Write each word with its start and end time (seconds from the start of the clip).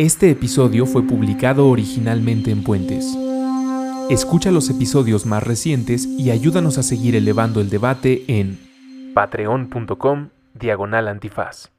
Este 0.00 0.30
episodio 0.30 0.86
fue 0.86 1.02
publicado 1.02 1.68
originalmente 1.68 2.50
en 2.50 2.64
Puentes. 2.64 3.04
Escucha 4.08 4.50
los 4.50 4.70
episodios 4.70 5.26
más 5.26 5.42
recientes 5.42 6.06
y 6.06 6.30
ayúdanos 6.30 6.78
a 6.78 6.82
seguir 6.82 7.16
elevando 7.16 7.60
el 7.60 7.68
debate 7.68 8.24
en 8.26 8.58
patreon.com 9.12 10.30
diagonal 10.54 11.06
antifaz. 11.06 11.70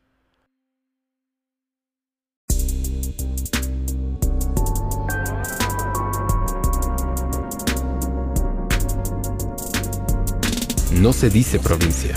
No 10.94 11.12
se 11.12 11.32
dice 11.32 11.58
provincia, 11.58 12.16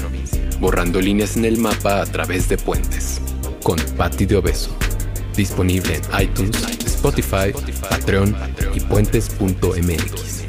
borrando 0.60 1.00
líneas 1.00 1.38
en 1.38 1.46
el 1.46 1.56
mapa 1.56 2.02
a 2.02 2.04
través 2.04 2.50
de 2.50 2.58
puentes, 2.58 3.22
con 3.62 3.78
Patti 3.96 4.26
de 4.26 4.36
Obeso. 4.36 4.83
Disponible 5.36 5.96
en 5.96 6.22
iTunes, 6.22 6.56
Spotify, 6.86 7.52
Patreon 7.90 8.36
y 8.74 8.80
puentes.mx. 8.80 10.44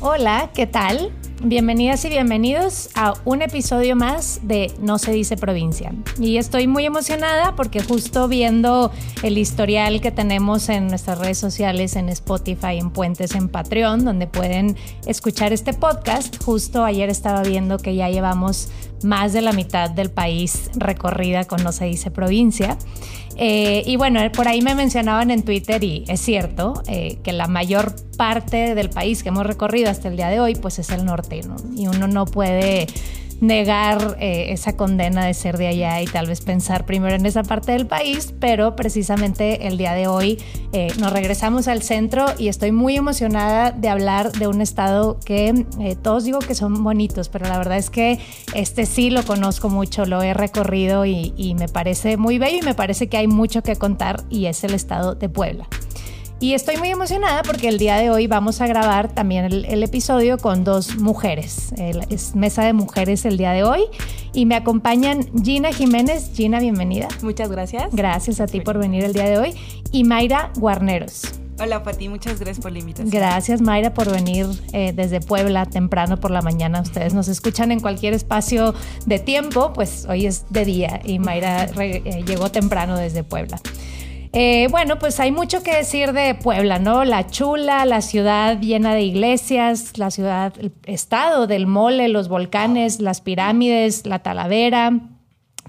Hola, 0.00 0.50
¿qué 0.54 0.66
tal? 0.66 1.10
Bienvenidas 1.46 2.02
y 2.06 2.08
bienvenidos 2.08 2.88
a 2.94 3.12
un 3.26 3.42
episodio 3.42 3.96
más 3.96 4.40
de 4.44 4.72
No 4.80 4.96
se 4.96 5.12
dice 5.12 5.36
provincia. 5.36 5.92
Y 6.18 6.38
estoy 6.38 6.66
muy 6.66 6.86
emocionada 6.86 7.54
porque 7.54 7.82
justo 7.82 8.28
viendo 8.28 8.90
el 9.22 9.36
historial 9.36 10.00
que 10.00 10.10
tenemos 10.10 10.70
en 10.70 10.86
nuestras 10.86 11.18
redes 11.18 11.36
sociales, 11.36 11.96
en 11.96 12.08
Spotify, 12.08 12.78
en 12.78 12.88
Puentes, 12.90 13.34
en 13.34 13.50
Patreon, 13.50 14.06
donde 14.06 14.26
pueden 14.26 14.74
escuchar 15.04 15.52
este 15.52 15.74
podcast, 15.74 16.42
justo 16.42 16.82
ayer 16.82 17.10
estaba 17.10 17.42
viendo 17.42 17.76
que 17.76 17.94
ya 17.94 18.08
llevamos 18.08 18.70
más 19.02 19.34
de 19.34 19.42
la 19.42 19.52
mitad 19.52 19.90
del 19.90 20.10
país 20.10 20.70
recorrida 20.76 21.44
con 21.44 21.62
No 21.62 21.72
se 21.72 21.84
dice 21.84 22.10
provincia. 22.10 22.78
Eh, 23.36 23.82
y 23.86 23.96
bueno, 23.96 24.20
por 24.32 24.48
ahí 24.48 24.62
me 24.62 24.74
mencionaban 24.74 25.30
en 25.30 25.42
Twitter 25.42 25.82
y 25.82 26.04
es 26.08 26.20
cierto 26.20 26.82
eh, 26.86 27.18
que 27.22 27.32
la 27.32 27.48
mayor 27.48 27.94
parte 28.16 28.74
del 28.74 28.90
país 28.90 29.22
que 29.22 29.30
hemos 29.30 29.44
recorrido 29.44 29.90
hasta 29.90 30.08
el 30.08 30.16
día 30.16 30.28
de 30.28 30.38
hoy 30.38 30.54
pues 30.54 30.78
es 30.78 30.90
el 30.90 31.04
norte 31.04 31.40
y 31.74 31.86
uno 31.88 32.06
no 32.06 32.26
puede 32.26 32.86
negar 33.46 34.16
eh, 34.20 34.52
esa 34.52 34.76
condena 34.76 35.26
de 35.26 35.34
ser 35.34 35.58
de 35.58 35.68
allá 35.68 36.00
y 36.02 36.06
tal 36.06 36.26
vez 36.26 36.40
pensar 36.40 36.86
primero 36.86 37.14
en 37.14 37.26
esa 37.26 37.42
parte 37.42 37.72
del 37.72 37.86
país, 37.86 38.34
pero 38.38 38.76
precisamente 38.76 39.66
el 39.66 39.76
día 39.76 39.94
de 39.94 40.06
hoy 40.06 40.38
eh, 40.72 40.88
nos 40.98 41.12
regresamos 41.12 41.68
al 41.68 41.82
centro 41.82 42.26
y 42.38 42.48
estoy 42.48 42.72
muy 42.72 42.96
emocionada 42.96 43.70
de 43.70 43.88
hablar 43.88 44.32
de 44.32 44.46
un 44.46 44.60
estado 44.60 45.18
que 45.24 45.66
eh, 45.80 45.96
todos 45.96 46.24
digo 46.24 46.38
que 46.38 46.54
son 46.54 46.82
bonitos, 46.82 47.28
pero 47.28 47.46
la 47.46 47.58
verdad 47.58 47.78
es 47.78 47.90
que 47.90 48.18
este 48.54 48.86
sí 48.86 49.10
lo 49.10 49.24
conozco 49.24 49.68
mucho, 49.68 50.06
lo 50.06 50.22
he 50.22 50.34
recorrido 50.34 51.04
y, 51.04 51.32
y 51.36 51.54
me 51.54 51.68
parece 51.68 52.16
muy 52.16 52.38
bello 52.38 52.58
y 52.58 52.62
me 52.62 52.74
parece 52.74 53.08
que 53.08 53.16
hay 53.16 53.26
mucho 53.26 53.62
que 53.62 53.76
contar 53.76 54.24
y 54.30 54.46
es 54.46 54.64
el 54.64 54.74
estado 54.74 55.14
de 55.14 55.28
Puebla. 55.28 55.68
Y 56.44 56.52
estoy 56.52 56.76
muy 56.76 56.90
emocionada 56.90 57.42
porque 57.42 57.68
el 57.68 57.78
día 57.78 57.96
de 57.96 58.10
hoy 58.10 58.26
vamos 58.26 58.60
a 58.60 58.66
grabar 58.66 59.10
también 59.10 59.46
el, 59.46 59.82
episodio 59.82 60.36
con 60.36 60.62
dos 60.62 60.96
mujeres. 60.96 61.72
es 62.10 62.34
mesa 62.34 62.62
de 62.64 62.74
mujeres 62.74 63.24
el 63.24 63.38
día 63.38 63.52
de 63.52 63.64
hoy. 63.64 63.84
Y 64.34 64.44
me 64.44 64.54
acompañan 64.54 65.26
Gina 65.42 65.72
Jiménez. 65.72 66.32
Gina, 66.34 66.60
bienvenida. 66.60 67.08
Muchas 67.22 67.50
gracias. 67.50 67.94
Gracias 67.94 68.40
a 68.42 68.46
ti 68.46 68.60
por 68.60 68.76
venir 68.76 69.04
el 69.04 69.14
día 69.14 69.24
de 69.24 69.38
hoy. 69.38 69.54
Y 69.90 70.04
Mayra 70.04 70.52
Guarneros. 70.56 71.22
Hola 71.58 71.82
Pati, 71.82 72.10
muchas 72.10 72.38
gracias 72.38 72.58
por 72.58 72.72
la 72.72 72.80
invitación. 72.80 73.10
Gracias 73.10 73.62
Mayra 73.62 73.94
por 73.94 74.10
venir 74.10 74.46
eh, 74.72 74.92
desde 74.94 75.20
Puebla 75.20 75.64
temprano 75.64 76.20
por 76.20 76.30
la 76.30 76.42
mañana. 76.42 76.82
Ustedes 76.82 77.14
nos 77.14 77.28
escuchan 77.28 77.72
en 77.72 77.80
cualquier 77.80 78.12
espacio 78.12 78.74
de 79.06 79.18
tiempo, 79.18 79.72
pues 79.72 80.04
hoy 80.10 80.26
es 80.26 80.44
de 80.50 80.66
día 80.66 81.00
y 81.04 81.20
Mayra 81.20 81.70
eh, 81.80 82.22
llegó 82.26 82.50
temprano 82.50 82.98
desde 82.98 83.24
Puebla. 83.24 83.60
Eh, 84.36 84.66
bueno, 84.68 84.98
pues 84.98 85.20
hay 85.20 85.30
mucho 85.30 85.62
que 85.62 85.76
decir 85.76 86.12
de 86.12 86.34
Puebla, 86.34 86.80
¿no? 86.80 87.04
La 87.04 87.28
chula, 87.28 87.84
la 87.84 88.00
ciudad 88.00 88.58
llena 88.60 88.92
de 88.92 89.02
iglesias, 89.02 89.96
la 89.96 90.10
ciudad, 90.10 90.52
el 90.58 90.72
estado 90.86 91.46
del 91.46 91.68
mole, 91.68 92.08
los 92.08 92.26
volcanes, 92.26 92.98
las 92.98 93.20
pirámides, 93.20 94.06
la 94.06 94.18
talavera, 94.18 94.98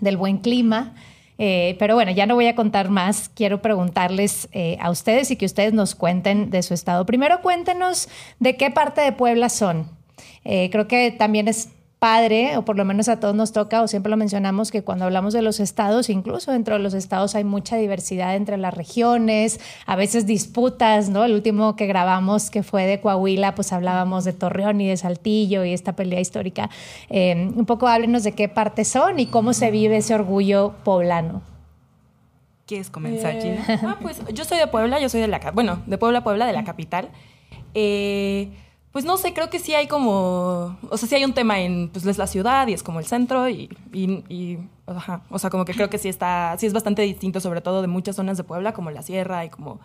del 0.01 0.17
buen 0.17 0.39
clima. 0.39 0.95
Eh, 1.37 1.75
pero 1.77 1.93
bueno, 1.93 2.09
ya 2.09 2.25
no 2.25 2.33
voy 2.33 2.47
a 2.47 2.55
contar 2.55 2.89
más. 2.89 3.29
Quiero 3.29 3.61
preguntarles 3.61 4.49
eh, 4.51 4.77
a 4.81 4.89
ustedes 4.89 5.29
y 5.29 5.35
que 5.35 5.45
ustedes 5.45 5.73
nos 5.73 5.93
cuenten 5.93 6.49
de 6.49 6.63
su 6.63 6.73
estado. 6.73 7.05
Primero 7.05 7.43
cuéntenos 7.43 8.09
de 8.39 8.57
qué 8.57 8.71
parte 8.71 9.01
de 9.01 9.11
Puebla 9.11 9.49
son. 9.49 9.91
creo 10.43 10.87
que 10.87 11.11
también 11.11 11.47
es 11.47 11.69
padre, 12.05 12.55
o 12.55 12.63
por 12.63 12.77
lo 12.77 12.85
menos 12.85 13.09
a 13.09 13.19
todos 13.19 13.33
nos 13.33 13.51
toca, 13.51 13.81
o 13.81 13.87
siempre 13.87 14.11
lo 14.11 14.15
mencionamos, 14.15 14.69
que 14.69 14.83
cuando 14.83 15.05
hablamos 15.05 15.33
de 15.33 15.41
los 15.41 15.59
estados, 15.59 16.11
incluso 16.11 16.51
dentro 16.51 16.75
de 16.75 16.83
los 16.83 16.93
estados 16.93 17.33
hay 17.33 17.43
mucha 17.43 17.77
diversidad 17.77 18.35
entre 18.35 18.57
las 18.57 18.75
regiones, 18.75 19.59
a 19.87 19.95
veces 19.95 20.27
disputas, 20.27 21.09
¿no? 21.09 21.23
El 21.23 21.33
último 21.33 21.75
que 21.75 21.87
grabamos, 21.87 22.51
que 22.51 22.61
fue 22.61 22.85
de 22.85 23.01
Coahuila, 23.01 23.55
pues 23.55 23.73
hablábamos 23.73 24.23
de 24.23 24.33
Torreón 24.33 24.81
y 24.81 24.87
de 24.87 24.97
Saltillo 24.97 25.65
y 25.65 25.73
esta 25.73 25.95
pelea 25.95 26.19
histórica. 26.19 26.69
Eh, 27.09 27.51
un 27.55 27.65
poco 27.65 27.87
háblenos 27.87 28.23
de 28.23 28.33
qué 28.33 28.49
parte 28.49 28.85
son 28.85 29.17
y 29.19 29.25
cómo 29.25 29.53
se 29.53 29.71
vive 29.71 29.97
ese 29.97 30.13
orgullo 30.13 30.75
poblano. 30.83 31.41
¿Quieres 32.67 32.91
comenzar, 32.91 33.33
eh, 33.33 33.57
Ah, 33.81 33.97
pues 33.99 34.21
yo 34.31 34.45
soy 34.45 34.59
de 34.59 34.67
Puebla, 34.67 34.99
yo 34.99 35.09
soy 35.09 35.21
de 35.21 35.27
la, 35.27 35.39
bueno, 35.55 35.81
de 35.87 35.97
Puebla, 35.97 36.23
Puebla, 36.23 36.45
de 36.45 36.53
la 36.53 36.63
capital. 36.63 37.09
Eh, 37.73 38.51
pues 38.95 39.03
no 39.03 39.17
sé, 39.17 39.33
creo 39.33 39.49
que 39.49 39.59
sí 39.59 39.73
hay 39.73 39.87
como, 39.87 40.79
o 40.89 40.97
sea, 40.97 41.09
sí 41.09 41.15
hay 41.15 41.25
un 41.25 41.33
tema 41.33 41.59
en, 41.59 41.89
pues 41.89 42.05
es 42.05 42.17
la 42.17 42.27
ciudad 42.27 42.65
y 42.67 42.71
es 42.71 42.81
como 42.81 42.99
el 42.99 43.05
centro 43.05 43.49
y, 43.49 43.67
y, 43.91 44.57
ajá, 44.85 45.21
o 45.29 45.37
sea, 45.37 45.49
como 45.49 45.65
que 45.65 45.73
creo 45.73 45.89
que 45.89 45.97
sí 45.97 46.07
está, 46.07 46.55
sí 46.57 46.65
es 46.65 46.71
bastante 46.71 47.01
distinto, 47.01 47.41
sobre 47.41 47.59
todo 47.59 47.81
de 47.81 47.89
muchas 47.89 48.15
zonas 48.15 48.37
de 48.37 48.45
Puebla, 48.45 48.71
como 48.71 48.91
la 48.91 49.01
sierra 49.01 49.43
y 49.43 49.49
como, 49.49 49.81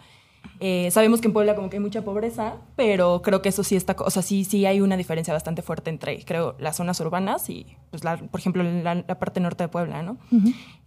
eh, 0.60 0.92
sabemos 0.92 1.20
que 1.20 1.26
en 1.26 1.32
Puebla 1.32 1.56
como 1.56 1.68
que 1.70 1.78
hay 1.78 1.82
mucha 1.82 2.02
pobreza, 2.02 2.58
pero 2.76 3.20
creo 3.20 3.42
que 3.42 3.48
eso 3.48 3.64
sí 3.64 3.74
está, 3.74 3.96
o 3.98 4.10
sea, 4.10 4.22
sí, 4.22 4.44
sí 4.44 4.64
hay 4.64 4.80
una 4.80 4.96
diferencia 4.96 5.34
bastante 5.34 5.62
fuerte 5.62 5.90
entre, 5.90 6.24
creo, 6.24 6.54
las 6.60 6.76
zonas 6.76 7.00
urbanas 7.00 7.50
y, 7.50 7.66
pues, 7.90 8.04
la, 8.04 8.16
por 8.16 8.38
ejemplo, 8.38 8.62
la, 8.62 9.02
parte 9.18 9.40
norte 9.40 9.64
de 9.64 9.68
Puebla, 9.68 10.04
¿no? 10.04 10.18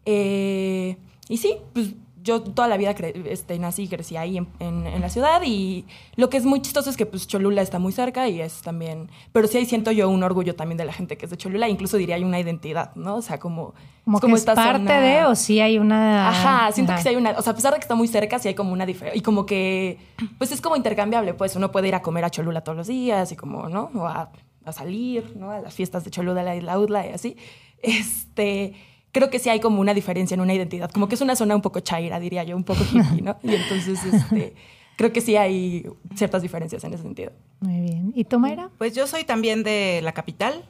Eh, 0.06 0.96
y 1.28 1.38
sí, 1.40 1.58
pues 1.74 1.94
yo 2.24 2.42
toda 2.42 2.68
la 2.68 2.78
vida 2.78 2.96
este, 3.26 3.60
nací 3.60 3.84
y 3.84 3.88
crecí 3.88 4.16
ahí 4.16 4.38
en, 4.38 4.48
en, 4.60 5.02
la 5.02 5.10
ciudad 5.10 5.42
y 5.46 5.86
lo 6.16 6.30
que 6.30 6.38
es 6.38 6.46
muy 6.46 6.62
chistoso 6.62 6.90
es 6.90 6.96
que 6.96 7.06
pues 7.06 7.28
Cholula 7.28 7.62
está 7.62 7.80
muy 7.80 7.92
cerca 7.92 8.30
y 8.30 8.40
es 8.40 8.62
también, 8.62 9.10
pero 9.34 9.48
sí 9.48 9.58
ahí 9.58 9.66
siento 9.66 9.92
yo 9.92 10.10
un 10.10 10.24
orgullo 10.24 10.56
también 10.56 10.78
de 10.78 10.86
la 10.86 10.94
gente 10.94 11.18
que 11.18 11.26
es 11.26 11.32
de 11.32 11.38
Cholula, 11.38 11.68
incluso 11.68 11.98
diría 11.98 12.16
hay 12.16 12.24
una 12.24 12.40
identidad, 12.40 12.96
¿no? 12.96 13.18
O 13.18 13.22
sea, 13.22 13.40
como... 13.40 13.74
Como, 14.06 14.20
como 14.20 14.36
es 14.36 14.44
parte 14.44 14.92
de 14.92 15.24
o 15.26 15.36
sí 15.36 15.62
hay 15.62 15.78
una... 15.78 16.30
Ajá, 16.30 16.72
siento 16.74 16.94
que 16.96 17.02
sí 17.02 17.10
hay 17.10 17.16
una, 17.16 17.32
o 17.32 17.42
sea, 17.42 17.54
a 17.54 17.56
pesar 17.56 17.72
de 17.74 17.80
que 17.80 17.84
está 17.84 17.96
muy 17.96 18.08
cerca, 18.08 18.38
sí 18.40 18.50
hay 18.50 18.54
como 18.54 18.74
una 18.74 18.86
diferencia, 18.86 19.18
y 19.18 19.22
como 19.22 19.46
que, 19.46 19.98
pues 20.38 20.52
es 20.52 20.60
como 20.60 20.76
intercambiable, 20.76 21.34
pues 21.34 21.56
uno 21.56 21.72
puede 21.72 21.88
ir 21.88 21.96
a 21.96 22.02
comer 22.02 22.26
a 22.26 22.30
Cholula 22.30 22.62
todos 22.62 22.78
los 22.78 22.88
días 22.88 23.32
y 23.32 23.36
como, 23.38 23.70
¿no? 23.70 23.92
O 23.96 24.06
a, 24.06 24.30
a 24.66 24.72
salir, 24.74 25.36
¿no? 25.38 25.52
A 25.52 25.60
las 25.62 25.74
fiestas 25.74 26.04
de 26.04 26.12
Cholula, 26.12 26.44
la 26.44 26.56
isla 26.56 26.78
Udla 26.80 27.08
y 27.08 27.12
así. 27.12 27.38
Este 27.82 28.74
creo 29.13 29.29
que 29.29 29.40
sí 29.40 29.50
hay 29.50 29.62
como 29.62 29.79
una 29.79 29.94
diferencia 29.94 30.35
en 30.35 30.41
una 30.41 30.53
identidad, 30.53 30.91
como 30.91 31.07
que 31.07 31.16
es 31.16 31.22
una 31.22 31.38
zona 31.38 31.56
un 31.56 31.62
poco 31.62 31.79
chaira, 31.79 32.19
diría 32.19 32.44
yo, 32.44 32.57
un 32.57 32.66
poco 32.66 32.84
hippie, 32.84 33.22
¿no? 33.22 33.38
Y 33.44 33.56
entonces, 33.56 34.03
este, 34.03 34.56
creo 34.97 35.13
que 35.13 35.22
sí 35.22 35.38
hay 35.38 35.85
ciertas 36.16 36.41
diferencias 36.41 36.84
en 36.84 36.94
ese 36.94 37.03
sentido. 37.03 37.31
Muy 37.62 37.79
bien. 37.79 38.12
¿Y 38.16 38.25
tú, 38.25 38.40
Mayra? 38.40 38.69
Pues 38.78 38.94
yo 38.94 39.07
soy 39.07 39.24
también 39.24 39.63
de 39.63 40.01
la 40.03 40.12
capital, 40.13 40.66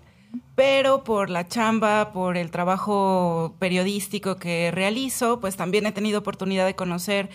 pero 0.55 1.03
por 1.03 1.29
la 1.29 1.47
chamba, 1.47 2.11
por 2.11 2.37
el 2.37 2.51
trabajo 2.51 3.55
periodístico 3.59 4.35
que 4.35 4.71
realizo, 4.71 5.39
pues 5.39 5.55
también 5.55 5.85
he 5.85 5.93
tenido 5.93 6.19
oportunidad 6.19 6.65
de 6.65 6.75
conocer 6.75 7.29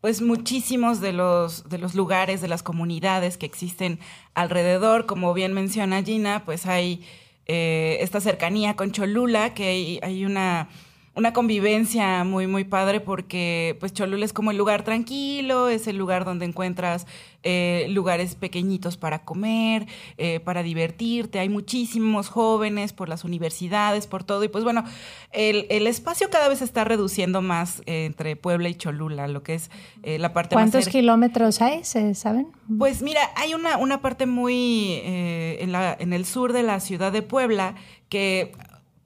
pues 0.00 0.20
muchísimos 0.20 1.00
de 1.00 1.12
los, 1.12 1.68
de 1.68 1.78
los 1.78 1.94
lugares, 1.94 2.42
de 2.42 2.48
las 2.48 2.62
comunidades 2.62 3.38
que 3.38 3.46
existen 3.46 3.98
alrededor. 4.34 5.06
Como 5.06 5.32
bien 5.32 5.54
menciona 5.54 6.02
Gina, 6.02 6.42
pues 6.44 6.66
hay 6.66 7.02
eh, 7.46 7.98
esta 8.00 8.20
cercanía 8.20 8.74
con 8.76 8.92
Cholula, 8.92 9.54
que 9.54 10.00
hay, 10.02 10.24
una, 10.24 10.68
una, 11.14 11.32
convivencia 11.32 12.24
muy, 12.24 12.46
muy 12.46 12.64
padre 12.64 13.00
porque 13.00 13.76
pues 13.80 13.92
Cholula 13.92 14.24
es 14.24 14.32
como 14.32 14.50
el 14.50 14.56
lugar 14.56 14.84
tranquilo, 14.84 15.68
es 15.68 15.86
el 15.86 15.96
lugar 15.96 16.24
donde 16.24 16.44
encuentras 16.44 17.06
eh, 17.46 17.88
lugares 17.90 18.36
pequeñitos 18.36 18.96
para 18.96 19.22
comer, 19.22 19.86
eh, 20.16 20.40
para 20.40 20.62
divertirte. 20.62 21.38
Hay 21.38 21.50
muchísimos 21.50 22.30
jóvenes 22.30 22.94
por 22.94 23.10
las 23.10 23.22
universidades, 23.22 24.06
por 24.06 24.24
todo. 24.24 24.42
Y 24.44 24.48
pues 24.48 24.64
bueno, 24.64 24.82
el, 25.30 25.86
espacio 25.86 26.30
cada 26.30 26.48
vez 26.48 26.60
se 26.60 26.64
está 26.64 26.84
reduciendo 26.84 27.42
más 27.42 27.82
eh, 27.84 28.06
entre 28.06 28.34
Puebla 28.36 28.70
y 28.70 28.74
Cholula, 28.74 29.28
lo 29.28 29.42
que 29.42 29.56
es 29.56 29.70
la 30.02 30.32
parte 30.32 30.54
¿Cuántos 30.54 30.88
kilómetros 30.88 31.60
hay, 31.60 31.84
se 31.84 32.14
saben? 32.14 32.48
Pues 32.78 33.02
mira, 33.02 33.20
hay 33.36 33.52
una, 33.52 33.76
una 33.76 34.00
parte 34.00 34.24
muy 34.24 35.02
en, 35.04 35.70
la, 35.70 35.94
en 35.98 36.14
el 36.14 36.24
sur 36.24 36.54
de 36.54 36.62
la 36.62 36.80
ciudad 36.80 37.12
de 37.12 37.20
Puebla 37.20 37.74
que 38.08 38.52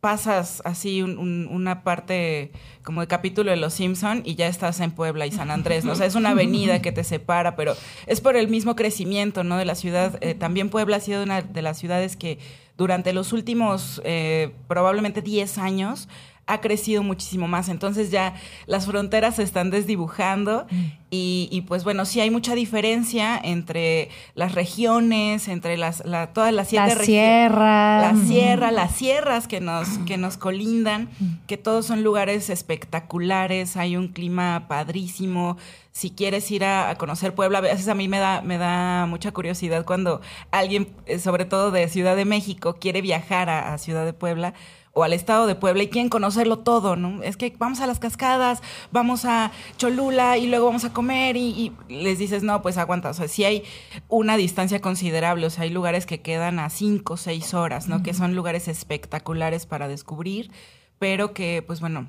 pasas 0.00 0.62
así 0.64 1.02
una 1.02 1.82
parte 1.82 2.52
como 2.84 3.00
de 3.00 3.08
capítulo 3.08 3.50
de 3.50 3.56
Los 3.56 3.74
Simpson 3.74 4.22
y 4.24 4.36
ya 4.36 4.46
estás 4.46 4.80
en 4.80 4.92
Puebla 4.92 5.26
y 5.26 5.32
San 5.32 5.50
Andrés, 5.50 5.84
¿no? 5.84 5.92
O 5.92 5.94
sea, 5.96 6.06
es 6.06 6.14
una 6.14 6.30
avenida 6.30 6.80
que 6.80 6.92
te 6.92 7.02
separa, 7.02 7.56
pero 7.56 7.74
es 8.06 8.20
por 8.20 8.36
el 8.36 8.48
mismo 8.48 8.76
crecimiento, 8.76 9.42
¿no? 9.42 9.56
De 9.56 9.64
la 9.64 9.74
ciudad. 9.74 10.18
Eh, 10.20 10.34
también 10.34 10.70
Puebla 10.70 10.96
ha 10.96 11.00
sido 11.00 11.22
una 11.22 11.42
de 11.42 11.62
las 11.62 11.78
ciudades 11.78 12.16
que 12.16 12.38
durante 12.76 13.12
los 13.12 13.32
últimos 13.32 14.00
eh, 14.04 14.54
probablemente 14.68 15.20
10 15.20 15.58
años 15.58 16.08
ha 16.48 16.60
crecido 16.60 17.02
muchísimo 17.02 17.46
más. 17.46 17.68
Entonces 17.68 18.10
ya 18.10 18.34
las 18.66 18.86
fronteras 18.86 19.36
se 19.36 19.42
están 19.42 19.70
desdibujando 19.70 20.66
mm. 20.70 20.84
y, 21.10 21.64
pues 21.68 21.84
bueno, 21.84 22.06
sí 22.06 22.20
hay 22.20 22.30
mucha 22.30 22.54
diferencia 22.54 23.38
entre 23.38 24.08
las 24.34 24.54
regiones, 24.54 25.46
entre 25.46 25.76
las, 25.76 26.02
todas 26.32 26.52
las 26.52 26.68
siete 26.68 26.94
regiones. 26.94 27.06
Sierra. 27.06 28.00
La 28.00 28.16
sierra, 28.26 28.70
las 28.72 28.92
sierras 28.92 29.46
que 29.46 29.60
nos, 29.60 29.98
que 30.06 30.16
nos 30.16 30.38
colindan, 30.38 31.10
que 31.46 31.58
todos 31.58 31.86
son 31.86 32.02
lugares 32.02 32.48
espectaculares, 32.50 33.76
hay 33.76 33.96
un 33.96 34.08
clima 34.08 34.66
padrísimo. 34.68 35.58
Si 35.92 36.10
quieres 36.10 36.50
ir 36.50 36.64
a, 36.64 36.94
conocer 36.96 37.34
Puebla, 37.34 37.58
a 37.58 37.62
veces 37.62 37.88
a 37.88 37.94
mí 37.94 38.08
me 38.08 38.20
da, 38.20 38.40
me 38.40 38.56
da 38.56 39.04
mucha 39.06 39.32
curiosidad 39.32 39.84
cuando 39.84 40.22
alguien, 40.50 40.88
eh, 41.06 41.18
sobre 41.18 41.44
todo 41.44 41.70
de 41.72 41.88
Ciudad 41.88 42.16
de 42.16 42.24
México, 42.24 42.76
quiere 42.80 43.02
viajar 43.02 43.50
a 43.50 43.76
Ciudad 43.78 44.06
de 44.06 44.12
Puebla 44.12 44.54
o 44.92 45.04
al 45.04 45.12
estado 45.12 45.46
de 45.46 45.54
Puebla 45.54 45.82
y 45.82 45.88
quieren 45.88 46.08
conocerlo 46.08 46.58
todo, 46.58 46.96
¿no? 46.96 47.22
Es 47.22 47.36
que 47.36 47.54
vamos 47.58 47.80
a 47.80 47.86
las 47.86 47.98
cascadas, 47.98 48.62
vamos 48.90 49.24
a 49.24 49.52
Cholula 49.76 50.38
y 50.38 50.46
luego 50.46 50.66
vamos 50.66 50.84
a 50.84 50.92
comer 50.92 51.36
y, 51.36 51.72
les 51.88 52.18
dices, 52.18 52.42
no, 52.42 52.62
pues 52.62 52.78
aguanta, 52.78 53.10
o 53.10 53.14
sea, 53.14 53.28
sí 53.28 53.44
hay 53.44 53.64
una 54.08 54.36
distancia 54.36 54.80
considerable, 54.80 55.46
o 55.46 55.50
sea, 55.50 55.64
hay 55.64 55.70
lugares 55.70 56.06
que 56.06 56.20
quedan 56.20 56.58
a 56.58 56.70
cinco 56.70 57.14
o 57.14 57.16
seis 57.16 57.54
horas, 57.54 57.88
¿no? 57.88 58.02
Que 58.02 58.14
son 58.14 58.34
lugares 58.34 58.68
espectaculares 58.68 59.66
para 59.66 59.88
descubrir, 59.88 60.50
pero 60.98 61.32
que, 61.32 61.62
pues 61.66 61.80
bueno, 61.80 62.08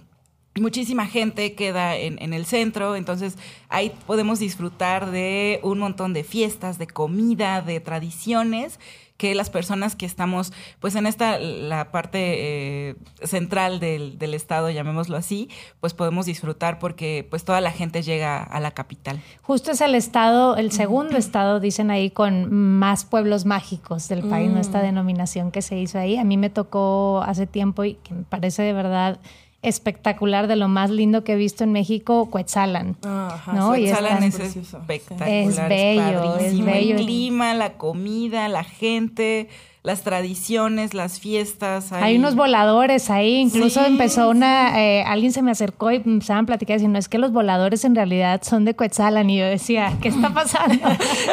muchísima 0.56 1.06
gente 1.06 1.54
queda 1.54 1.96
en, 1.96 2.22
en, 2.22 2.34
el 2.34 2.46
centro, 2.46 2.96
entonces 2.96 3.38
ahí 3.70 3.94
podemos 4.08 4.40
disfrutar 4.40 5.12
de 5.12 5.60
un 5.64 5.80
montón 5.80 6.14
de 6.14 6.24
fiestas, 6.24 6.78
de 6.78 6.88
comida, 6.88 7.62
de 7.62 7.80
tradiciones 7.80 8.80
que 9.20 9.36
las 9.36 9.50
personas 9.50 9.98
que 9.98 10.06
estamos 10.06 10.54
pues 10.80 10.96
en 10.96 11.06
esta, 11.06 11.38
la 11.40 11.92
parte 11.92 12.90
eh, 12.90 12.96
central 13.22 13.82
del, 13.82 14.18
del, 14.18 14.34
estado, 14.34 14.70
llamémoslo 14.70 15.18
así, 15.18 15.50
pues 15.82 15.94
podemos 15.94 16.26
disfrutar 16.26 16.80
porque 16.80 17.28
pues 17.30 17.44
toda 17.44 17.60
la 17.60 17.72
gente 17.72 18.02
llega 18.02 18.42
a 18.42 18.62
la 18.62 18.72
capital. 18.72 19.22
Justo 19.42 19.72
es 19.72 19.82
el 19.82 19.94
estado, 19.94 20.56
el 20.56 20.72
segundo 20.72 21.18
estado, 21.18 21.60
dicen 21.60 21.92
ahí, 21.92 22.12
con 22.12 22.50
más 22.50 23.04
pueblos 23.04 23.46
mágicos 23.46 24.08
del 24.08 24.24
país, 24.24 24.50
¿no? 24.50 24.62
Esta 24.62 24.80
mm. 24.80 24.84
denominación 24.84 25.52
que 25.52 25.62
se 25.62 25.78
hizo 25.78 26.00
ahí. 26.00 26.18
A 26.18 26.24
mí 26.24 26.38
me 26.38 26.50
tocó 26.50 27.22
hace 27.26 27.46
tiempo 27.46 27.84
y 27.84 27.96
que 27.96 28.14
me 28.14 28.24
parece 28.24 28.64
de 28.64 28.72
verdad 28.72 29.20
espectacular, 29.62 30.48
de 30.48 30.56
lo 30.56 30.68
más 30.68 30.90
lindo 30.90 31.24
que 31.24 31.34
he 31.34 31.36
visto 31.36 31.64
en 31.64 31.72
México, 31.72 32.30
Cuetzalan. 32.30 32.98
¿no? 33.02 33.76
es, 33.76 33.92
espectacular. 34.40 35.30
Es 35.30 35.70
bello, 35.70 36.38
es, 36.38 36.66
bello. 36.66 36.98
El 36.98 37.06
clima, 37.06 37.54
la 37.54 37.74
comida, 37.74 38.48
la 38.48 38.64
gente, 38.64 39.50
las 39.82 40.02
tradiciones, 40.02 40.94
las 40.94 41.22
fiestas. 41.22 41.94
Hay 41.94 42.18
unos 42.18 42.36
voladores 42.36 43.10
ahí, 43.10 43.36
incluso 43.36 43.84
empezó 43.86 44.30
una, 44.30 44.78
eh, 44.84 45.04
alguien 45.04 45.32
se 45.32 45.42
me 45.42 45.52
acercó 45.52 45.90
y 45.92 45.96
empezaban 45.96 46.44
a 46.44 46.48
platicar 46.48 46.76
diciendo, 46.76 47.00
es 47.00 47.08
que 47.08 47.18
los 47.18 47.32
voladores 47.32 47.86
en 47.86 47.96
realidad 47.96 48.42
son 48.44 48.66
de 48.66 48.76
Cuetzalan. 48.76 49.30
Y 49.30 49.38
yo 49.38 49.46
decía, 49.46 49.98
¿qué 50.02 50.10
está 50.10 50.30
pasando? 50.34 50.86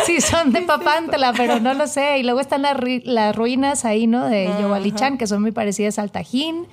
sí, 0.05 0.21
son 0.21 0.53
de 0.53 0.63
Papantla, 0.63 1.33
pero 1.37 1.59
no 1.59 1.75
lo 1.75 1.89
sé. 1.89 2.19
Y 2.19 2.23
luego 2.23 2.39
están 2.39 2.63
las, 2.63 2.77
las 3.05 3.35
ruinas 3.35 3.85
ahí, 3.85 4.07
¿no? 4.07 4.27
De 4.27 4.49
Yowalichan, 4.61 5.19
que 5.19 5.27
son 5.27 5.43
muy 5.43 5.51
parecidas 5.51 5.99
al 5.99 6.13
Tajín. 6.13 6.67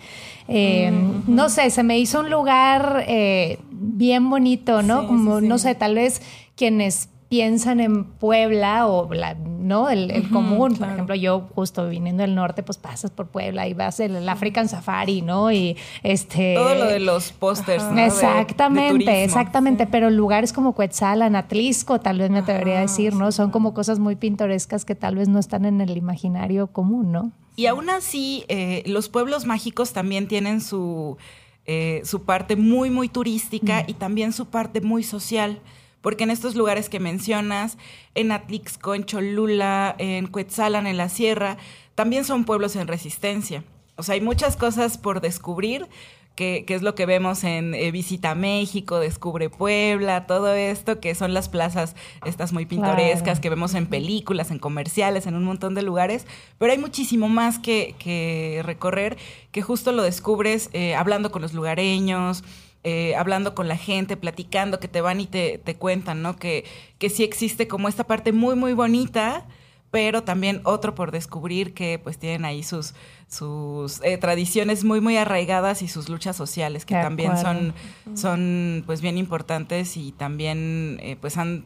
Eh, 0.48 0.92
no 1.26 1.50
sé, 1.50 1.72
se 1.72 1.84
me 1.84 1.98
hizo 1.98 2.20
un 2.20 2.30
lugar 2.30 3.04
eh, 3.08 3.58
bien 3.72 4.30
bonito, 4.30 4.84
¿no? 4.84 5.08
Como, 5.08 5.42
no 5.42 5.58
sé, 5.58 5.74
tal 5.74 5.96
vez 5.96 6.22
quienes 6.56 7.10
piensan 7.34 7.80
en 7.80 8.04
Puebla 8.04 8.86
o 8.86 9.12
la, 9.12 9.34
no 9.34 9.90
el, 9.90 10.30
común. 10.30 10.76
Por 10.76 10.88
ejemplo 10.88 11.16
yo 11.16 11.50
justo 11.56 11.90
viniendo 11.90 12.22
del 12.22 12.36
norte 12.36 12.62
pues 12.62 12.78
pasas 12.78 13.10
por 13.10 13.30
Puebla 13.30 13.68
y 13.68 13.74
vas 13.74 14.00
el, 14.00 14.30
African 14.30 14.70
Safari 14.70 15.24
no 15.24 15.52
y 15.52 15.76
este 16.04 16.54
todo 16.54 16.76
lo 16.76 16.86
de 16.86 17.00
los 17.00 17.32
pósters 17.32 17.84
exactamente 17.98 19.24
exactamente 19.24 19.88
pero 19.88 20.12
lugares 20.12 20.54
como 20.54 20.74
Cuetzalan 20.74 21.36
Atlisco 21.36 22.00
tal 22.00 22.20
vez 22.20 22.30
me 22.30 22.40
atrevería 22.40 22.78
a 22.78 22.82
decir 22.82 23.16
no 23.16 23.32
son 23.32 23.50
como 23.50 23.74
cosas 23.74 23.98
muy 23.98 24.16
pintorescas 24.16 24.86
que 24.86 24.94
tal 24.94 25.16
vez 25.16 25.28
no 25.28 25.40
están 25.40 25.66
en 25.66 25.82
el 25.82 25.98
imaginario 25.98 26.68
común 26.68 27.12
no 27.12 27.32
y 27.56 27.68
aún 27.68 27.90
así, 27.90 28.46
eh, 28.48 28.84
los 28.88 29.10
pueblos 29.10 29.46
mágicos 29.46 29.94
también 29.94 30.28
tienen 30.28 30.60
su, 30.60 31.18
eh, 31.66 32.02
su 32.04 32.24
parte 32.24 32.56
muy, 32.56 32.90
muy 32.90 33.10
turística 33.10 33.84
y 33.86 33.94
también 33.94 34.34
su 34.34 34.48
parte 34.48 34.82
muy 34.82 35.04
social. 35.04 35.60
Porque 36.04 36.26
en 36.26 36.30
estos 36.30 36.54
lugares 36.54 36.88
que 36.90 37.00
mencionas, 37.00 37.80
en 38.14 38.32
Atlixco, 38.32 38.94
en 38.94 39.06
Cholula, 39.06 39.96
en 39.98 40.28
Cuetzalan, 40.28 40.86
en 40.86 40.98
la 40.98 41.10
Sierra, 41.10 41.58
también 41.96 42.26
son 42.26 42.46
pueblos 42.46 42.76
en 42.76 42.88
resistencia. 42.88 43.64
O 43.96 44.04
sea, 44.04 44.14
hay 44.14 44.22
muchas 44.22 44.56
cosas 44.56 45.00
por 45.00 45.22
descubrir, 45.22 45.88
que, 46.36 46.66
es 46.68 46.82
lo 46.82 46.96
que 46.96 47.06
vemos 47.06 47.44
en 47.44 47.76
eh, 47.76 47.92
Visita 47.92 48.34
México, 48.34 49.00
Descubre 49.00 49.50
Puebla, 49.50 50.26
todo 50.26 50.54
esto, 50.54 51.00
que 51.00 51.14
son 51.14 51.34
las 51.34 51.48
plazas 51.48 51.96
estas 52.26 52.54
muy 52.54 52.66
pintorescas 52.66 53.40
que 53.40 53.50
vemos 53.50 53.76
en 53.76 53.86
películas, 53.86 54.50
en 54.50 54.58
comerciales, 54.58 55.28
en 55.28 55.36
un 55.36 55.44
montón 55.44 55.76
de 55.76 55.84
lugares, 55.84 56.26
pero 56.58 56.72
hay 56.72 56.80
muchísimo 56.80 57.30
más 57.30 57.60
que, 57.60 57.96
que 58.00 58.62
recorrer, 58.64 59.18
que 59.52 59.62
justo 59.62 59.92
lo 59.92 60.02
descubres 60.02 60.70
eh, 60.74 60.96
hablando 60.96 61.32
con 61.32 61.44
los 61.44 61.54
lugareños, 61.54 62.44
eh, 62.84 63.16
hablando 63.16 63.56
con 63.56 63.68
la 63.68 63.78
gente, 63.78 64.18
platicando, 64.18 64.80
que 64.80 64.88
te 64.88 65.02
van 65.02 65.22
y 65.22 65.26
te, 65.26 65.58
te 65.58 65.76
cuentan, 65.76 66.22
¿no? 66.22 66.36
Que, 66.36 66.66
que 66.98 67.10
sí 67.10 67.24
existe 67.24 67.68
como 67.68 67.88
esta 67.88 68.04
parte 68.04 68.32
muy, 68.32 68.56
muy 68.56 68.74
bonita, 68.74 69.46
pero 69.94 70.24
también 70.24 70.60
otro 70.64 70.96
por 70.96 71.12
descubrir 71.12 71.74
que 71.76 72.00
pues 72.00 72.18
tienen 72.18 72.46
ahí 72.46 72.64
sus, 72.64 72.96
sus 73.28 74.02
eh, 74.02 74.18
tradiciones 74.18 74.84
muy 74.84 75.02
muy 75.02 75.18
arraigadas 75.18 75.84
y 75.84 75.88
sus 75.88 76.10
luchas 76.10 76.36
sociales 76.36 76.84
que 76.84 76.96
también 76.96 77.38
son, 77.38 77.76
son 78.16 78.84
pues 78.88 79.02
bien 79.02 79.20
importantes 79.20 79.96
y 79.96 80.12
también 80.12 80.98
eh, 81.04 81.16
pues 81.22 81.38
han 81.38 81.66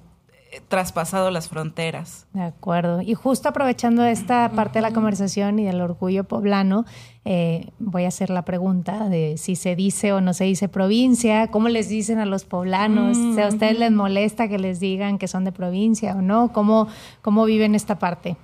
traspasado 0.68 1.32
las 1.32 1.50
fronteras. 1.50 2.28
De 2.34 2.42
acuerdo. 2.42 3.02
Y 3.02 3.14
justo 3.14 3.50
aprovechando 3.50 4.04
esta 4.04 4.50
parte 4.52 4.80
de 4.80 4.84
la 4.84 4.92
conversación 4.92 5.60
y 5.60 5.66
del 5.66 5.82
orgullo 5.82 6.24
poblano, 6.24 6.86
eh, 7.26 7.70
voy 7.80 8.06
a 8.06 8.08
hacer 8.08 8.30
la 8.30 8.44
pregunta 8.44 9.10
de 9.10 9.38
si 9.38 9.56
se 9.56 9.76
dice 9.76 10.14
o 10.14 10.22
no 10.22 10.34
se 10.34 10.46
dice 10.46 10.70
provincia, 10.70 11.48
cómo 11.48 11.70
les 11.70 11.90
dicen 11.90 12.20
a 12.20 12.26
los 12.26 12.46
poblanos, 12.46 13.18
si 13.18 13.42
a 13.42 13.48
ustedes 13.48 13.78
les 13.80 13.92
molesta 13.92 14.48
que 14.48 14.60
les 14.60 14.80
digan 14.80 15.18
que 15.18 15.28
son 15.28 15.44
de 15.44 15.52
provincia 15.52 16.16
o 16.16 16.22
no, 16.22 16.54
cómo, 16.54 16.88
cómo 17.22 17.46
viven 17.46 17.76
esta 17.76 18.00
parte. 18.00 18.38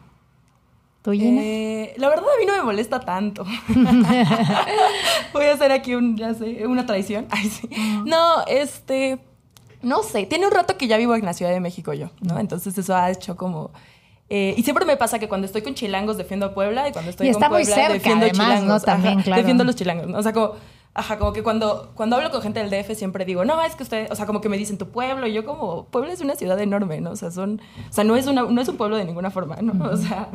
¿Tú, 1.03 1.11
eh, 1.11 1.93
la 1.97 2.07
verdad 2.07 2.23
a 2.33 2.39
mí 2.39 2.45
no 2.45 2.55
me 2.55 2.63
molesta 2.63 3.01
tanto. 3.01 3.43
voy 5.33 5.45
a 5.45 5.53
hacer 5.53 5.73
aquí 5.73 5.95
un, 5.95 6.15
ya 6.15 6.33
sé, 6.33 6.65
una 6.65 6.85
tradición. 6.85 7.27
No, 8.05 8.45
este 8.47 9.19
no 9.83 10.01
sé, 10.03 10.25
tiene 10.25 10.47
un 10.47 10.51
rato 10.51 10.77
que 10.77 10.87
ya 10.87 10.97
vivo 10.97 11.15
en 11.15 11.25
la 11.25 11.33
Ciudad 11.33 11.51
de 11.51 11.59
México 11.59 11.93
yo, 11.93 12.09
¿no? 12.21 12.39
Entonces 12.39 12.77
eso 12.77 12.95
ha 12.95 13.11
hecho 13.11 13.35
como... 13.35 13.71
Eh, 14.29 14.55
y 14.57 14.63
siempre 14.63 14.85
me 14.85 14.97
pasa 14.97 15.19
que 15.19 15.27
cuando 15.27 15.45
estoy 15.45 15.61
con 15.61 15.75
chilangos 15.75 16.17
defiendo 16.17 16.47
a 16.47 16.53
Puebla 16.53 16.87
y 16.87 16.91
cuando 16.91 17.11
estoy 17.11 17.31
con 17.31 17.41
Puebla 17.41 17.89
defiendo 17.89 18.27
chilangos. 18.29 18.63
¿no? 18.63 18.79
También, 18.79 19.21
claro. 19.21 19.41
Defiendo 19.41 19.63
a 19.63 19.65
los 19.65 19.75
chilangos, 19.75 20.07
¿no? 20.07 20.17
O 20.17 20.23
sea, 20.23 20.33
como... 20.33 20.53
Ajá, 20.95 21.17
como 21.17 21.33
que 21.33 21.41
cuando, 21.41 21.91
cuando 21.95 22.17
hablo 22.17 22.29
con 22.29 22.43
gente 22.43 22.63
del 22.63 22.69
DF 22.69 22.95
siempre 22.95 23.25
digo, 23.25 23.43
no, 23.45 23.59
es 23.63 23.75
que 23.75 23.81
usted, 23.81 24.11
o 24.11 24.15
sea, 24.15 24.27
como 24.27 24.41
que 24.41 24.49
me 24.49 24.57
dicen 24.57 24.77
tu 24.77 24.89
pueblo, 24.89 25.25
y 25.25 25.33
yo 25.33 25.43
como, 25.43 25.85
Puebla 25.85 26.13
es 26.13 26.21
una 26.21 26.35
ciudad 26.35 26.59
enorme, 26.59 27.01
¿no? 27.01 27.09
O 27.09 27.15
sea, 27.15 27.31
son, 27.31 27.59
o 27.89 27.91
sea, 27.91 28.03
no 28.03 28.15
es, 28.15 28.27
una, 28.27 28.43
no 28.43 28.61
es 28.61 28.67
un 28.67 28.77
pueblo 28.77 28.95
de 28.95 29.03
ninguna 29.03 29.31
forma, 29.31 29.55
¿no? 29.55 29.89
O 29.89 29.97
sea, 29.97 30.29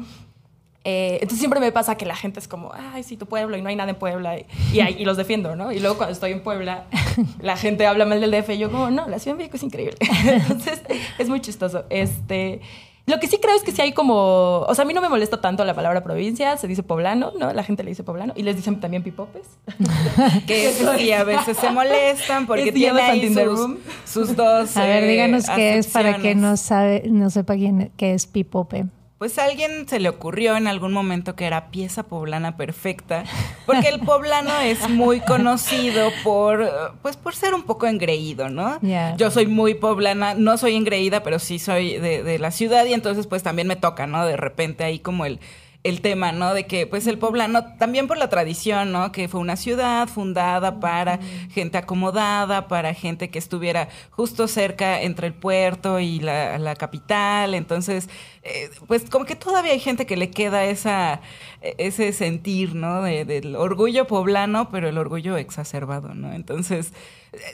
eh, 0.85 1.15
entonces 1.15 1.39
siempre 1.39 1.61
me 1.61 1.73
pasa 1.73 1.97
que 1.97 2.07
la 2.07 2.17
gente 2.17 2.41
es 2.41 2.49
como, 2.49 2.73
ay, 2.73 3.03
sí, 3.03 3.17
tu 3.17 3.27
pueblo 3.27 3.57
y 3.57 3.63
no 3.63 3.69
hay 3.69 3.77
nada 3.77 3.91
en 3.91 3.97
Puebla 3.97 4.39
y, 4.39 4.47
y, 4.73 5.05
los 5.05 5.17
defiendo, 5.17 5.57
¿no? 5.57 5.73
Y 5.73 5.81
luego 5.81 5.97
cuando 5.97 6.13
estoy 6.13 6.33
en 6.33 6.43
Puebla, 6.43 6.85
la 7.41 7.57
gente 7.57 7.87
habla 7.87 8.07
mal 8.07 8.21
del 8.21 8.31
DF 8.31 8.51
y 8.51 8.59
yo 8.59 8.71
como, 8.71 8.91
no, 8.91 9.09
la 9.09 9.19
Ciudad 9.19 9.37
de 9.37 9.43
México 9.43 9.57
es 9.57 9.63
increíble. 9.65 9.97
entonces 10.25 10.83
es 11.19 11.29
muy 11.29 11.41
chistoso. 11.41 11.85
Este, 11.91 12.61
lo 13.07 13.19
que 13.19 13.27
sí 13.27 13.39
creo 13.39 13.57
es 13.57 13.63
que 13.63 13.73
sí 13.73 13.83
hay 13.83 13.93
como, 13.93 14.61
o 14.61 14.75
sea, 14.75 14.85
a 14.85 14.87
mí 14.87 14.95
no 14.95 15.01
me 15.01 15.09
molesta 15.09 15.41
tanto 15.41 15.65
la 15.65 15.75
palabra 15.75 16.03
provincia, 16.03 16.57
se 16.57 16.69
dice 16.69 16.83
poblano, 16.83 17.33
¿no? 17.39 17.53
La 17.53 17.65
gente 17.65 17.83
le 17.83 17.91
dice 17.91 18.05
poblano 18.05 18.33
y 18.37 18.43
les 18.43 18.55
dicen 18.55 18.81
también 18.81 19.03
pipopes. 19.03 19.47
que 20.47 20.73
sí, 20.73 21.13
a 21.13 21.25
veces 21.25 21.57
se 21.57 21.71
molestan 21.71 22.47
porque 22.47 22.71
tiene 22.71 23.01
ahí 23.01 23.35
sus, 23.35 23.79
sus, 24.05 24.37
dos 24.37 24.77
A 24.77 24.85
ver, 24.85 25.07
díganos 25.07 25.47
qué 25.51 25.79
es 25.79 25.89
para 25.89 26.19
que 26.19 26.35
no 26.35 26.57
sabe, 26.57 27.03
no 27.11 27.31
sepa 27.31 27.57
quién 27.57 27.91
qué 27.97 28.15
es 28.15 28.27
pipope 28.27 28.87
pues 29.19 29.37
a 29.39 29.45
alguien 29.45 29.89
se 29.89 29.99
le 29.99 30.09
ocurrió 30.09 30.57
en 30.57 30.69
algún 30.69 30.93
momento 30.93 31.35
que 31.35 31.45
era 31.45 31.71
pieza 31.71 32.05
poblana 32.05 32.57
perfecta, 32.57 33.25
porque 33.67 33.89
el 33.89 34.01
poblano 34.01 34.51
es 34.63 34.89
muy 34.89 35.21
conocido 35.21 36.11
por, 36.23 36.71
pues 37.03 37.17
por 37.17 37.35
ser 37.35 37.53
un 37.53 37.65
poco 37.65 37.87
engreído, 37.87 38.49
¿no? 38.49 38.79
Yo 39.17 39.31
soy 39.33 39.49
muy 39.49 39.75
poblana, 39.75 40.35
no 40.35 40.57
soy 40.57 40.77
engreída, 40.77 41.25
pero 41.25 41.41
sí 41.41 41.59
soy 41.59 41.99
de, 41.99 42.23
de 42.23 42.39
la 42.39 42.53
ciudad 42.53 42.87
y 42.87 42.93
entonces 42.95 43.27
pues 43.27 43.43
también 43.43 43.67
me 43.67 43.77
toca, 43.77 44.07
¿no? 44.07 44.25
De 44.25 44.37
repente 44.37 44.85
ahí 44.85 45.01
como 45.01 45.27
el 45.27 45.41
el 45.85 46.01
tema, 46.01 46.33
¿no? 46.33 46.55
De 46.55 46.67
que 46.67 46.87
pues 46.87 47.07
el 47.07 47.19
poblano, 47.19 47.77
también 47.77 48.09
por 48.09 48.19
la 48.19 48.29
tradición, 48.29 48.93
¿no? 48.93 49.13
Que 49.13 49.29
fue 49.29 49.41
una 49.41 49.57
ciudad 49.57 50.09
fundada 50.09 50.81
para 50.81 51.19
gente 51.51 51.79
acomodada, 51.79 52.69
para 52.69 52.95
gente 52.95 53.31
que 53.31 53.39
estuviera 53.39 53.89
justo 54.11 54.49
cerca 54.49 55.01
entre 55.03 55.29
el 55.29 55.35
puerto 55.35 56.01
y 56.01 56.21
la, 56.21 56.75
capital. 56.77 57.55
Entonces, 57.55 58.09
eh, 58.43 58.71
pues 58.87 59.09
como 59.09 59.25
que 59.25 59.37
todavía 59.37 59.73
hay 59.73 59.81
gente 59.81 60.05
que 60.07 60.17
le 60.17 60.31
queda 60.31 60.65
esa, 60.65 61.21
ese 61.63 62.13
sentir, 62.13 62.75
¿no? 62.75 63.03
del 63.03 63.57
orgullo 63.57 64.07
poblano, 64.07 64.71
pero 64.71 64.89
el 64.89 64.99
orgullo 64.99 65.37
exacerbado, 65.37 66.15
¿no? 66.15 66.33
Entonces, 66.33 66.93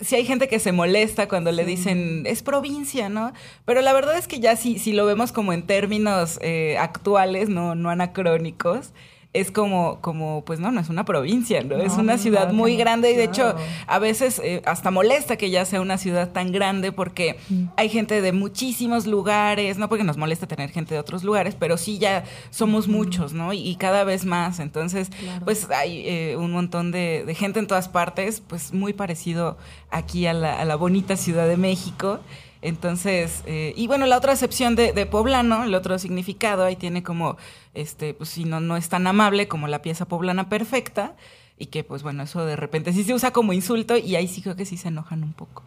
si 0.02 0.16
hay 0.16 0.25
gente 0.25 0.49
que 0.49 0.59
se 0.59 0.73
molesta 0.73 1.28
cuando 1.28 1.52
le 1.52 1.64
dicen, 1.64 2.25
es 2.26 2.43
provincia, 2.43 3.09
¿no? 3.09 3.33
Pero 3.64 3.81
la 3.81 3.93
verdad 3.93 4.16
es 4.16 4.28
que 4.28 4.40
ya 4.40 4.57
si, 4.57 4.78
si 4.78 4.93
lo 4.93 5.07
vemos 5.07 5.33
como 5.33 5.52
en 5.52 5.66
términos 5.66 6.38
eh, 6.43 6.76
actuales, 6.78 7.49
no, 7.49 7.75
no 7.75 7.90
anacrónicos, 7.90 8.93
es 9.35 9.50
como, 9.50 9.99
como, 10.00 10.45
pues 10.45 10.61
no, 10.61 10.71
no 10.71 10.81
es 10.81 10.88
una 10.88 11.05
provincia, 11.05 11.62
¿no? 11.64 11.76
es 11.76 11.95
una 11.95 12.19
ciudad 12.19 12.53
muy 12.53 12.76
grande 12.76 13.11
y 13.11 13.17
de 13.17 13.25
hecho 13.25 13.57
a 13.88 13.99
veces 13.99 14.41
eh, 14.43 14.62
hasta 14.64 14.93
molesta 14.93 15.37
que 15.37 15.50
ya 15.50 15.64
sea 15.64 15.81
una 15.81 15.99
ciudad 15.99 16.31
tan 16.31 16.53
grande 16.53 16.93
porque 16.93 17.37
mm. 17.49 17.64
hay 17.76 17.88
gente 17.88 18.23
de 18.23 18.33
muchísimos 18.33 19.07
lugares, 19.07 19.76
no 19.76 19.88
porque 19.88 20.05
nos 20.05 20.17
molesta 20.17 20.47
tener 20.47 20.71
gente 20.71 20.95
de 20.95 21.00
otros 21.00 21.25
lugares, 21.25 21.57
pero 21.59 21.76
sí 21.76 21.99
ya 21.99 22.25
somos 22.50 22.87
muchos, 22.87 23.33
¿no? 23.33 23.53
Y, 23.53 23.75
cada 23.75 24.05
vez 24.05 24.25
más, 24.25 24.61
entonces, 24.61 25.11
pues 25.45 25.69
hay 25.69 26.05
eh, 26.07 26.37
un 26.38 26.53
montón 26.53 26.93
de, 26.93 27.35
gente 27.37 27.59
en 27.59 27.67
todas 27.67 27.88
partes, 27.88 28.41
pues 28.41 28.73
muy 28.73 28.93
parecido 28.93 29.59
aquí 29.91 30.26
a 30.26 30.33
la, 30.33 30.61
a 30.61 30.64
la 30.64 30.76
bonita 30.76 31.17
Ciudad 31.17 31.49
de 31.49 31.57
México. 31.57 32.21
Entonces, 32.64 33.42
eh, 33.44 33.75
y 33.76 33.87
bueno, 33.88 34.06
la 34.06 34.16
otra 34.16 34.33
acepción 34.33 34.75
de, 34.75 34.94
de, 34.94 35.04
poblano, 35.04 35.64
el 35.64 35.75
otro 35.75 35.99
significado, 35.99 36.64
ahí 36.64 36.76
tiene 36.76 37.02
como, 37.02 37.37
este, 37.75 38.14
pues 38.14 38.30
si 38.30 38.47
no, 38.47 38.59
no 38.59 38.78
es 38.78 38.88
tan 38.88 39.06
amable 39.06 39.49
como 39.49 39.68
la 39.68 39.83
pieza 39.83 40.06
poblana 40.06 40.49
perfecta, 40.49 41.14
y 41.59 41.66
que 41.66 41.85
pues 41.85 42.02
bueno, 42.02 42.23
eso 42.23 42.47
de 42.47 42.56
repente 42.56 42.94
sí 42.94 43.04
se 43.04 43.12
usa 43.12 43.33
como 43.33 43.52
insulto 43.52 43.99
y 43.99 44.16
ahí 44.16 44.26
sí 44.26 44.40
creo 44.40 44.56
que 44.56 44.64
sí 44.64 44.78
se 44.78 44.88
enojan 44.88 45.23
un 45.23 45.35
poco. 45.35 45.62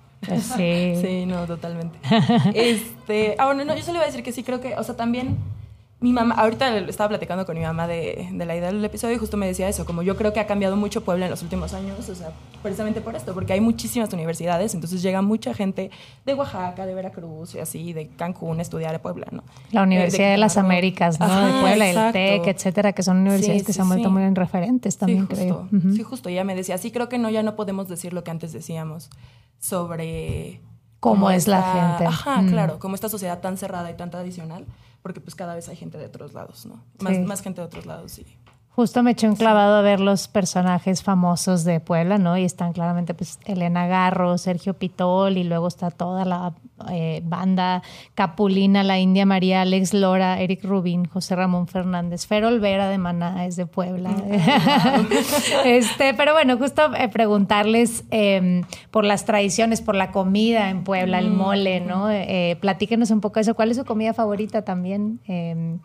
Sí. 0.56 0.96
sí, 1.01 1.25
no, 1.27 1.46
totalmente. 1.46 2.00
este, 2.56 3.36
ah, 3.38 3.46
bueno, 3.46 3.63
no, 3.63 3.75
yo 3.75 3.84
solo 3.84 3.98
iba 3.98 4.04
a 4.04 4.08
decir 4.08 4.24
que 4.24 4.32
sí 4.32 4.42
creo 4.42 4.60
que, 4.60 4.75
o 4.75 4.84
sea, 4.84 4.98
también 4.98 5.38
mi 6.00 6.13
mamá, 6.13 6.36
ahorita 6.36 6.77
estaba 6.77 7.10
platicando 7.10 7.44
con 7.48 7.58
mi 7.58 7.63
mamá 7.63 7.88
de, 7.88 8.30
de, 8.32 8.46
la 8.46 8.56
idea 8.56 8.72
del 8.72 8.86
episodio 8.86 9.16
y 9.16 9.18
justo 9.18 9.36
me 9.36 9.48
decía 9.48 9.68
eso, 9.68 9.84
como 9.84 10.04
yo 10.04 10.16
creo 10.16 10.32
que 10.32 10.39
ha 10.39 10.46
cambiado 10.46 10.75
mucho 10.75 11.04
Puebla 11.04 11.25
en 11.25 11.32
los 11.32 11.42
últimos 11.42 11.74
años, 11.74 12.08
o 12.08 12.13
sea, 12.13 12.30
precisamente 12.62 13.01
por 13.01 13.16
esto, 13.16 13.34
porque 13.34 13.54
hay 13.54 13.62
muchísimas 13.62 14.13
universidades, 14.13 14.75
entonces 14.75 15.01
llega 15.01 15.24
mucha 15.24 15.56
gente 15.56 15.89
de 16.24 16.34
Oaxaca, 16.36 16.86
de 16.86 16.94
Veracruz 16.94 17.56
y 17.56 17.60
así, 17.60 17.94
de 17.94 18.10
Cancún 18.10 18.60
a 18.60 18.62
estudiar 18.62 18.94
a 18.94 19.01
Puebla, 19.01 19.25
¿no? 19.32 19.44
La 19.72 19.82
Universidad 19.82 20.30
de, 20.30 20.38
las 20.38 20.58
Américas, 20.58 21.20
¿no? 21.20 21.25
de 21.25 21.62
Puebla, 21.62 21.89
el 21.89 22.13
TEC, 22.13 22.46
etcétera, 22.46 22.94
que 22.94 23.01
son 23.01 23.18
universidades 23.18 23.63
que 23.63 23.74
se 23.74 23.82
han 23.82 23.88
vuelto 23.88 24.12
muy 24.12 24.27
referentes 24.36 25.00
también, 25.00 25.25
creo. 25.25 25.68
Sí, 25.96 26.04
justo, 26.04 26.30
ella 26.30 26.44
me 26.44 26.54
decía, 26.54 26.77
sí, 26.77 26.92
creo 26.92 27.10
que 27.10 27.18
no, 27.18 27.32
ya 27.32 27.42
no 27.42 27.56
podemos 27.56 27.88
decir 27.88 28.13
lo 28.13 28.24
que 28.24 28.30
antes 28.30 28.54
decíamos 28.54 29.10
sobre... 29.60 30.62
Cómo, 31.00 31.30
es 31.30 31.48
la 31.48 31.62
gente. 31.62 32.06
Ajá, 32.08 32.44
claro, 32.48 32.80
como 32.80 32.96
esta 32.96 33.08
sociedad 33.08 33.39
tan 33.39 33.58
cerrada 33.58 33.89
y 33.92 33.94
tan 33.94 34.10
tradicional 34.10 34.66
porque 35.08 35.22
pues 35.22 35.36
cada 35.36 35.56
vez 35.56 35.70
hay 35.70 35.78
gente 35.78 35.98
de 35.98 36.06
otros 36.06 36.34
lados, 36.34 36.66
¿no? 36.66 36.84
Más, 37.00 37.18
más 37.20 37.42
gente 37.42 37.62
de 37.62 37.68
otros 37.68 37.86
lados, 37.86 38.12
sí. 38.12 38.26
Justo 38.72 39.04
me 39.04 39.12
eché 39.12 39.30
un 39.30 39.38
clavado 39.38 39.78
a 39.78 39.82
ver 39.82 40.02
los 40.02 40.28
personajes 40.28 41.02
famosos 41.02 41.64
de 41.64 41.80
Puebla, 41.80 42.18
¿no? 42.18 42.38
Y 42.38 42.44
están 42.44 42.74
claramente 42.74 43.14
pues 43.14 43.40
Elena 43.46 43.88
Garro, 43.88 44.38
Sergio 44.38 44.74
Pitol 44.74 45.38
y 45.38 45.46
luego 45.46 45.70
está 45.70 45.92
toda 45.92 46.26
la 46.26 46.54
eh, 46.92 47.22
banda 47.24 47.82
Capulina, 48.14 48.84
la 48.84 49.00
India 49.00 49.26
María, 49.26 49.62
Alex 49.62 49.94
Lora, 49.94 50.40
Eric 50.40 50.64
Rubin, 50.64 51.06
José 51.06 51.36
Ramón 51.36 51.68
Fernández, 51.68 52.28
Fer 52.28 52.46
Olvera 52.46 52.88
de 52.88 52.98
Maná 52.98 53.46
es 53.46 53.56
de 53.56 53.66
Puebla. 53.66 54.12
Este, 55.66 56.14
pero 56.14 56.34
bueno, 56.34 56.58
justo 56.58 56.94
eh, 56.96 57.10
preguntarles 57.10 58.04
em, 58.12 58.64
por 58.92 59.06
las 59.06 59.26
tradiciones, 59.26 59.82
por 59.82 59.96
la 59.96 60.12
comida 60.12 60.70
en 60.70 60.84
Puebla, 60.84 61.20
el 61.20 61.32
mm. 61.32 61.36
mole, 61.36 61.80
¿no? 61.82 62.10
Eh, 62.10 62.58
platíquenos 62.60 63.12
un 63.12 63.22
poco 63.22 63.40
eso. 63.40 63.56
¿Cuál 63.56 63.72
es 63.72 63.78
su 63.78 63.86
comida 63.86 64.14
favorita 64.14 64.64
también? 64.64 65.20
Em, 65.28 65.80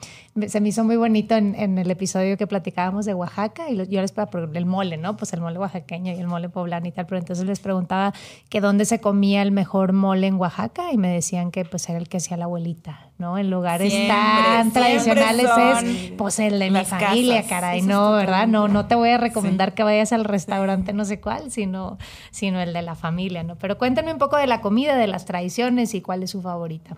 se 0.47 0.61
me 0.61 0.69
hizo 0.69 0.85
muy 0.85 0.97
bonito 0.97 1.37
en, 1.37 1.79
el 1.79 1.91
episodio 1.91 2.37
que 2.37 2.47
platicábamos 2.47 3.07
de 3.07 3.15
Oaxaca 3.15 3.71
y 3.71 3.77
yo 3.89 4.01
les 4.01 4.13
preguntaba 4.13 4.51
el 4.55 4.67
mole, 4.67 4.97
¿no? 4.97 5.17
Pues 5.17 5.33
el 5.33 5.41
mole 5.41 5.59
oaxaqueño 5.59 6.13
y 6.13 6.19
el 6.19 6.27
mole 6.27 6.49
poblano 6.49 6.87
y 6.87 6.93
tal, 6.93 7.07
pero 7.07 7.19
entonces 7.19 7.47
les 7.47 7.61
preguntaba 7.61 8.13
que 8.49 8.61
dónde 8.61 8.85
se 8.85 9.01
comía 9.01 9.43
el 9.43 9.53
mejor 9.53 9.93
mole 9.93 10.27
en 10.27 10.35
Oaxaca 10.35 10.82
y 10.91 10.97
me 10.97 11.09
decían 11.09 11.51
que 11.51 11.65
pues 11.65 11.89
era 11.89 11.99
el 11.99 12.09
que 12.09 12.17
hacía 12.17 12.37
la 12.37 12.47
abuelita, 12.47 13.11
¿no? 13.19 13.39
En 13.39 13.51
lugares 13.51 13.93
tan 14.09 14.73
tradicionales 14.73 15.47
es 15.47 16.13
pues 16.13 16.39
el 16.39 16.59
de 16.59 16.71
mi 16.71 16.85
familia, 16.85 17.47
caray, 17.47 17.83
no, 17.83 18.13
¿verdad? 18.13 18.49
No, 18.49 18.69
no 18.69 18.87
te 18.87 18.95
voy 18.95 19.11
a 19.11 19.19
recomendar 19.19 19.75
que 19.75 19.83
vayas 19.83 20.13
al 20.13 20.25
restaurante 20.25 20.93
no 20.93 21.05
sé 21.05 21.21
cuál, 21.21 21.51
sino, 21.51 21.99
sino 22.31 22.61
el 22.61 22.73
de 22.73 22.83
la 22.83 22.95
familia, 22.95 23.43
¿no? 23.43 23.57
Pero 23.57 23.79
cuéntenme 23.79 24.13
un 24.13 24.19
poco 24.19 24.37
de 24.37 24.47
la 24.47 24.61
comida, 24.61 24.97
de 24.97 25.07
las 25.07 25.25
tradiciones 25.25 25.95
y 25.95 26.01
cuál 26.01 26.23
es 26.23 26.31
su 26.31 26.43
favorita. 26.43 26.97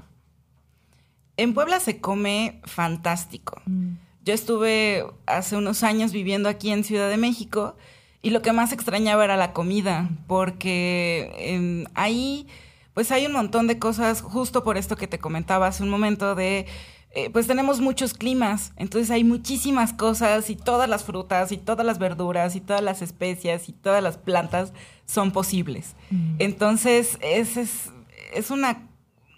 En 1.37 1.53
Puebla 1.53 1.81
se 1.81 2.00
come 2.00 2.61
fantástico. 2.64 3.61
Mm. 3.67 3.95
Yo 4.25 4.33
estuve 4.33 5.05
hace 5.26 5.57
unos 5.57 5.83
años 5.83 6.12
viviendo 6.12 6.49
aquí 6.49 6.71
en 6.71 6.85
Ciudad 6.85 7.11
de 7.11 7.17
México 7.17 7.76
y 8.23 8.31
lo 8.31 8.41
que 8.41 8.53
más 8.53 8.73
extrañaba 8.73 9.23
era 9.25 9.37
la 9.37 9.53
comida, 9.53 10.09
porque 10.26 11.31
em, 11.37 11.85
ahí 11.95 12.47
pues 12.95 13.11
hay 13.13 13.27
un 13.27 13.33
montón 13.33 13.67
de 13.67 13.79
cosas, 13.79 14.23
justo 14.23 14.65
por 14.65 14.77
esto 14.77 14.97
que 14.97 15.07
te 15.07 15.19
comentaba 15.19 15.67
hace 15.67 15.83
un 15.83 15.91
momento 15.91 16.35
de 16.35 16.67
eh, 17.11 17.31
pues 17.31 17.47
tenemos 17.47 17.81
muchos 17.81 18.15
climas, 18.15 18.73
entonces 18.77 19.11
hay 19.11 19.23
muchísimas 19.23 19.93
cosas 19.93 20.51
y 20.51 20.57
todas 20.57 20.89
las 20.89 21.05
frutas 21.05 21.53
y 21.53 21.59
todas 21.59 21.87
las 21.87 21.99
verduras 21.99 22.57
y 22.57 22.61
todas 22.61 22.83
las 22.83 23.03
especias 23.03 23.69
y 23.69 23.73
todas 23.73 24.03
las 24.03 24.19
plantas 24.19 24.73
son 25.07 25.31
posibles. 25.31 25.95
Mm. 26.11 26.37
Entonces 26.39 27.19
es, 27.21 27.57
es, 27.57 27.91
es 28.35 28.51
una 28.51 28.89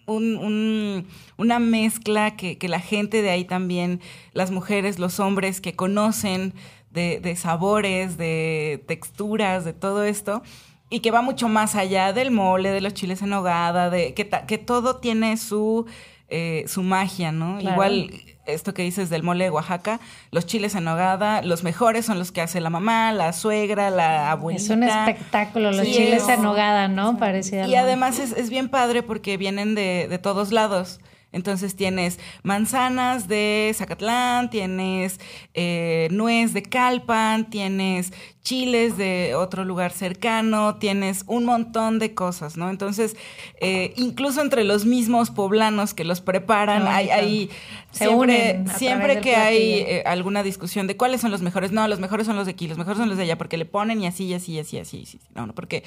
un, 0.07 1.07
una 1.37 1.59
mezcla 1.59 2.37
que, 2.37 2.59
la 2.69 2.81
gente 2.81 3.23
de 3.23 3.31
ahí 3.31 3.45
también, 3.45 4.01
las 4.33 4.51
mujeres, 4.51 4.99
los 4.99 5.21
hombres 5.21 5.61
que 5.61 5.75
conocen 5.75 6.55
de, 6.91 7.37
sabores, 7.37 8.17
de 8.17 8.83
texturas, 8.87 9.65
de 9.65 9.75
todo 9.75 10.05
esto, 10.05 10.43
y 10.89 11.01
que 11.01 11.11
va 11.11 11.23
mucho 11.23 11.49
más 11.49 11.75
allá 11.75 12.13
del 12.13 12.31
mole, 12.31 12.71
de 12.71 12.81
los 12.81 12.95
chiles 12.95 13.23
en 13.23 13.33
hogada, 13.33 13.91
de 13.91 14.15
que, 14.15 14.29
que 14.29 14.59
todo 14.59 14.97
tiene 14.97 15.37
su, 15.37 15.87
eh, 16.29 16.65
su 16.69 16.83
magia, 16.83 17.33
¿no? 17.33 17.61
Igual 17.61 18.11
esto 18.47 18.75
que 18.75 18.83
dices 18.83 19.11
del 19.11 19.23
mole 19.23 19.45
de 19.45 19.51
Oaxaca, 19.51 20.01
los 20.31 20.47
chiles 20.47 20.75
en 20.77 20.85
nogada, 20.85 21.43
los 21.43 21.65
mejores 21.65 22.07
son 22.07 22.19
los 22.19 22.31
que 22.33 22.41
hace 22.41 22.61
la 22.61 22.71
mamá, 22.71 23.13
la 23.13 23.33
suegra, 23.33 23.91
la 23.91 24.31
abuelita. 24.31 24.65
Es 24.65 24.71
un 24.71 24.83
espectáculo, 24.85 25.73
los 25.73 25.85
chiles 25.85 26.29
en 26.29 26.43
nogada, 26.43 26.89
¿no? 26.89 27.19
Parecía. 27.19 27.67
Y 27.67 27.75
además 27.75 28.19
es, 28.19 28.33
es, 28.33 28.51
bien 28.51 28.69
padre 28.69 29.03
porque 29.03 29.37
vienen 29.37 29.75
de, 29.75 30.07
de 30.09 30.19
todos 30.19 30.53
lados. 30.53 31.01
Entonces 31.37 31.77
tienes 31.77 32.19
manzanas 32.43 33.29
de 33.29 33.71
Zacatlán, 33.75 34.49
tienes 34.49 35.21
eh, 35.53 36.09
nuez 36.11 36.55
de 36.55 36.63
Calpan, 36.63 37.51
tienes 37.51 38.15
chiles 38.43 38.97
de 38.97 39.35
otro 39.35 39.63
lugar 39.65 39.93
cercano, 39.93 40.77
tienes 40.77 41.25
un 41.27 41.45
montón 41.45 41.99
de 41.99 42.15
cosas, 42.15 42.57
¿no? 42.57 42.71
Entonces, 42.71 43.17
eh, 43.61 43.93
incluso 43.97 44.41
entre 44.41 44.65
los 44.65 44.87
mismos 44.87 45.31
poblanos 45.31 45.93
que 45.93 46.05
los 46.05 46.23
preparan, 46.23 46.87
hay, 46.87 47.51
siempre, 47.91 48.65
siempre 48.79 49.21
que 49.21 49.37
hay 49.37 49.73
eh, 49.81 50.03
alguna 50.07 50.43
discusión 50.43 50.87
de 50.87 50.97
cuáles 50.97 51.21
son 51.21 51.31
los 51.31 51.43
mejores, 51.43 51.71
no, 51.71 51.87
los 51.87 52.01
mejores 52.01 52.27
son 52.27 52.37
los 52.37 52.47
de 52.47 52.53
aquí, 52.53 52.67
los 52.67 52.79
mejores 52.79 52.97
son 52.97 53.11
los 53.11 53.19
de 53.19 53.25
allá, 53.25 53.37
porque 53.37 53.59
le 53.59 53.67
ponen 53.67 54.01
y 54.01 54.07
así, 54.07 54.25
y 54.25 54.33
así, 54.33 54.53
y 54.53 54.61
así, 54.61 54.77
y 54.77 54.81
así, 54.81 55.03
así. 55.03 55.21
no, 55.35 55.47
no, 55.47 55.55
porque 55.55 55.85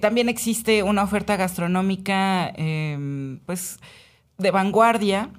también 0.00 0.28
existe 0.28 0.82
una 0.82 1.02
oferta 1.02 1.36
gastronómica, 1.36 2.52
em, 2.54 3.38
pues 3.46 3.78
de 4.40 4.50
vanguardia. 4.50 5.30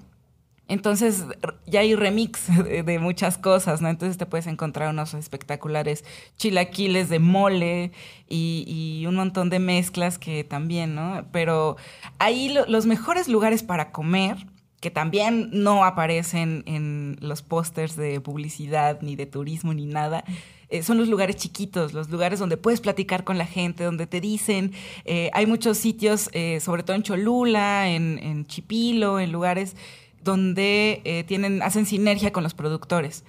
Entonces 0.67 1.25
ya 1.65 1.81
hay 1.81 1.95
remix 1.95 2.47
de, 2.63 2.99
muchas 2.99 3.37
cosas, 3.37 3.81
¿no? 3.81 3.89
Entonces 3.89 4.17
te 4.17 4.25
puedes 4.25 4.47
encontrar 4.47 4.89
unos 4.89 5.13
espectaculares 5.13 6.05
chilaquiles 6.37 7.09
de 7.09 7.19
mole 7.19 7.91
y, 8.29 9.03
un 9.05 9.15
montón 9.15 9.49
de 9.49 9.59
mezclas 9.59 10.17
que 10.17 10.45
también, 10.45 10.95
¿no? 10.95 11.25
Pero 11.33 11.75
ahí 12.19 12.55
los 12.67 12.85
mejores 12.85 13.27
lugares 13.27 13.63
para 13.63 13.91
comer, 13.91 14.47
que 14.79 14.91
también 14.91 15.49
no 15.51 15.83
aparecen 15.83 16.63
en 16.65 17.17
los 17.19 17.41
pósters 17.41 17.97
de 17.97 18.21
publicidad, 18.21 19.01
ni 19.01 19.17
de 19.17 19.25
turismo, 19.25 19.73
ni 19.73 19.85
nada, 19.85 20.23
eh, 20.71 20.83
son 20.83 20.97
los 20.97 21.09
lugares 21.09 21.35
chiquitos, 21.35 21.93
los 21.93 22.09
lugares 22.09 22.39
donde 22.39 22.57
puedes 22.57 22.79
platicar 22.79 23.23
con 23.23 23.37
la 23.37 23.45
gente, 23.45 23.83
donde 23.83 24.07
te 24.07 24.21
dicen, 24.21 24.71
eh, 25.05 25.29
hay 25.33 25.45
muchos 25.45 25.77
sitios, 25.77 26.29
eh, 26.31 26.59
sobre 26.61 26.83
todo 26.83 26.95
en 26.95 27.03
Cholula, 27.03 27.89
en, 27.89 28.17
en 28.19 28.47
Chipilo, 28.47 29.19
en 29.19 29.31
lugares 29.31 29.75
donde 30.23 31.25
tienen, 31.27 31.63
hacen 31.63 31.87
sinergia 31.87 32.31
con 32.31 32.43
los 32.43 32.53
productores. 32.53 33.23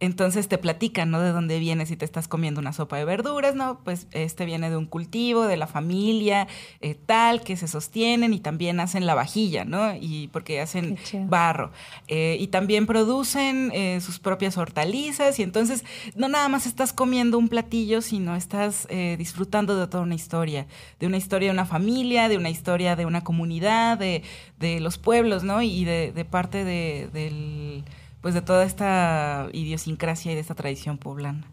Entonces 0.00 0.46
te 0.46 0.58
platican, 0.58 1.10
¿no? 1.10 1.20
De 1.20 1.32
dónde 1.32 1.58
vienes 1.58 1.88
si 1.88 1.96
te 1.96 2.04
estás 2.04 2.28
comiendo 2.28 2.60
una 2.60 2.72
sopa 2.72 2.98
de 2.98 3.04
verduras, 3.04 3.56
¿no? 3.56 3.80
Pues 3.82 4.06
este 4.12 4.44
viene 4.44 4.70
de 4.70 4.76
un 4.76 4.86
cultivo, 4.86 5.46
de 5.46 5.56
la 5.56 5.66
familia, 5.66 6.46
eh, 6.80 6.94
tal, 6.94 7.42
que 7.42 7.56
se 7.56 7.66
sostienen 7.66 8.32
y 8.32 8.38
también 8.38 8.78
hacen 8.78 9.06
la 9.06 9.16
vajilla, 9.16 9.64
¿no? 9.64 9.96
Y 9.96 10.28
porque 10.28 10.60
hacen 10.60 10.98
barro. 11.26 11.72
Eh, 12.06 12.36
y 12.38 12.46
también 12.46 12.86
producen 12.86 13.72
eh, 13.74 14.00
sus 14.00 14.20
propias 14.20 14.56
hortalizas 14.56 15.40
y 15.40 15.42
entonces 15.42 15.84
no 16.14 16.28
nada 16.28 16.48
más 16.48 16.66
estás 16.66 16.92
comiendo 16.92 17.36
un 17.36 17.48
platillo, 17.48 18.00
sino 18.00 18.36
estás 18.36 18.86
disfrutando 19.18 19.76
de 19.76 19.86
toda 19.86 20.02
una 20.02 20.14
historia, 20.14 20.66
de 21.00 21.06
una 21.06 21.16
historia 21.16 21.48
de 21.48 21.52
una 21.52 21.66
familia, 21.66 22.28
de 22.28 22.36
una 22.36 22.50
historia 22.50 22.94
de 22.94 23.06
una 23.06 23.24
comunidad, 23.24 23.98
de, 23.98 24.22
de 24.58 24.80
los 24.80 24.98
pueblos, 24.98 25.42
¿no? 25.42 25.60
Y 25.62 25.84
de, 25.84 26.12
de 26.12 26.24
parte 26.24 26.64
de, 26.64 27.08
del 27.12 27.84
pues 28.20 28.34
de 28.34 28.42
toda 28.42 28.64
esta 28.64 29.48
idiosincrasia 29.52 30.32
y 30.32 30.34
de 30.34 30.40
esta 30.40 30.54
tradición 30.54 30.98
poblana. 30.98 31.46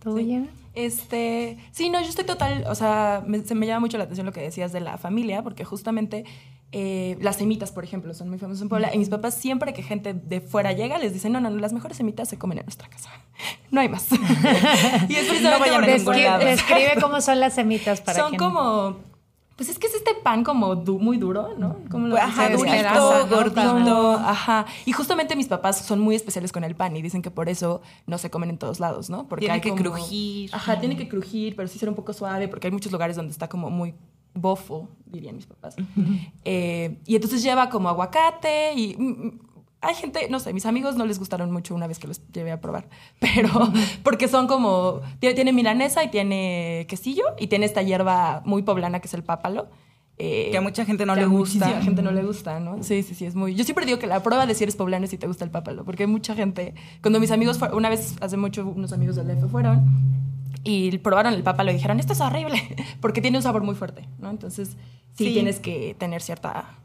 ¿Tú, 0.00 0.16
sí. 0.16 0.48
Este, 0.74 1.58
sí, 1.72 1.90
no, 1.90 2.00
yo 2.00 2.08
estoy 2.08 2.24
total, 2.24 2.64
o 2.68 2.74
sea, 2.74 3.22
se 3.44 3.54
me 3.54 3.66
llama 3.66 3.80
mucho 3.80 3.98
la 3.98 4.04
atención 4.04 4.24
lo 4.24 4.32
que 4.32 4.40
decías 4.40 4.72
de 4.72 4.80
la 4.80 4.96
familia, 4.96 5.42
porque 5.42 5.66
justamente 5.66 6.24
eh, 6.72 7.18
las 7.20 7.36
semitas, 7.36 7.70
por 7.70 7.84
ejemplo, 7.84 8.14
son 8.14 8.30
muy 8.30 8.38
famosas 8.38 8.62
en 8.62 8.70
Puebla. 8.70 8.94
Y 8.94 8.98
mis 8.98 9.10
papás, 9.10 9.34
siempre 9.34 9.74
que 9.74 9.82
gente 9.82 10.14
de 10.14 10.40
fuera 10.40 10.72
llega, 10.72 10.98
les 10.98 11.12
dicen, 11.12 11.32
no, 11.32 11.40
no, 11.40 11.50
no 11.50 11.58
las 11.58 11.74
mejores 11.74 11.98
semitas 11.98 12.30
se 12.30 12.38
comen 12.38 12.58
en 12.58 12.64
nuestra 12.64 12.88
casa. 12.88 13.10
No 13.70 13.82
hay 13.82 13.90
más. 13.90 14.06
y 15.08 15.14
es 15.14 15.26
precisamente 15.26 15.70
no 15.70 15.86
describe, 15.86 16.44
describe 16.44 16.94
cómo 16.98 17.20
son 17.20 17.40
las 17.40 17.54
semitas 17.54 18.00
para 18.00 18.18
Son 18.18 18.36
como 18.36 18.96
pues 19.56 19.68
es 19.68 19.78
que 19.78 19.86
es 19.86 19.94
este 19.94 20.14
pan 20.14 20.44
como 20.44 20.74
muy 20.76 21.18
duro, 21.18 21.54
¿no? 21.58 21.76
Como 21.90 22.08
lo 22.08 22.16
ajá, 22.16 22.50
durito, 22.50 23.28
gordito. 23.28 24.12
Ajá. 24.12 24.66
Y 24.86 24.92
justamente 24.92 25.36
mis 25.36 25.48
papás 25.48 25.84
son 25.84 26.00
muy 26.00 26.14
especiales 26.14 26.52
con 26.52 26.64
el 26.64 26.74
pan 26.74 26.96
y 26.96 27.02
dicen 27.02 27.22
que 27.22 27.30
por 27.30 27.48
eso 27.48 27.82
no 28.06 28.18
se 28.18 28.30
comen 28.30 28.50
en 28.50 28.58
todos 28.58 28.80
lados, 28.80 29.10
¿no? 29.10 29.28
Porque 29.28 29.46
tiene 29.46 29.60
que 29.60 29.74
crujir. 29.74 30.50
Ajá, 30.54 30.80
tiene 30.80 30.96
que 30.96 31.08
crujir, 31.08 31.54
pero 31.56 31.68
sí 31.68 31.78
ser 31.78 31.88
un 31.88 31.94
poco 31.94 32.12
suave 32.12 32.48
porque 32.48 32.68
hay 32.68 32.72
muchos 32.72 32.92
lugares 32.92 33.16
donde 33.16 33.32
está 33.32 33.48
como 33.48 33.70
muy 33.70 33.94
bofo, 34.34 34.88
dirían 35.06 35.36
mis 35.36 35.46
papás. 35.46 35.76
Eh, 36.44 36.98
y 37.06 37.14
entonces 37.14 37.42
lleva 37.42 37.68
como 37.68 37.88
aguacate 37.88 38.72
y 38.74 38.96
mm, 38.96 39.26
mm, 39.26 39.40
hay 39.82 39.94
gente, 39.96 40.28
no 40.30 40.38
sé, 40.38 40.52
mis 40.52 40.64
amigos 40.64 40.96
no 40.96 41.04
les 41.04 41.18
gustaron 41.18 41.50
mucho 41.50 41.74
una 41.74 41.88
vez 41.88 41.98
que 41.98 42.06
los 42.06 42.20
llevé 42.32 42.52
a 42.52 42.60
probar, 42.60 42.88
pero 43.20 43.50
porque 44.02 44.28
son 44.28 44.46
como, 44.46 45.00
tiene, 45.18 45.52
milanesa 45.52 46.04
y 46.04 46.10
tiene 46.10 46.86
quesillo 46.88 47.24
y 47.38 47.48
tiene 47.48 47.66
esta 47.66 47.82
hierba 47.82 48.42
muy 48.44 48.62
poblana 48.62 49.00
que 49.00 49.08
es 49.08 49.14
el 49.14 49.24
pápalo. 49.24 49.68
Eh, 50.18 50.50
que 50.52 50.58
a 50.58 50.60
mucha 50.60 50.84
gente 50.84 51.04
no 51.04 51.16
le 51.16 51.24
gusta. 51.26 51.78
A 51.78 51.82
gente 51.82 52.00
no 52.00 52.12
le 52.12 52.22
gusta, 52.22 52.60
¿no? 52.60 52.80
Sí, 52.82 53.02
sí, 53.02 53.14
sí, 53.14 53.24
es 53.24 53.34
muy... 53.34 53.56
Yo 53.56 53.64
siempre 53.64 53.84
digo 53.86 53.98
que 53.98 54.06
la 54.06 54.22
prueba 54.22 54.46
de 54.46 54.54
si 54.54 54.62
eres 54.62 54.76
poblano 54.76 55.04
es 55.04 55.10
si 55.10 55.18
te 55.18 55.26
gusta 55.26 55.44
el 55.44 55.50
pápalo, 55.50 55.84
porque 55.84 56.06
mucha 56.06 56.36
gente... 56.36 56.74
Cuando 57.00 57.18
mis 57.18 57.32
amigos, 57.32 57.58
una 57.72 57.88
vez 57.88 58.14
hace 58.20 58.36
mucho, 58.36 58.64
unos 58.64 58.92
amigos 58.92 59.16
del 59.16 59.26
DF 59.26 59.50
fueron 59.50 59.82
y 60.62 60.96
probaron 60.98 61.34
el 61.34 61.42
pápalo 61.42 61.72
y 61.72 61.74
dijeron, 61.74 61.98
esto 61.98 62.12
es 62.12 62.20
horrible, 62.20 62.60
porque 63.00 63.20
tiene 63.20 63.38
un 63.38 63.42
sabor 63.42 63.64
muy 63.64 63.74
fuerte, 63.74 64.06
¿no? 64.20 64.30
Entonces 64.30 64.76
sí. 65.14 65.32
tienes 65.32 65.58
que 65.58 65.96
tener 65.98 66.22
cierta 66.22 66.76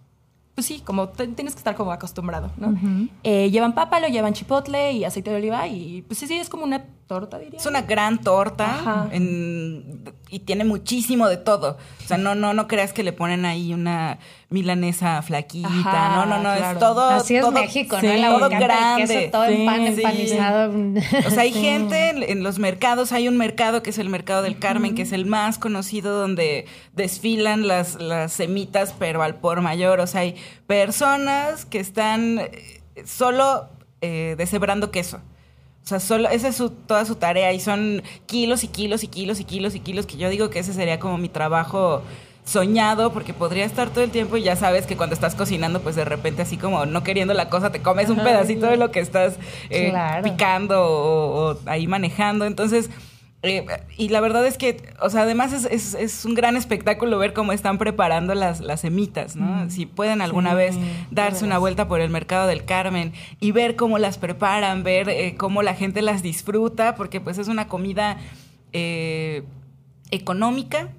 pues 0.58 0.66
sí, 0.66 0.82
como 0.84 1.10
tienes 1.10 1.54
que 1.54 1.60
estar 1.60 1.76
como 1.76 1.92
acostumbrado, 1.92 2.50
¿no? 2.58 2.76
Eh, 3.22 3.52
llevan 3.52 3.76
pápalo, 3.76 4.08
llevan 4.08 4.34
chipotle 4.34 4.92
y 4.92 5.04
aceite 5.04 5.30
de 5.30 5.36
oliva 5.36 5.68
y 5.68 6.02
pues 6.02 6.18
sí, 6.18 6.26
sí, 6.26 6.34
es 6.34 6.50
como 6.50 6.64
una 6.64 6.84
torta, 7.06 7.38
diría. 7.38 7.60
Es 7.60 7.66
una 7.68 7.84
gran 7.84 8.18
torta 8.18 9.08
y 9.12 10.40
tiene 10.40 10.66
muchísimo 10.66 11.28
de 11.28 11.38
todo. 11.38 11.78
O 12.04 12.08
sea, 12.08 12.18
no, 12.18 12.34
no, 12.34 12.56
no 12.56 12.68
creas 12.68 12.92
que 12.92 13.04
le 13.04 13.14
ponen 13.14 13.46
ahí 13.46 13.72
una 13.72 14.18
milanesa 14.50 15.22
flaquita. 15.22 16.16
no, 16.16 16.25
no, 16.25 16.42
no, 16.42 16.54
es 16.54 16.80
todo. 16.80 17.10
Así 17.10 17.36
es 17.36 17.50
México, 17.51 17.98
¿no? 18.01 18.39
todo 18.39 18.50
grande. 18.50 19.30
todo 19.32 19.46
en 19.46 19.66
pan 19.66 19.82
empanizado. 19.82 20.74
O 21.25 21.30
sea, 21.30 21.42
hay 21.42 21.51
gente 21.51 22.32
en, 22.32 22.44
los 22.44 22.60
mercados, 22.60 23.12
hay 23.12 23.27
un 23.27 23.38
mercado 23.38 23.84
que 23.84 23.89
es 23.89 23.98
el 23.98 24.10
Mercado 24.10 24.42
del 24.42 24.58
Carmen, 24.58 24.96
que 24.96 25.01
es 25.01 25.12
el 25.12 25.25
más 25.25 25.58
conocido 25.58 26.18
donde 26.18 26.66
desfilan 26.94 27.68
las, 27.68 27.96
las 27.96 28.34
semitas, 28.34 28.94
pero 28.98 29.22
al 29.22 29.36
por 29.36 29.62
mayor. 29.62 30.00
O 30.00 30.08
sea, 30.08 30.22
hay 30.22 30.36
personas 30.66 31.66
que 31.66 31.80
están 31.80 32.39
eh, 32.39 32.82
solo 33.06 33.70
eh, 34.01 34.36
deshebrando 34.38 34.92
queso. 34.92 35.18
O 35.84 35.89
sea, 35.89 36.00
solo, 36.01 36.27
esa 36.30 36.50
es 36.50 36.62
toda 36.86 37.06
su 37.06 37.16
tarea 37.16 37.54
y 37.54 37.62
son 37.62 38.04
kilos 38.25 38.63
y 38.66 38.68
kilos 38.68 39.04
y 39.04 39.08
kilos 39.08 39.39
y 39.39 39.46
kilos 39.46 39.74
y 39.74 39.80
kilos 39.80 40.06
que 40.06 40.18
yo 40.18 40.30
digo 40.30 40.50
que 40.50 40.60
ese 40.60 40.74
sería 40.74 41.00
como 41.00 41.18
mi 41.18 41.30
trabajo 41.30 42.04
soñado 42.48 43.12
porque 43.12 43.34
podría 43.34 43.66
estar 43.66 43.89
todo 43.89 44.06
el 44.06 44.10
tiempo 44.10 44.38
y 44.38 44.44
ya 44.44 44.56
sabes 44.56 44.88
que 44.88 44.96
cuando 44.96 45.13
estás 45.13 45.36
cocinando 45.36 45.82
pues 45.82 45.98
de 45.98 46.06
repente 46.06 46.42
así 46.42 46.56
como 46.56 46.86
no 46.86 47.04
queriendo 47.04 47.34
la 47.34 47.50
cosa 47.50 47.72
te 47.74 47.82
comes 47.82 48.10
un 48.10 48.24
pedacito 48.24 48.68
de 48.68 48.77
lo 48.77 48.89
que 48.89 49.01
estás 49.01 49.38
eh, 49.70 49.94
picando 50.24 50.82
o, 50.82 51.58
ahí 51.66 51.88
manejando. 51.88 52.46
Entonces 52.46 52.89
eh, 53.44 53.66
y 53.98 54.10
la 54.10 54.20
verdad 54.20 54.48
es 54.48 54.58
que, 54.58 54.82
o 55.00 55.10
sea, 55.10 55.22
además 55.22 55.54
es, 55.54 56.25
un 56.25 56.34
gran 56.34 56.56
espectáculo 56.58 57.20
ver 57.20 57.34
cómo 57.34 57.51
están 57.51 57.77
preparando 57.77 58.34
las, 58.34 58.62
las 58.62 58.82
semitas, 58.82 59.36
¿no? 59.36 59.65
Mm. 59.65 59.69
Si 59.69 59.86
pueden 59.86 60.21
alguna 60.21 60.56
vez 60.56 60.76
darse 61.12 61.45
una 61.45 61.60
vuelta 61.60 61.88
por 61.88 62.02
el 62.02 62.10
mercado 62.10 62.48
del 62.48 62.65
Carmen 62.65 63.13
y 63.39 63.52
ver 63.52 63.76
cómo 63.76 64.00
las 64.00 64.17
preparan, 64.17 64.84
ver 64.84 65.10
eh, 65.10 65.36
cómo 65.38 65.62
la 65.62 65.76
gente 65.76 66.02
las 66.02 66.24
disfruta, 66.24 66.95
porque 66.95 67.21
pues 67.21 67.38
es 67.38 67.48
una 67.48 67.67
comida 67.67 68.17
eh, 68.74 69.43
económica, 70.10 70.89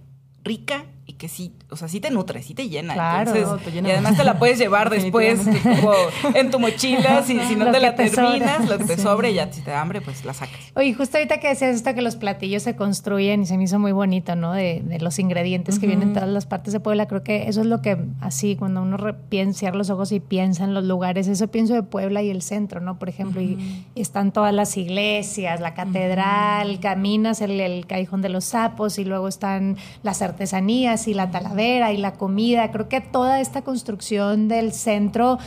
rica 0.45 0.85
que 1.19 1.29
sí, 1.29 1.53
o 1.69 1.77
sea, 1.77 1.89
sí 1.89 2.01
te 2.01 2.11
nutre, 2.11 2.43
sí 2.43 2.55
te 2.55 2.69
llena. 2.69 2.95
Claro, 2.95 3.59
Y 3.75 3.91
además 3.91 4.17
te 4.17 4.25
la 4.25 4.39
puedes 4.39 4.57
llevar 4.57 4.89
después 4.89 5.41
como 5.63 5.93
en 6.35 6.51
tu 6.51 6.61
mochila, 6.61 7.25
si, 7.25 7.41
si 7.41 7.57
no 7.57 7.71
te 7.73 7.81
la 7.81 7.97
terminas, 7.97 8.69
lo 8.69 8.79
que 8.79 8.85
te 8.85 8.97
sobre, 8.97 9.35
ya 9.35 9.53
si 9.53 9.61
te 9.61 9.73
da 9.73 9.81
hambre, 9.81 10.01
pues 10.01 10.25
la 10.25 10.33
sacas. 10.33 10.61
Oye, 10.77 10.95
justo 10.95 11.19
ahorita 11.19 11.41
que 11.41 11.49
decías 11.49 11.75
esto 11.75 11.93
que 11.95 12.03
los 12.03 12.17
platillos 12.17 12.63
se 12.63 12.77
construyen 12.77 13.43
y 13.43 13.47
se 13.47 13.59
me 13.59 13.65
hizo 13.65 13.81
muy 13.81 13.91
bonito, 13.91 14.37
¿no? 14.37 14.53
De, 14.53 14.81
de 14.85 15.01
los 15.01 15.19
ingredientes 15.19 15.81
que 15.81 15.89
vienen 15.89 16.09
en 16.09 16.15
todas 16.15 16.29
las 16.29 16.47
partes 16.47 16.73
de 16.73 16.81
Puebla, 16.81 17.09
creo 17.09 17.25
que 17.25 17.49
eso 17.49 17.61
es 17.61 17.67
lo 17.67 17.83
que 17.83 17.99
así, 18.21 18.55
cuando 18.55 18.81
uno 18.81 18.97
piensa, 19.29 19.59
cierra 19.59 19.77
los 19.77 19.91
ojos 19.91 20.13
y 20.13 20.21
piensa 20.21 20.63
en 20.63 20.73
los 20.73 20.85
lugares, 20.85 21.27
eso 21.27 21.49
pienso 21.49 21.75
de 21.75 21.83
Puebla 21.83 22.23
y 22.23 22.31
el 22.31 22.43
centro, 22.43 22.81
¿no? 22.81 22.99
Por 23.01 23.09
ejemplo, 23.09 23.43
y, 23.43 23.85
están 23.97 24.31
todas 24.31 24.55
las 24.55 24.77
iglesias, 24.77 25.61
la 25.61 25.75
catedral, 25.75 26.79
caminas 26.79 27.41
el, 27.41 27.61
el 27.61 27.87
callejón 27.87 28.23
de 28.23 28.29
los 28.29 28.45
sapos 28.45 28.99
y 28.99 29.05
luego 29.05 29.27
están 29.27 29.77
las 30.05 30.23
artesanías 30.23 31.08
y 31.09 31.15
la 31.15 31.31
talavera 31.31 31.93
y 31.93 31.97
la 31.97 32.15
comida. 32.15 32.71
Creo 32.71 32.89
que 32.89 33.01
toda 33.01 33.41
esta 33.41 33.63
construcción 33.63 34.49
del 34.49 34.73
centro 34.73 35.39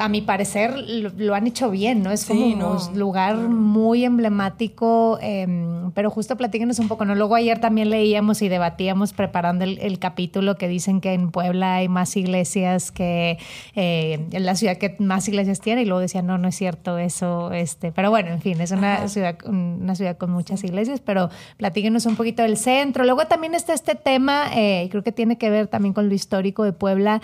a 0.00 0.08
mi 0.08 0.22
parecer 0.22 0.74
lo, 0.78 1.34
han 1.34 1.46
hecho 1.46 1.70
bien, 1.70 2.02
¿no? 2.02 2.10
Es 2.10 2.24
como 2.24 2.46
un 2.46 2.98
lugar 2.98 3.36
muy 3.36 4.04
emblemático, 4.04 5.18
em, 5.20 5.92
pero 5.92 6.10
justo 6.10 6.36
platíquenos 6.36 6.78
un 6.78 6.88
poco, 6.88 7.04
¿no? 7.04 7.14
Luego 7.14 7.34
ayer 7.34 7.60
también 7.60 7.90
leíamos 7.90 8.40
y 8.40 8.48
debatíamos 8.48 9.12
preparando 9.12 9.64
el, 9.64 9.98
capítulo 9.98 10.56
que 10.56 10.68
dicen 10.68 11.02
que 11.02 11.12
en 11.12 11.30
Puebla 11.30 11.74
hay 11.74 11.88
más 11.88 12.16
iglesias 12.16 12.90
que 12.90 13.38
eh, 13.74 14.26
en 14.32 14.46
la 14.46 14.54
ciudad 14.54 14.78
que 14.78 14.96
más 14.98 15.28
iglesias 15.28 15.60
tiene 15.60 15.82
y 15.82 15.84
luego 15.84 16.00
decían, 16.00 16.26
no, 16.26 16.38
no 16.38 16.48
es 16.48 16.56
cierto 16.56 16.96
eso, 16.96 17.52
este, 17.52 17.92
pero 17.92 18.08
bueno, 18.08 18.30
en 18.30 18.40
fin, 18.40 18.58
es 18.62 18.70
una 18.70 19.06
ciudad, 19.08 19.36
una 19.44 19.94
ciudad 19.94 20.16
con 20.16 20.30
muchas 20.30 20.64
iglesias, 20.64 21.00
pero 21.04 21.28
platíquenos 21.58 22.06
un 22.06 22.16
poquito 22.16 22.42
del 22.42 22.56
centro. 22.56 23.04
Luego 23.04 23.26
también 23.26 23.54
está 23.54 23.74
este 23.74 23.94
tema, 23.94 24.46
eh, 24.54 24.88
creo 24.90 25.02
que 25.02 25.12
tiene 25.12 25.36
que 25.36 25.50
ver 25.50 25.66
también 25.66 25.92
con 25.92 26.08
lo 26.08 26.14
histórico 26.14 26.64
de 26.64 26.72
Puebla, 26.72 27.20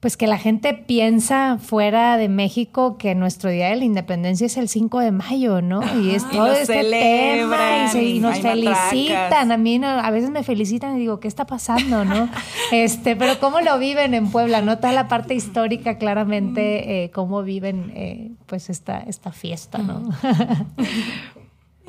pues 0.00 0.16
que 0.16 0.26
la 0.26 0.38
gente 0.38 0.72
piensa 0.72 1.58
fuera 1.58 2.16
de 2.16 2.30
México 2.30 2.96
que 2.96 3.14
nuestro 3.14 3.50
Día 3.50 3.68
de 3.68 3.76
la 3.76 3.84
Independencia 3.84 4.46
es 4.46 4.56
el 4.56 4.70
5 4.70 4.98
de 5.00 5.12
mayo, 5.12 5.60
¿no? 5.60 5.82
Y 6.00 6.14
es 6.14 6.28
todo 6.30 6.52
este 6.52 6.82
tema 6.84 7.92
y, 7.92 8.18
nos 8.18 8.40
felicitan. 8.40 9.52
A 9.52 9.58
mí 9.58 9.78
a 9.84 10.10
veces 10.10 10.30
me 10.30 10.42
felicitan 10.42 10.96
y 10.96 11.00
digo, 11.00 11.20
¿qué 11.20 11.28
está 11.28 11.46
pasando, 11.46 12.06
no? 12.06 12.30
este, 12.72 13.14
pero 13.14 13.38
cómo 13.40 13.60
lo 13.60 13.78
viven 13.78 14.14
en 14.14 14.30
Puebla, 14.30 14.62
¿no? 14.62 14.78
Toda 14.78 14.94
la 14.94 15.06
parte 15.06 15.34
histórica, 15.34 15.98
claramente, 15.98 16.60
mm. 16.60 16.90
eh, 16.90 17.10
cómo 17.12 17.42
viven 17.42 17.92
eh, 17.94 18.30
pues 18.46 18.70
esta, 18.70 19.00
esta 19.00 19.32
fiesta, 19.32 19.78
¿no? 19.78 20.02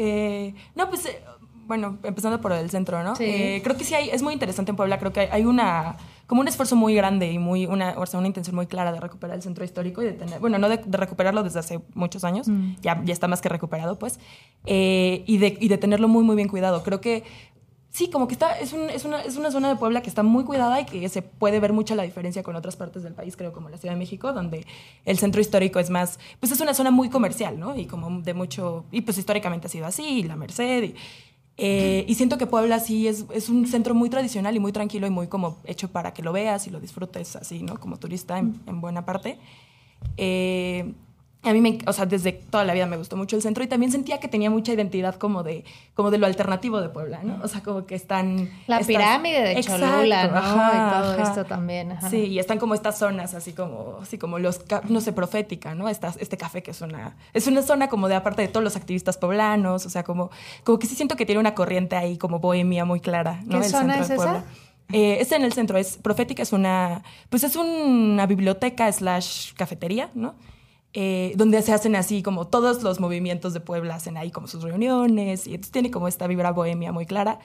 Eh, 0.03 0.55
no, 0.73 0.89
pues 0.89 1.07
bueno, 1.67 1.99
empezando 2.01 2.41
por 2.41 2.53
el 2.53 2.71
centro, 2.71 3.03
¿no? 3.03 3.13
creo 3.13 3.77
que 3.77 3.83
sí 3.83 3.93
hay, 3.93 4.09
es 4.09 4.23
muy 4.23 4.33
interesante 4.33 4.71
en 4.71 4.75
Puebla, 4.75 4.97
creo 4.97 5.13
que 5.13 5.29
hay 5.31 5.45
una 5.45 5.95
como 6.31 6.39
un 6.39 6.47
esfuerzo 6.47 6.77
muy 6.77 6.95
grande 6.95 7.29
y 7.29 7.39
muy 7.39 7.65
una, 7.65 7.95
o 7.97 8.05
sea, 8.05 8.17
una 8.17 8.27
intención 8.27 8.55
muy 8.55 8.65
clara 8.65 8.93
de 8.93 9.01
recuperar 9.01 9.35
el 9.35 9.43
centro 9.43 9.65
histórico 9.65 10.01
y 10.01 10.05
de 10.05 10.13
tener, 10.13 10.39
bueno, 10.39 10.59
no 10.59 10.69
de, 10.69 10.77
recuperarlo 10.89 11.43
desde 11.43 11.59
hace 11.59 11.81
muchos 11.93 12.23
años, 12.23 12.47
mm. 12.47 12.75
ya, 12.81 13.03
ya 13.03 13.11
está 13.11 13.27
más 13.27 13.41
que 13.41 13.49
recuperado, 13.49 13.99
pues, 13.99 14.17
eh, 14.65 15.25
y, 15.27 15.39
de, 15.39 15.57
y 15.59 15.67
de 15.67 15.77
tenerlo 15.77 16.07
muy, 16.07 16.23
muy 16.23 16.37
bien 16.37 16.47
cuidado. 16.47 16.83
Creo 16.83 17.01
que 17.01 17.25
sí, 17.89 18.09
como 18.09 18.29
que 18.29 18.33
está, 18.35 18.57
es, 18.59 18.71
un, 18.71 18.89
es, 18.89 19.03
una, 19.03 19.21
es, 19.23 19.35
una, 19.35 19.51
zona 19.51 19.67
de 19.67 19.75
Puebla 19.75 20.01
que 20.01 20.07
está 20.07 20.23
muy 20.23 20.45
cuidada 20.45 20.79
y 20.79 20.85
que 20.85 21.09
se 21.09 21.21
puede 21.21 21.59
ver 21.59 21.73
mucho 21.73 21.95
la 21.95 22.03
diferencia 22.03 22.43
con 22.43 22.55
otras 22.55 22.77
partes 22.77 23.03
del 23.03 23.13
país, 23.13 23.35
creo, 23.35 23.51
como 23.51 23.67
la 23.67 23.77
Ciudad 23.77 23.93
de 23.93 23.99
México, 23.99 24.31
donde 24.31 24.65
el 25.03 25.19
centro 25.19 25.41
histórico 25.41 25.79
es 25.79 25.89
más, 25.89 26.17
pues 26.39 26.53
es 26.53 26.61
una 26.61 26.73
zona 26.73 26.91
muy 26.91 27.09
comercial, 27.09 27.59
¿no? 27.59 27.75
Y 27.75 27.87
como 27.87 28.21
de 28.21 28.33
mucho, 28.33 28.85
y 28.89 29.01
pues 29.01 29.17
históricamente 29.17 29.67
ha 29.67 29.69
sido 29.69 29.85
así, 29.85 30.19
y 30.19 30.23
la 30.23 30.37
Merced, 30.37 30.83
y, 30.83 30.95
eh, 31.63 32.05
y 32.07 32.15
siento 32.15 32.39
que 32.39 32.47
Puebla 32.47 32.79
sí 32.79 33.07
es, 33.07 33.25
es, 33.31 33.47
un 33.47 33.67
centro 33.67 33.93
muy 33.93 34.09
tradicional 34.09 34.55
y 34.55 34.59
muy 34.59 34.71
tranquilo 34.71 35.05
y 35.05 35.11
muy 35.11 35.27
como 35.27 35.57
hecho 35.63 35.91
para 35.91 36.11
que 36.11 36.23
lo 36.23 36.33
veas 36.33 36.65
y 36.65 36.71
lo 36.71 36.79
disfrutes 36.79 37.35
así, 37.35 37.61
¿no? 37.61 37.79
Como 37.79 37.97
turista 37.97 38.39
en, 38.39 38.59
en 38.65 38.81
buena 38.81 39.05
parte. 39.05 39.37
Eh, 40.17 40.91
a 41.43 41.53
mí, 41.53 41.61
me, 41.61 41.79
o 41.87 41.93
sea, 41.93 42.05
desde 42.05 42.33
toda 42.33 42.63
la 42.63 42.73
vida 42.73 42.85
me 42.85 42.97
gustó 42.97 43.17
mucho 43.17 43.35
el 43.35 43.41
centro 43.41 43.63
y 43.63 43.67
también 43.67 43.91
sentía 43.91 44.19
que 44.19 44.27
tenía 44.27 44.51
mucha 44.51 44.73
identidad 44.73 45.15
como 45.15 45.41
de, 45.41 45.63
como 45.95 46.11
de 46.11 46.19
lo 46.19 46.27
alternativo 46.27 46.79
de 46.81 46.89
Puebla, 46.89 47.21
¿no? 47.23 47.39
O 47.43 47.47
sea, 47.47 47.63
como 47.63 47.87
que 47.87 47.95
están... 47.95 48.49
La 48.67 48.79
pirámide 48.79 49.41
de 49.41 49.63
Cholula, 49.63 50.27
¿no? 50.27 50.39
y 50.39 51.01
todo 51.01 51.23
esto 51.23 51.45
también. 51.45 51.97
Sí, 52.09 52.27
y 52.27 52.39
están 52.39 52.59
como 52.59 52.75
estas 52.75 52.99
zonas, 52.99 53.33
así 53.33 53.53
como, 53.53 53.97
así 54.01 54.19
como 54.19 54.37
los, 54.37 54.61
no 54.87 55.01
sé, 55.01 55.13
profética, 55.13 55.73
¿no? 55.73 55.89
este 55.89 56.37
café 56.37 56.61
que 56.61 56.71
es 56.71 56.81
una, 56.81 57.17
es 57.33 57.47
una 57.47 57.63
zona 57.63 57.89
como 57.89 58.07
de 58.07 58.15
aparte 58.15 58.43
de 58.43 58.47
todos 58.47 58.63
los 58.63 58.75
activistas 58.75 59.17
poblanos, 59.17 59.85
o 59.85 59.89
sea, 59.89 60.03
como, 60.03 60.29
como 60.63 60.77
que 60.77 60.85
sí 60.85 60.95
siento 60.95 61.15
que 61.15 61.25
tiene 61.25 61.39
una 61.39 61.55
corriente 61.55 61.95
ahí 61.95 62.17
como 62.17 62.39
bohemia 62.39 62.85
muy 62.85 62.99
clara, 62.99 63.41
¿no? 63.45 63.61
¿Qué 63.61 63.69
zona 63.69 63.99
es 63.99 64.11
esa? 64.11 64.43
Eh, 64.93 65.17
es 65.21 65.31
en 65.31 65.43
el 65.43 65.53
centro, 65.53 65.77
es 65.77 65.97
Profética, 65.97 66.43
es 66.43 66.53
una, 66.53 67.03
pues 67.29 67.43
es 67.43 67.55
una 67.55 68.25
biblioteca 68.25 68.91
slash 68.91 69.53
cafetería, 69.53 70.09
¿no? 70.13 70.35
Eh, 70.93 71.31
donde 71.37 71.61
se 71.61 71.71
hacen 71.71 71.95
así 71.95 72.21
como 72.21 72.47
todos 72.47 72.83
los 72.83 72.99
movimientos 72.99 73.53
de 73.53 73.61
Puebla 73.61 73.95
hacen 73.95 74.17
ahí 74.17 74.29
como 74.29 74.47
sus 74.47 74.61
reuniones 74.63 75.47
y 75.47 75.51
entonces 75.51 75.71
tiene 75.71 75.89
como 75.89 76.09
esta 76.09 76.27
vibra 76.27 76.51
bohemia 76.51 76.91
muy 76.91 77.05
clara. 77.05 77.39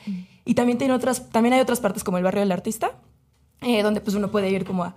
Y 0.45 0.55
también 0.55 0.79
tiene 0.79 0.95
otras, 0.95 1.29
también 1.31 1.53
hay 1.55 1.61
otras 1.61 1.81
partes 1.81 2.03
como 2.03 2.19
el 2.19 2.25
barrio 2.25 2.41
del 2.41 2.51
artista, 2.51 2.93
eh, 3.61 3.83
donde 3.83 4.01
pues 4.01 4.17
uno 4.17 4.33
puede 4.33 4.51
ir 4.51 4.65
como 4.65 4.85
a, 4.85 4.97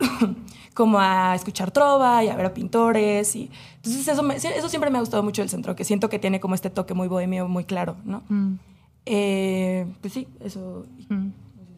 como 0.74 0.98
a 0.98 1.36
escuchar 1.36 1.70
trova 1.70 2.24
y 2.24 2.28
a 2.28 2.36
ver 2.36 2.46
a 2.46 2.54
pintores. 2.54 3.36
Y, 3.36 3.50
entonces 3.76 4.08
eso, 4.08 4.28
eso 4.30 4.68
siempre 4.68 4.90
me 4.90 4.98
ha 4.98 5.00
gustado 5.00 5.22
mucho 5.22 5.42
del 5.42 5.48
centro, 5.48 5.76
que 5.76 5.84
siento 5.84 6.08
que 6.08 6.18
tiene 6.18 6.40
como 6.40 6.56
este 6.56 6.70
toque 6.70 6.94
muy 6.94 7.06
bohemio, 7.06 7.46
muy 7.46 7.64
claro, 7.64 7.96
¿no? 8.04 8.22
Eh, 9.06 9.86
pues 10.00 10.12
sí, 10.12 10.26
eso. 10.40 10.84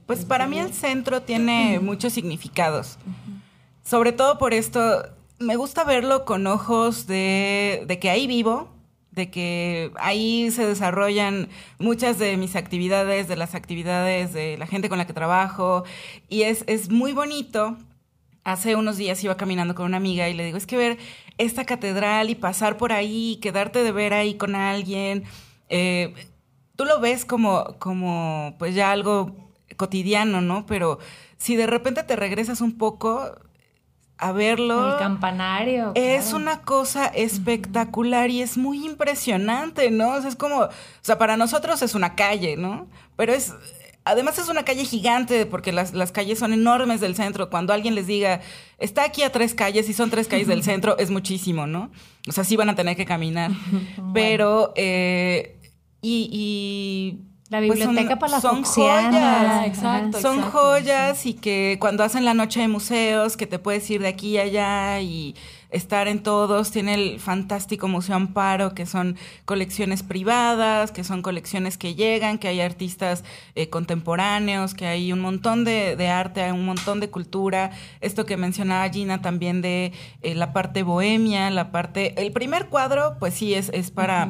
Pues 0.06 0.24
para 0.24 0.46
mí 0.46 0.58
el 0.58 0.72
centro 0.72 1.22
tiene 1.22 1.80
muchos 1.80 2.12
significados. 2.12 2.96
Sobre 3.84 4.12
todo 4.12 4.38
por 4.38 4.54
esto, 4.54 5.04
me 5.38 5.56
gusta 5.56 5.84
verlo 5.84 6.24
con 6.24 6.46
ojos 6.46 7.06
de, 7.06 7.84
de, 7.86 7.98
que 7.98 8.10
ahí 8.10 8.26
vivo, 8.26 8.68
de 9.10 9.30
que 9.30 9.92
ahí 9.96 10.50
se 10.50 10.66
desarrollan 10.66 11.48
muchas 11.78 12.18
de 12.18 12.36
mis 12.36 12.56
actividades, 12.56 13.28
de 13.28 13.36
las 13.36 13.54
actividades 13.54 14.32
de 14.32 14.56
la 14.58 14.66
gente 14.66 14.88
con 14.88 14.98
la 14.98 15.06
que 15.06 15.12
trabajo. 15.12 15.84
Y 16.28 16.42
es, 16.42 16.64
es 16.66 16.90
muy 16.90 17.12
bonito. 17.12 17.76
Hace 18.44 18.76
unos 18.76 18.96
días 18.96 19.22
iba 19.24 19.36
caminando 19.36 19.74
con 19.74 19.86
una 19.86 19.96
amiga 19.96 20.28
y 20.28 20.34
le 20.34 20.44
digo, 20.44 20.56
es 20.56 20.66
que 20.66 20.76
ver 20.76 20.98
esta 21.38 21.64
catedral 21.64 22.30
y 22.30 22.34
pasar 22.34 22.76
por 22.76 22.92
ahí, 22.92 23.38
quedarte 23.42 23.82
de 23.82 23.92
ver 23.92 24.14
ahí 24.14 24.34
con 24.34 24.54
alguien, 24.54 25.24
eh, 25.68 26.14
tú 26.76 26.84
lo 26.84 27.00
ves 27.00 27.24
como, 27.24 27.76
como 27.78 28.54
pues 28.58 28.74
ya 28.74 28.92
algo 28.92 29.50
cotidiano, 29.76 30.40
¿no? 30.40 30.64
Pero 30.66 30.98
si 31.38 31.56
de 31.56 31.66
repente 31.66 32.02
te 32.04 32.16
regresas 32.16 32.60
un 32.60 32.78
poco, 32.78 33.34
a 34.18 34.32
verlo. 34.32 34.92
El 34.92 34.98
campanario. 34.98 35.92
Es 35.94 36.32
una 36.32 36.62
cosa 36.62 37.06
espectacular 37.06 38.30
y 38.30 38.42
es 38.42 38.56
muy 38.56 38.84
impresionante, 38.84 39.90
¿no? 39.90 40.14
O 40.14 40.20
sea, 40.20 40.30
es 40.30 40.36
como, 40.36 40.60
o 40.60 40.70
sea, 41.02 41.18
para 41.18 41.36
nosotros 41.36 41.82
es 41.82 41.94
una 41.94 42.14
calle, 42.14 42.56
¿no? 42.56 42.88
Pero 43.16 43.32
es, 43.32 43.54
además 44.04 44.38
es 44.38 44.48
una 44.48 44.64
calle 44.64 44.84
gigante 44.84 45.44
porque 45.44 45.72
las, 45.72 45.92
las, 45.92 46.12
calles 46.12 46.38
son 46.38 46.52
enormes 46.52 47.00
del 47.00 47.14
centro. 47.14 47.50
Cuando 47.50 47.72
alguien 47.72 47.94
les 47.94 48.06
diga, 48.06 48.40
está 48.78 49.04
aquí 49.04 49.22
a 49.22 49.32
tres 49.32 49.54
calles 49.54 49.88
y 49.88 49.92
son 49.92 50.10
tres 50.10 50.28
calles 50.28 50.46
del 50.46 50.62
centro, 50.62 50.96
es 50.98 51.10
muchísimo, 51.10 51.66
¿no? 51.66 51.90
O 52.26 52.32
sea, 52.32 52.44
sí 52.44 52.56
van 52.56 52.70
a 52.70 52.74
tener 52.74 52.96
que 52.96 53.04
caminar. 53.04 53.50
Pero, 54.14 54.72
eh, 54.76 55.58
y, 56.00 56.30
y 56.32 57.35
la 57.50 57.58
pues 57.58 57.78
biblioteca 57.78 58.18
para 58.18 58.32
la 58.32 58.40
son 58.40 58.64
joyas, 58.64 59.66
exacto, 59.66 60.20
son 60.20 60.42
joyas 60.42 61.26
y 61.26 61.34
que 61.34 61.76
cuando 61.80 62.02
hacen 62.02 62.24
la 62.24 62.34
noche 62.34 62.60
de 62.60 62.68
museos, 62.68 63.36
que 63.36 63.46
te 63.46 63.58
puedes 63.58 63.88
ir 63.90 64.02
de 64.02 64.08
aquí 64.08 64.30
y 64.30 64.38
allá 64.38 65.00
y 65.00 65.34
estar 65.70 66.08
en 66.08 66.22
todos. 66.22 66.70
Tiene 66.70 66.94
el 66.94 67.20
fantástico 67.20 67.88
Museo 67.88 68.16
Amparo, 68.16 68.74
que 68.74 68.86
son 68.86 69.16
colecciones 69.44 70.02
privadas, 70.02 70.90
que 70.90 71.04
son 71.04 71.22
colecciones 71.22 71.78
que 71.78 71.94
llegan, 71.94 72.38
que 72.38 72.48
hay 72.48 72.60
artistas 72.60 73.24
eh, 73.54 73.68
contemporáneos, 73.68 74.74
que 74.74 74.86
hay 74.86 75.12
un 75.12 75.20
montón 75.20 75.64
de, 75.64 75.96
de, 75.96 76.08
arte, 76.08 76.42
hay 76.42 76.52
un 76.52 76.64
montón 76.64 77.00
de 77.00 77.10
cultura. 77.10 77.70
Esto 78.00 78.26
que 78.26 78.36
mencionaba 78.36 78.88
Gina 78.88 79.22
también 79.22 79.62
de 79.62 79.92
eh, 80.22 80.34
la 80.34 80.52
parte 80.52 80.82
bohemia, 80.82 81.50
la 81.50 81.70
parte... 81.70 82.14
El 82.20 82.32
primer 82.32 82.66
cuadro, 82.66 83.16
pues 83.18 83.34
sí, 83.34 83.54
es, 83.54 83.70
es 83.72 83.90
para 83.90 84.28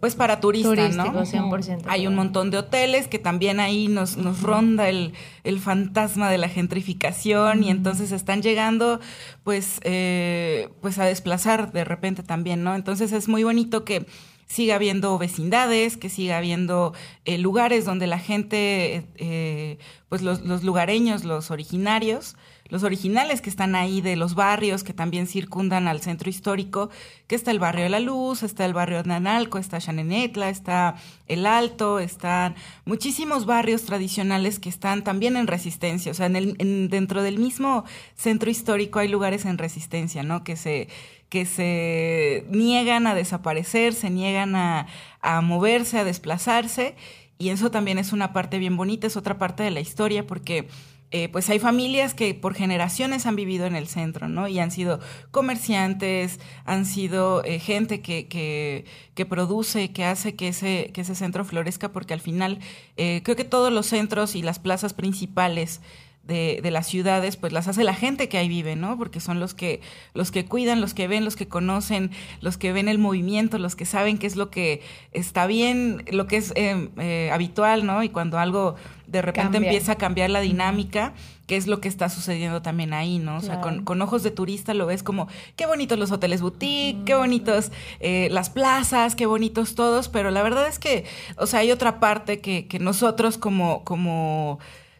pues 0.00 0.14
para 0.14 0.40
turistas, 0.40 0.94
¿no? 0.94 1.04
100%. 1.12 1.84
Hay 1.86 2.06
un 2.06 2.14
montón 2.14 2.50
de 2.50 2.58
hoteles 2.58 3.08
que 3.08 3.18
también 3.18 3.60
ahí 3.60 3.88
nos, 3.88 4.16
nos 4.16 4.42
ronda 4.42 4.88
el, 4.88 5.14
el, 5.44 5.58
fantasma 5.58 6.30
de 6.30 6.38
la 6.38 6.48
gentrificación 6.48 7.64
y 7.64 7.70
entonces 7.70 8.12
están 8.12 8.42
llegando 8.42 9.00
pues, 9.42 9.80
eh, 9.84 10.68
pues 10.80 10.98
a 10.98 11.04
desplazar 11.04 11.72
de 11.72 11.84
repente 11.84 12.22
también, 12.22 12.62
¿no? 12.62 12.74
Entonces 12.74 13.12
es 13.12 13.28
muy 13.28 13.42
bonito 13.42 13.84
que 13.84 14.06
siga 14.46 14.76
habiendo 14.76 15.18
vecindades, 15.18 15.96
que 15.96 16.08
siga 16.08 16.38
habiendo 16.38 16.92
eh, 17.24 17.38
lugares 17.38 17.84
donde 17.84 18.06
la 18.06 18.18
gente, 18.18 19.06
eh, 19.16 19.78
pues 20.08 20.22
los, 20.22 20.42
los 20.42 20.62
lugareños, 20.62 21.24
los 21.24 21.50
originarios, 21.50 22.36
los 22.68 22.82
originales 22.82 23.40
que 23.40 23.50
están 23.50 23.74
ahí 23.74 24.00
de 24.00 24.16
los 24.16 24.34
barrios 24.34 24.82
que 24.82 24.92
también 24.92 25.26
circundan 25.26 25.88
al 25.88 26.00
centro 26.00 26.30
histórico, 26.30 26.90
que 27.26 27.34
está 27.34 27.50
el 27.50 27.58
barrio 27.58 27.84
de 27.84 27.90
la 27.90 28.00
Luz, 28.00 28.42
está 28.42 28.64
el 28.64 28.74
barrio 28.74 29.02
de 29.02 29.08
Nanalco, 29.08 29.58
está 29.58 29.78
Chanenetla, 29.78 30.48
está 30.48 30.96
el 31.28 31.46
Alto, 31.46 31.98
están 31.98 32.54
muchísimos 32.84 33.46
barrios 33.46 33.84
tradicionales 33.84 34.58
que 34.58 34.68
están 34.68 35.04
también 35.04 35.36
en 35.36 35.46
resistencia, 35.46 36.12
o 36.12 36.14
sea, 36.14 36.26
en 36.26 36.36
el, 36.36 36.88
dentro 36.90 37.22
del 37.22 37.38
mismo 37.38 37.84
centro 38.14 38.50
histórico 38.50 38.98
hay 38.98 39.08
lugares 39.08 39.44
en 39.44 39.58
resistencia, 39.58 40.22
¿no? 40.22 40.44
Que 40.44 40.56
se 40.56 40.88
que 41.28 41.44
se 41.44 42.46
niegan 42.50 43.08
a 43.08 43.14
desaparecer, 43.16 43.94
se 43.94 44.10
niegan 44.10 44.54
a, 44.54 44.86
a 45.20 45.40
moverse, 45.40 45.98
a 45.98 46.04
desplazarse, 46.04 46.94
y 47.36 47.50
eso 47.50 47.70
también 47.70 47.98
es 47.98 48.12
una 48.12 48.32
parte 48.32 48.58
bien 48.58 48.76
bonita, 48.76 49.06
es 49.06 49.16
otra 49.16 49.36
parte 49.36 49.62
de 49.62 49.70
la 49.70 49.80
historia, 49.80 50.26
porque 50.26 50.68
eh, 51.12 51.28
pues 51.28 51.48
hay 51.50 51.60
familias 51.60 52.14
que 52.14 52.34
por 52.34 52.54
generaciones 52.54 53.26
han 53.26 53.36
vivido 53.36 53.66
en 53.66 53.76
el 53.76 53.86
centro, 53.86 54.28
¿no? 54.28 54.48
Y 54.48 54.58
han 54.58 54.72
sido 54.72 54.98
comerciantes, 55.30 56.40
han 56.64 56.84
sido 56.84 57.44
eh, 57.44 57.60
gente 57.60 58.00
que, 58.00 58.26
que, 58.26 58.84
que, 59.14 59.24
produce, 59.24 59.92
que 59.92 60.04
hace 60.04 60.34
que 60.34 60.48
ese, 60.48 60.90
que 60.92 61.02
ese 61.02 61.14
centro 61.14 61.44
florezca, 61.44 61.92
porque 61.92 62.12
al 62.12 62.20
final 62.20 62.58
eh, 62.96 63.20
creo 63.24 63.36
que 63.36 63.44
todos 63.44 63.72
los 63.72 63.86
centros 63.86 64.34
y 64.34 64.42
las 64.42 64.58
plazas 64.58 64.94
principales 64.94 65.80
de, 66.26 66.60
de, 66.62 66.70
las 66.70 66.86
ciudades, 66.86 67.36
pues 67.36 67.52
las 67.52 67.68
hace 67.68 67.84
la 67.84 67.94
gente 67.94 68.28
que 68.28 68.38
ahí 68.38 68.48
vive, 68.48 68.76
¿no? 68.76 68.96
Porque 68.98 69.20
son 69.20 69.40
los 69.40 69.54
que, 69.54 69.80
los 70.14 70.30
que 70.30 70.44
cuidan, 70.44 70.80
los 70.80 70.94
que 70.94 71.08
ven, 71.08 71.24
los 71.24 71.36
que 71.36 71.46
conocen, 71.46 72.10
los 72.40 72.58
que 72.58 72.72
ven 72.72 72.88
el 72.88 72.98
movimiento, 72.98 73.58
los 73.58 73.76
que 73.76 73.86
saben 73.86 74.18
qué 74.18 74.26
es 74.26 74.36
lo 74.36 74.50
que 74.50 74.82
está 75.12 75.46
bien, 75.46 76.04
lo 76.10 76.26
que 76.26 76.36
es 76.36 76.52
eh, 76.56 77.30
habitual, 77.32 77.86
¿no? 77.86 78.02
Y 78.02 78.08
cuando 78.08 78.38
algo 78.38 78.76
de 79.06 79.22
repente 79.22 79.58
empieza 79.58 79.92
a 79.92 79.94
cambiar 79.96 80.30
la 80.30 80.40
dinámica, 80.40 81.14
que 81.46 81.56
es 81.56 81.68
lo 81.68 81.80
que 81.80 81.86
está 81.88 82.08
sucediendo 82.08 82.60
también 82.60 82.92
ahí, 82.92 83.18
¿no? 83.18 83.36
O 83.36 83.40
sea, 83.40 83.60
con, 83.60 83.84
con, 83.84 84.02
ojos 84.02 84.24
de 84.24 84.32
turista 84.32 84.74
lo 84.74 84.86
ves 84.86 85.04
como, 85.04 85.28
qué 85.54 85.66
bonitos 85.66 85.96
los 85.98 86.10
hoteles 86.10 86.42
boutique, 86.42 87.04
qué 87.04 87.14
bonitos 87.14 87.70
eh, 88.00 88.28
las 88.32 88.50
plazas, 88.50 89.14
qué 89.14 89.26
bonitos 89.26 89.76
todos, 89.76 90.08
pero 90.08 90.32
la 90.32 90.42
verdad 90.42 90.66
es 90.66 90.80
que, 90.80 91.04
o 91.36 91.46
sea, 91.46 91.60
hay 91.60 91.70
otra 91.70 92.00
parte 92.00 92.40
que, 92.40 92.66
que 92.66 92.80
nosotros 92.80 93.38
como, 93.38 93.84
como 93.84 94.58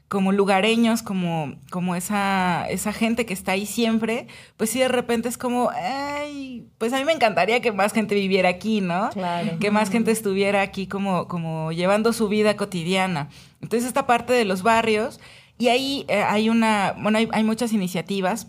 como 0.08 0.30
lugareños, 0.30 1.02
como, 1.02 1.56
como 1.70 1.96
esa, 1.96 2.66
esa 2.70 2.92
gente 2.92 3.26
que 3.26 3.34
está 3.34 3.52
ahí 3.52 3.66
siempre, 3.66 4.28
pues 4.56 4.70
sí 4.70 4.78
de 4.78 4.88
repente 4.88 5.28
es 5.28 5.36
como, 5.36 5.70
ay, 5.70 6.68
pues 6.78 6.92
a 6.92 6.98
mí 6.98 7.04
me 7.04 7.12
encantaría 7.12 7.60
que 7.60 7.72
más 7.72 7.92
gente 7.92 8.14
viviera 8.14 8.48
aquí, 8.48 8.80
¿no? 8.80 9.10
Claro. 9.10 9.58
Que 9.58 9.70
más 9.70 9.90
gente 9.90 10.12
estuviera 10.12 10.62
aquí 10.62 10.86
como, 10.86 11.26
como 11.26 11.72
llevando 11.72 12.12
su 12.12 12.28
vida 12.28 12.56
cotidiana. 12.56 13.30
Entonces 13.60 13.88
esta 13.88 14.06
parte 14.06 14.32
de 14.32 14.44
los 14.44 14.62
barrios, 14.62 15.18
y 15.58 15.68
ahí 15.68 16.04
eh, 16.08 16.22
hay 16.22 16.50
una, 16.50 16.94
bueno, 17.00 17.18
hay, 17.18 17.28
hay 17.32 17.42
muchas 17.42 17.72
iniciativas, 17.72 18.46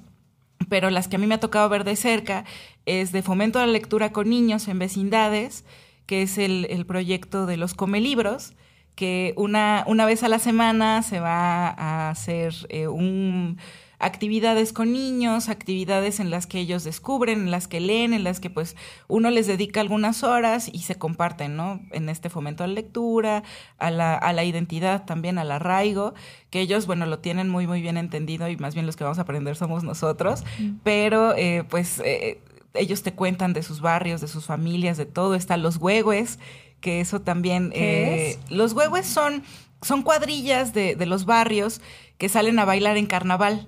pero 0.70 0.92
las 0.92 1.08
que 1.08 1.16
a 1.16 1.20
mí 1.20 1.26
me 1.26 1.36
ha 1.36 1.40
tocado 1.40 1.70
ver 1.70 1.84
de 1.86 1.96
cerca 1.96 2.46
es 2.86 3.12
de 3.12 3.24
fomento 3.24 3.58
a 3.58 3.66
la 3.66 3.72
lectura 3.72 4.12
con 4.12 4.30
niños 4.30 4.68
en 4.68 4.78
vecindades, 4.78 5.66
que 6.06 6.22
es 6.22 6.38
el, 6.38 6.68
el 6.70 6.86
proyecto 6.86 7.48
de 7.48 7.58
los 7.58 7.74
comelibros, 7.74 8.54
que 8.98 9.36
una, 9.38 9.84
una 9.86 10.08
vez 10.08 10.24
a 10.24 10.28
la 10.28 10.40
semana 10.40 11.04
se 11.04 11.20
va 11.20 11.70
a 11.70 12.10
hacer 12.10 12.54
eh, 12.70 12.88
un 12.88 13.60
actividades 14.00 14.74
con 14.74 14.92
niños, 14.92 15.50
actividades 15.50 16.20
en 16.20 16.32
las 16.32 16.48
que 16.48 16.60
ellos 16.60 16.84
descubren, 16.84 17.42
en 17.42 17.52
las 17.52 17.68
que 17.68 17.80
leen, 17.80 18.14
en 18.14 18.24
las 18.24 18.40
que 18.40 18.50
pues 18.50 18.76
uno 19.08 19.30
les 19.30 19.46
dedica 19.46 19.82
algunas 19.82 20.24
horas 20.24 20.68
y 20.72 20.80
se 20.80 20.96
comparten, 20.96 21.56
¿no? 21.56 21.80
En 21.92 22.10
este 22.10 22.30
fomento 22.30 22.64
a 22.64 22.68
la 22.68 22.74
lectura, 22.74 23.44
a 23.78 23.92
la, 23.92 24.16
a 24.16 24.34
la 24.34 24.44
identidad 24.44 25.06
también, 25.06 25.38
al 25.38 25.52
arraigo, 25.52 26.16
que 26.50 26.60
ellos, 26.60 26.88
bueno, 26.88 27.06
lo 27.06 27.20
tienen 27.20 27.50
muy, 27.50 27.68
muy 27.68 27.82
bien 27.82 27.98
entendido 27.98 28.50
y 28.50 28.58
más 28.58 28.74
bien 28.74 28.88
los 28.88 28.96
que 28.96 29.04
vamos 29.04 29.20
a 29.20 29.24
aprender 29.24 29.56
somos 29.56 29.84
nosotros, 29.84 30.44
pero 30.84 31.36
eh, 31.36 31.64
pues 31.68 32.00
eh, 32.04 32.42
ellos 32.74 33.04
te 33.04 33.14
cuentan 33.14 33.54
de 33.54 33.64
sus 33.64 33.82
barrios, 33.82 34.22
de 34.22 34.28
sus 34.28 34.46
familias, 34.46 34.98
de 34.98 35.06
todo, 35.06 35.36
están 35.36 35.62
los 35.62 35.78
huehues, 35.78 36.40
que 36.82 37.02
eso 37.02 37.22
también... 37.22 37.72
Eh, 37.74 38.38
los 38.50 38.74
huehues 38.74 39.06
son, 39.06 39.44
son 39.82 40.04
cuadrillas 40.04 40.74
de, 40.74 40.96
de, 40.96 41.06
los 41.06 41.26
barrios 41.26 41.82
que 42.18 42.30
salen 42.30 42.60
a 42.60 42.66
bailar 42.66 42.98
en 42.98 43.06
carnaval. 43.06 43.68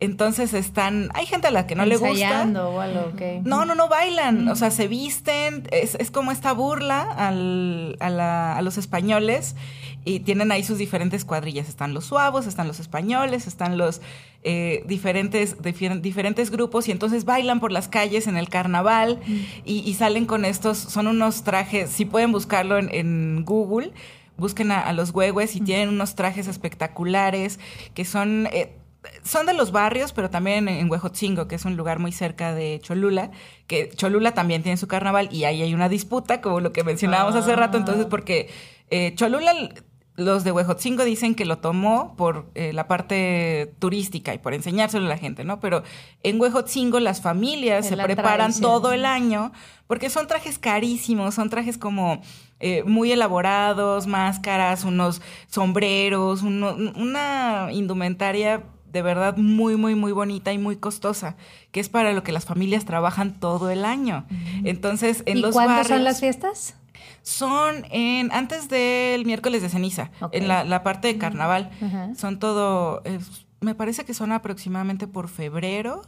Entonces 0.00 0.54
están, 0.54 1.08
hay 1.14 1.24
gente 1.24 1.46
a 1.46 1.50
la 1.50 1.66
que 1.66 1.76
no 1.76 1.86
le 1.86 1.96
gusta. 1.96 2.42
o 2.44 2.80
algo, 2.80 3.10
okay. 3.14 3.40
No, 3.44 3.64
no, 3.64 3.74
no 3.74 3.88
bailan, 3.88 4.48
o 4.48 4.56
sea, 4.56 4.70
se 4.70 4.88
visten, 4.88 5.66
es, 5.70 5.94
es 5.94 6.10
como 6.10 6.32
esta 6.32 6.52
burla 6.52 7.02
al, 7.02 7.96
a, 8.00 8.10
la, 8.10 8.56
a, 8.56 8.62
los 8.62 8.76
españoles 8.76 9.54
y 10.04 10.20
tienen 10.20 10.52
ahí 10.52 10.62
sus 10.62 10.78
diferentes 10.78 11.24
cuadrillas. 11.24 11.68
Están 11.68 11.94
los 11.94 12.04
suavos, 12.04 12.46
están 12.46 12.68
los 12.68 12.80
españoles, 12.80 13.46
están 13.46 13.78
los 13.78 14.00
eh, 14.42 14.84
diferentes, 14.86 15.62
difer 15.62 16.00
diferentes 16.00 16.50
grupos 16.50 16.88
y 16.88 16.92
entonces 16.92 17.24
bailan 17.24 17.60
por 17.60 17.72
las 17.72 17.88
calles 17.88 18.26
en 18.26 18.36
el 18.36 18.48
carnaval 18.48 19.20
mm. 19.26 19.32
y, 19.64 19.78
y, 19.86 19.94
salen 19.94 20.26
con 20.26 20.44
estos, 20.44 20.76
son 20.76 21.06
unos 21.06 21.44
trajes, 21.44 21.90
si 21.90 22.04
pueden 22.04 22.32
buscarlo 22.32 22.78
en, 22.78 22.90
en 22.92 23.44
Google, 23.44 23.92
busquen 24.36 24.70
a, 24.70 24.80
a 24.80 24.92
los 24.92 25.10
huehues 25.10 25.56
y 25.56 25.62
mm. 25.62 25.64
tienen 25.64 25.88
unos 25.88 26.14
trajes 26.14 26.46
espectaculares 26.46 27.58
que 27.94 28.04
son... 28.04 28.48
Eh, 28.52 28.76
son 29.22 29.44
de 29.44 29.52
los 29.52 29.70
barrios, 29.70 30.14
pero 30.14 30.30
también 30.30 30.66
en 30.66 30.90
Huejotzingo, 30.90 31.46
que 31.46 31.56
es 31.56 31.66
un 31.66 31.76
lugar 31.76 31.98
muy 31.98 32.10
cerca 32.10 32.54
de 32.54 32.80
Cholula, 32.82 33.32
que 33.66 33.90
Cholula 33.90 34.32
también 34.32 34.62
tiene 34.62 34.78
su 34.78 34.88
carnaval 34.88 35.28
y 35.30 35.44
ahí 35.44 35.60
hay 35.60 35.74
una 35.74 35.90
disputa, 35.90 36.40
como 36.40 36.60
lo 36.60 36.72
que 36.72 36.84
mencionábamos 36.84 37.34
hace 37.34 37.54
rato, 37.54 37.76
entonces 37.76 38.06
porque 38.06 38.48
eh, 38.88 39.12
Cholula 39.14 39.52
los 40.16 40.44
de 40.44 40.52
Huejotzingo 40.52 41.04
dicen 41.04 41.34
que 41.34 41.44
lo 41.44 41.58
tomó 41.58 42.14
por 42.16 42.50
eh, 42.54 42.72
la 42.72 42.86
parte 42.86 43.74
turística 43.80 44.32
y 44.32 44.38
por 44.38 44.54
enseñárselo 44.54 45.06
a 45.06 45.08
la 45.08 45.18
gente, 45.18 45.44
¿no? 45.44 45.58
Pero 45.58 45.82
en 46.22 46.40
Huejotzingo 46.40 47.00
las 47.00 47.20
familias 47.20 47.86
se 47.86 47.96
preparan 47.96 48.52
todo 48.60 48.92
el 48.92 49.04
año 49.06 49.52
porque 49.88 50.10
son 50.10 50.28
trajes 50.28 50.58
carísimos, 50.58 51.34
son 51.34 51.50
trajes 51.50 51.78
como 51.78 52.22
eh, 52.60 52.84
muy 52.84 53.10
elaborados, 53.10 54.06
máscaras, 54.06 54.84
unos 54.84 55.20
sombreros, 55.48 56.42
una 56.42 57.68
indumentaria 57.72 58.62
de 58.94 59.02
verdad 59.02 59.36
muy, 59.36 59.76
muy, 59.76 59.96
muy 59.96 60.12
bonita 60.12 60.52
y 60.52 60.58
muy 60.58 60.76
costosa, 60.76 61.36
que 61.72 61.80
es 61.80 61.88
para 61.88 62.12
lo 62.12 62.22
que 62.22 62.30
las 62.30 62.44
familias 62.44 62.84
trabajan 62.84 63.40
todo 63.40 63.70
el 63.70 63.84
año. 63.84 64.24
Entonces, 64.62 65.24
en 65.26 65.38
¿Y 65.38 65.40
los 65.40 65.52
cuándo 65.52 65.82
son 65.82 66.04
las 66.04 66.20
fiestas? 66.20 66.76
Son 67.24 67.86
en 67.90 68.30
antes 68.32 68.68
del 68.68 69.24
miércoles 69.24 69.62
de 69.62 69.70
ceniza, 69.70 70.10
en 70.30 70.46
la, 70.46 70.82
parte 70.82 71.08
de 71.08 71.18
carnaval. 71.18 71.70
Son 72.16 72.38
todo, 72.38 73.02
me 73.60 73.74
parece 73.74 74.04
que 74.04 74.14
son 74.14 74.30
aproximadamente 74.30 75.08
por 75.08 75.28
febrero 75.28 76.02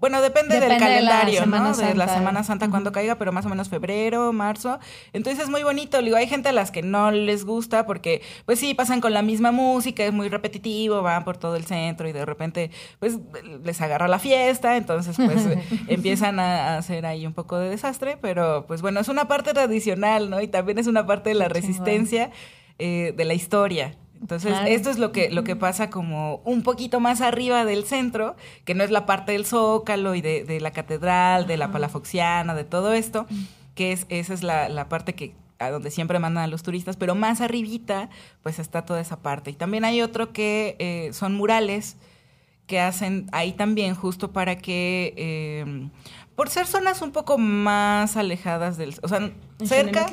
bueno, 0.00 0.20
depende, 0.20 0.60
del 0.60 0.78
calendario, 0.78 1.46
¿no? 1.46 1.74
De 1.74 1.94
la 1.94 2.08
Semana 2.08 2.44
Santa 2.44 2.68
cuando 2.68 2.92
caiga, 2.92 3.14
pero 3.14 3.32
más 3.32 3.46
o 3.46 3.48
menos 3.48 3.68
febrero, 3.68 4.32
marzo. 4.32 4.78
Entonces 5.12 5.44
es 5.44 5.50
muy 5.50 5.62
bonito. 5.62 6.02
Digo, 6.02 6.16
hay 6.16 6.26
gente 6.26 6.50
a 6.50 6.52
las 6.52 6.70
que 6.70 6.82
no 6.82 7.10
les 7.10 7.44
gusta 7.44 7.86
porque, 7.86 8.20
pues 8.44 8.58
sí, 8.58 8.74
pasan 8.74 9.00
con 9.00 9.14
la 9.14 9.22
misma 9.22 9.50
música, 9.50 10.04
es 10.04 10.12
muy 10.12 10.28
repetitivo, 10.28 11.00
van 11.02 11.24
por 11.24 11.36
todo 11.36 11.56
el 11.56 11.64
centro 11.64 12.08
y 12.08 12.12
de 12.12 12.26
repente, 12.26 12.70
pues 12.98 13.18
les 13.62 13.80
agarra 13.80 14.08
la 14.08 14.18
fiesta, 14.18 14.76
entonces 14.76 15.16
pues 15.16 15.46
empiezan 15.88 16.38
a 16.38 16.76
hacer 16.76 17.06
ahí 17.06 17.26
un 17.26 17.32
poco 17.32 17.58
de 17.58 17.70
desastre, 17.70 18.18
pero 18.20 18.66
pues 18.66 18.82
bueno, 18.82 19.00
es 19.00 19.08
una 19.08 19.26
parte 19.26 19.54
tradicional, 19.54 20.28
¿no? 20.28 20.40
Y 20.40 20.48
también 20.48 20.78
es 20.78 20.86
una 20.86 21.06
parte 21.06 21.30
de 21.30 21.36
la 21.36 21.48
resistencia 21.48 22.30
eh, 22.78 23.14
de 23.16 23.24
la 23.24 23.34
historia. 23.34 23.96
Entonces, 24.24 24.56
esto 24.66 24.88
es 24.88 24.96
lo 24.96 25.12
que, 25.12 25.28
lo 25.28 25.44
que 25.44 25.54
pasa 25.54 25.90
como 25.90 26.36
un 26.46 26.62
poquito 26.62 26.98
más 26.98 27.20
arriba 27.20 27.66
del 27.66 27.84
centro, 27.84 28.36
que 28.64 28.74
no 28.74 28.82
es 28.82 28.90
la 28.90 29.04
parte 29.04 29.32
del 29.32 29.44
zócalo 29.44 30.14
y 30.14 30.22
de, 30.22 30.44
de 30.44 30.62
la 30.62 30.70
catedral, 30.70 31.46
de 31.46 31.58
la 31.58 31.70
palafoxiana, 31.70 32.54
de 32.54 32.64
todo 32.64 32.94
esto, 32.94 33.26
que 33.74 33.92
es, 33.92 34.06
esa 34.08 34.32
es 34.32 34.42
la, 34.42 34.70
la 34.70 34.88
parte 34.88 35.12
que 35.12 35.34
a 35.58 35.68
donde 35.70 35.90
siempre 35.90 36.18
mandan 36.18 36.44
a 36.44 36.46
los 36.46 36.62
turistas, 36.62 36.96
pero 36.96 37.14
más 37.14 37.42
arribita, 37.42 38.08
pues 38.42 38.58
está 38.58 38.86
toda 38.86 39.02
esa 39.02 39.20
parte. 39.20 39.50
Y 39.50 39.54
también 39.54 39.84
hay 39.84 40.00
otro 40.00 40.32
que 40.32 40.76
eh, 40.78 41.10
son 41.12 41.34
murales 41.34 41.98
que 42.66 42.80
hacen 42.80 43.26
ahí 43.32 43.52
también 43.52 43.94
justo 43.94 44.32
para 44.32 44.56
que 44.56 45.12
eh, 45.18 45.88
por 46.34 46.48
ser 46.50 46.66
zonas 46.66 47.00
un 47.02 47.12
poco 47.12 47.38
más 47.38 48.16
alejadas 48.16 48.76
del, 48.76 48.94
o 49.02 49.08
sea, 49.08 49.30
cerca, 49.64 50.06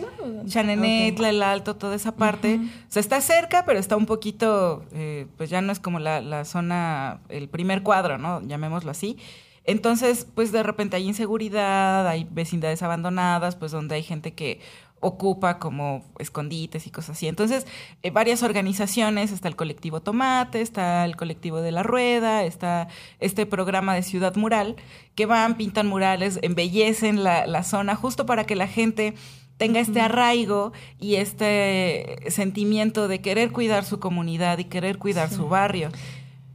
Chanenetla, 0.46 1.30
el 1.30 1.42
Alto, 1.42 1.76
toda 1.76 1.96
esa 1.96 2.16
parte, 2.16 2.60
o 2.60 2.92
sea, 2.92 3.00
está 3.00 3.22
cerca, 3.22 3.66
pero 3.66 3.80
está 3.80 3.98
un 3.98 4.06
poquito, 4.06 4.86
eh, 4.94 5.28
pues 5.38 5.50
ya 5.50 5.62
no 5.62 5.72
es 5.72 5.80
como 5.80 6.00
la, 6.00 6.22
la 6.22 6.46
zona, 6.46 7.22
el 7.30 7.50
primer 7.50 7.82
cuadro, 7.82 8.18
¿no? 8.18 8.42
Llamémoslo 8.42 8.92
así. 8.92 9.18
Entonces, 9.64 10.28
pues 10.34 10.52
de 10.52 10.64
repente 10.64 10.98
hay 10.98 11.08
inseguridad, 11.08 12.08
hay 12.08 12.28
vecindades 12.30 12.82
abandonadas, 12.82 13.56
pues 13.56 13.72
donde 13.72 13.96
hay 13.96 14.04
gente 14.04 14.34
que 14.34 14.60
ocupa 15.02 15.60
como 15.60 16.06
escondites 16.20 16.88
y 16.88 16.92
cosas 16.92 17.18
así. 17.18 17.28
Entonces, 17.28 17.68
eh, 18.04 18.12
varias 18.12 18.44
organizaciones, 18.44 19.32
está 19.32 19.48
el 19.48 19.56
colectivo 19.56 20.02
Tomate, 20.02 20.62
está 20.62 21.04
el 21.06 21.18
colectivo 21.18 21.62
de 21.62 21.72
la 21.72 21.84
Rueda, 21.84 22.44
está 22.44 22.88
este 23.20 23.46
programa 23.46 23.94
de 23.96 24.04
Ciudad 24.04 24.36
Mural, 24.36 24.78
que 25.16 25.26
van, 25.26 25.58
pintan 25.58 25.88
murales, 25.88 26.40
embellecen 26.42 27.24
la, 27.24 27.46
la 27.48 27.64
zona 27.64 27.96
justo 27.96 28.26
para 28.26 28.46
que 28.46 28.56
la 28.56 28.68
gente 28.68 29.16
tenga 29.58 29.80
este 29.80 30.02
arraigo 30.02 30.72
y 31.00 31.18
este 31.18 32.18
sentimiento 32.30 33.08
de 33.08 33.22
querer 33.22 33.52
cuidar 33.52 33.86
su 33.86 34.00
comunidad 34.00 34.58
y 34.58 34.64
querer 34.64 34.98
cuidar 34.98 35.30
su 35.30 35.48
barrio. 35.50 35.92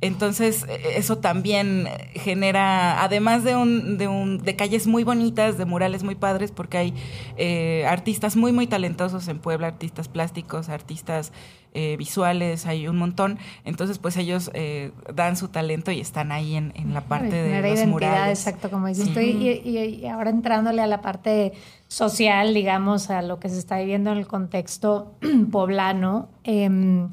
Entonces, 0.01 0.67
e, 0.69 0.99
eso 0.99 1.19
también 1.19 1.89
genera, 2.15 3.03
además 3.03 3.45
de, 3.45 3.57
un, 3.57 3.99
de, 3.99 4.09
un, 4.09 4.39
de 4.39 4.57
calles 4.57 4.87
muy 4.87 5.05
bonitas, 5.05 5.59
de 5.59 5.65
murales 5.65 6.03
muy 6.03 6.15
padres, 6.15 6.53
porque 6.53 6.79
hay 6.79 6.95
eh, 7.37 7.85
artistas 7.89 8.37
muy, 8.37 8.53
muy 8.53 8.67
talentosos 8.67 9.29
en 9.29 9.39
Puebla, 9.39 9.69
artistas 9.69 10.09
plásticos, 10.09 10.69
artistas 10.69 11.33
eh, 11.79 11.97
visuales, 11.99 12.65
hay 12.67 12.89
un 12.89 12.97
montón. 12.97 13.39
Entonces, 13.65 13.99
pues 13.99 14.17
ellos 14.17 14.51
eh, 14.55 14.93
dan 15.15 15.37
su 15.37 15.49
talento 15.49 15.91
y 15.91 16.01
están 16.01 16.33
ahí 16.33 16.57
en, 16.57 16.73
la 16.95 17.03
parte 17.03 17.43
de 17.43 17.61
los 17.61 17.87
murales. 17.87 18.39
Exacto, 18.39 18.71
como 18.71 18.87
dices 18.87 19.09
y, 19.15 20.07
ahora 20.07 20.31
entrándole 20.31 20.81
a 20.81 20.87
la 20.87 21.03
parte 21.03 21.53
social, 21.87 22.55
digamos, 22.55 23.11
a 23.11 23.21
lo 23.21 23.39
que 23.41 23.51
se 23.51 23.59
está 23.59 23.79
viviendo 23.79 24.11
en 24.13 24.19
el 24.19 24.27
contexto 24.27 25.15
poblano. 25.51 26.31
Eh, 26.45 27.09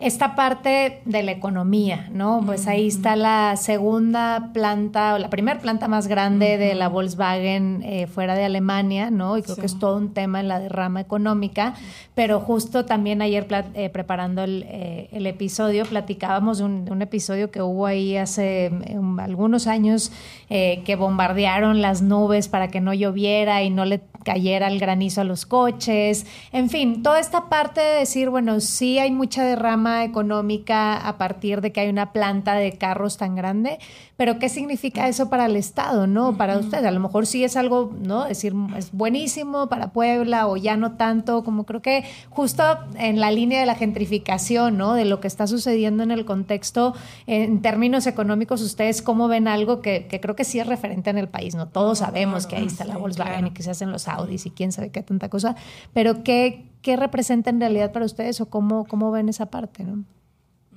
esta 0.00 0.36
parte 0.36 1.02
de 1.06 1.24
la 1.24 1.32
economía, 1.32 2.08
¿no? 2.12 2.40
Pues 2.46 2.68
ahí 2.68 2.86
está 2.86 3.16
la 3.16 3.56
segunda 3.56 4.50
planta, 4.54 5.14
o 5.14 5.18
la 5.18 5.28
primera 5.28 5.58
planta 5.58 5.88
más 5.88 6.06
grande 6.06 6.56
de 6.56 6.76
la 6.76 6.86
Volkswagen 6.86 7.82
eh, 7.82 8.06
fuera 8.06 8.36
de 8.36 8.44
Alemania, 8.44 9.10
¿no? 9.10 9.36
Y 9.36 9.42
creo 9.42 9.56
que 9.56 9.66
es 9.66 9.76
todo 9.80 9.96
un 9.96 10.14
tema 10.14 10.38
en 10.38 10.46
la 10.46 10.60
derrama 10.60 11.00
económica, 11.00 11.74
pero 12.14 12.38
justo 12.38 12.84
también 12.84 13.22
ayer 13.22 13.48
eh, 13.74 13.90
preparando 13.90 14.44
eh, 14.46 15.08
el, 15.10 15.26
episodio, 15.26 15.84
platicábamos 15.84 16.58
de 16.58 16.64
un, 16.64 17.02
episodio 17.02 17.50
que 17.50 17.60
hubo 17.60 17.84
ahí 17.84 18.16
hace 18.16 18.70
um, 18.90 19.18
algunos 19.18 19.66
años 19.66 20.12
que 20.48 20.96
bombardearon 20.96 21.82
las 21.82 22.02
nubes 22.02 22.48
para 22.48 22.68
que 22.68 22.80
no 22.80 22.94
lloviera 22.94 23.62
y 23.62 23.70
no 23.70 23.84
le 23.84 24.00
cayera 24.24 24.68
el 24.68 24.78
granizo 24.78 25.20
a 25.20 25.24
los 25.24 25.46
coches, 25.46 26.26
en 26.52 26.70
fin, 26.70 27.02
toda 27.02 27.20
esta 27.20 27.48
parte 27.48 27.80
de 27.80 27.98
decir, 28.00 28.30
bueno, 28.30 28.60
sí 28.60 28.98
hay 28.98 29.10
mucha 29.10 29.44
derrama 29.44 29.87
económica 30.04 30.96
a 30.96 31.18
partir 31.18 31.60
de 31.60 31.72
que 31.72 31.80
hay 31.80 31.88
una 31.88 32.12
planta 32.12 32.54
de 32.54 32.72
carros 32.72 33.16
tan 33.16 33.34
grande, 33.34 33.78
pero 34.16 34.38
¿qué 34.38 34.48
significa 34.48 35.08
eso 35.08 35.30
para 35.30 35.46
el 35.46 35.56
Estado, 35.56 36.06
no? 36.06 36.36
Para 36.36 36.58
usted, 36.58 36.84
a 36.84 36.90
lo 36.90 37.00
mejor 37.00 37.26
sí 37.26 37.44
es 37.44 37.56
algo, 37.56 37.92
¿no? 38.00 38.24
Es 38.24 38.38
decir, 38.38 38.54
es 38.76 38.92
buenísimo 38.92 39.68
para 39.68 39.92
Puebla 39.92 40.48
o 40.48 40.56
ya 40.56 40.76
no 40.76 40.92
tanto, 40.96 41.44
como 41.44 41.64
creo 41.64 41.82
que 41.82 42.04
justo 42.30 42.64
en 42.96 43.20
la 43.20 43.30
línea 43.30 43.60
de 43.60 43.66
la 43.66 43.74
gentrificación, 43.74 44.76
¿no? 44.76 44.94
De 44.94 45.04
lo 45.04 45.20
que 45.20 45.28
está 45.28 45.46
sucediendo 45.46 46.02
en 46.02 46.10
el 46.10 46.24
contexto 46.24 46.94
en 47.26 47.62
términos 47.62 48.06
económicos, 48.06 48.62
ustedes 48.62 49.02
cómo 49.02 49.28
ven 49.28 49.48
algo 49.48 49.80
que, 49.80 50.06
creo 50.20 50.36
que 50.36 50.44
sí 50.44 50.58
es 50.58 50.66
referente 50.66 51.10
en 51.10 51.18
el 51.18 51.28
país, 51.28 51.54
¿no? 51.54 51.68
Todos 51.68 51.98
sabemos 51.98 52.46
que 52.46 52.56
ahí 52.56 52.66
está 52.66 52.84
la 52.84 52.96
Volkswagen 52.96 53.48
y 53.48 53.50
que 53.50 53.62
se 53.62 53.70
hacen 53.70 53.90
los 53.90 54.08
Audis 54.08 54.46
y 54.46 54.50
quién 54.50 54.72
sabe 54.72 54.90
qué 54.90 55.02
tanta 55.02 55.28
cosa, 55.28 55.56
pero 55.92 56.22
¿qué, 56.22 56.67
qué 56.82 56.96
representa 56.96 57.50
en 57.50 57.60
realidad 57.60 57.92
para 57.92 58.04
ustedes 58.04 58.40
o 58.40 58.46
cómo, 58.46 58.84
cómo 58.86 59.10
ven 59.10 59.28
esa 59.28 59.46
parte, 59.46 59.84
¿no? 59.84 60.04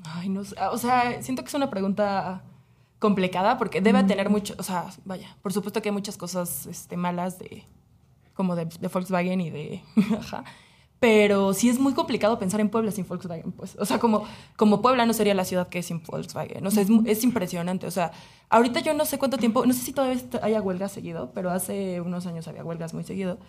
Ay, 0.03 0.29
no 0.29 0.43
sé. 0.43 0.55
O 0.71 0.77
sea, 0.77 1.21
siento 1.21 1.43
que 1.43 1.49
es 1.49 1.53
una 1.53 1.69
pregunta 1.69 2.43
complicada 3.01 3.57
porque 3.57 3.81
debe 3.81 4.03
tener 4.03 4.29
mucho, 4.29 4.53
o 4.59 4.63
sea, 4.63 4.85
vaya, 5.05 5.35
por 5.41 5.51
supuesto 5.51 5.81
que 5.81 5.89
hay 5.89 5.93
muchas 5.93 6.17
cosas 6.17 6.67
este, 6.67 6.97
malas 6.97 7.39
de 7.39 7.65
como 8.35 8.55
de, 8.55 8.65
Volkswagen 8.93 9.41
y 9.41 9.49
de 9.49 9.81
ajá, 10.19 10.43
pero 10.99 11.55
sí 11.55 11.67
es 11.67 11.79
muy 11.79 11.93
complicado 11.93 12.37
pensar 12.37 12.61
en 12.61 12.69
Puebla 12.69 12.91
sin 12.91 13.07
Volkswagen, 13.07 13.53
pues, 13.53 13.75
o 13.79 13.85
sea, 13.85 13.97
como 13.97 14.23
como 14.55 14.83
Puebla 14.83 15.07
no 15.07 15.13
sería 15.13 15.33
la 15.33 15.45
ciudad 15.45 15.67
que 15.67 15.79
es 15.79 15.87
sin 15.87 16.03
Volkswagen, 16.03 16.65
o 16.65 16.69
sea, 16.69 16.83
es, 16.83 16.89
es 17.05 17.23
impresionante, 17.23 17.87
o 17.87 17.91
sea, 17.91 18.11
ahorita 18.49 18.81
yo 18.81 18.93
no 18.93 19.05
sé 19.05 19.17
cuánto 19.17 19.39
tiempo, 19.39 19.65
no 19.65 19.73
sé 19.73 19.79
si 19.79 19.93
todavía 19.93 20.21
haya 20.43 20.61
huelgas 20.61 20.91
seguido, 20.91 21.31
pero 21.33 21.49
hace 21.49 22.01
unos 22.01 22.27
años 22.27 22.47
había 22.47 22.63
huelgas 22.63 22.93
muy 22.93 23.03
seguido 23.03 23.39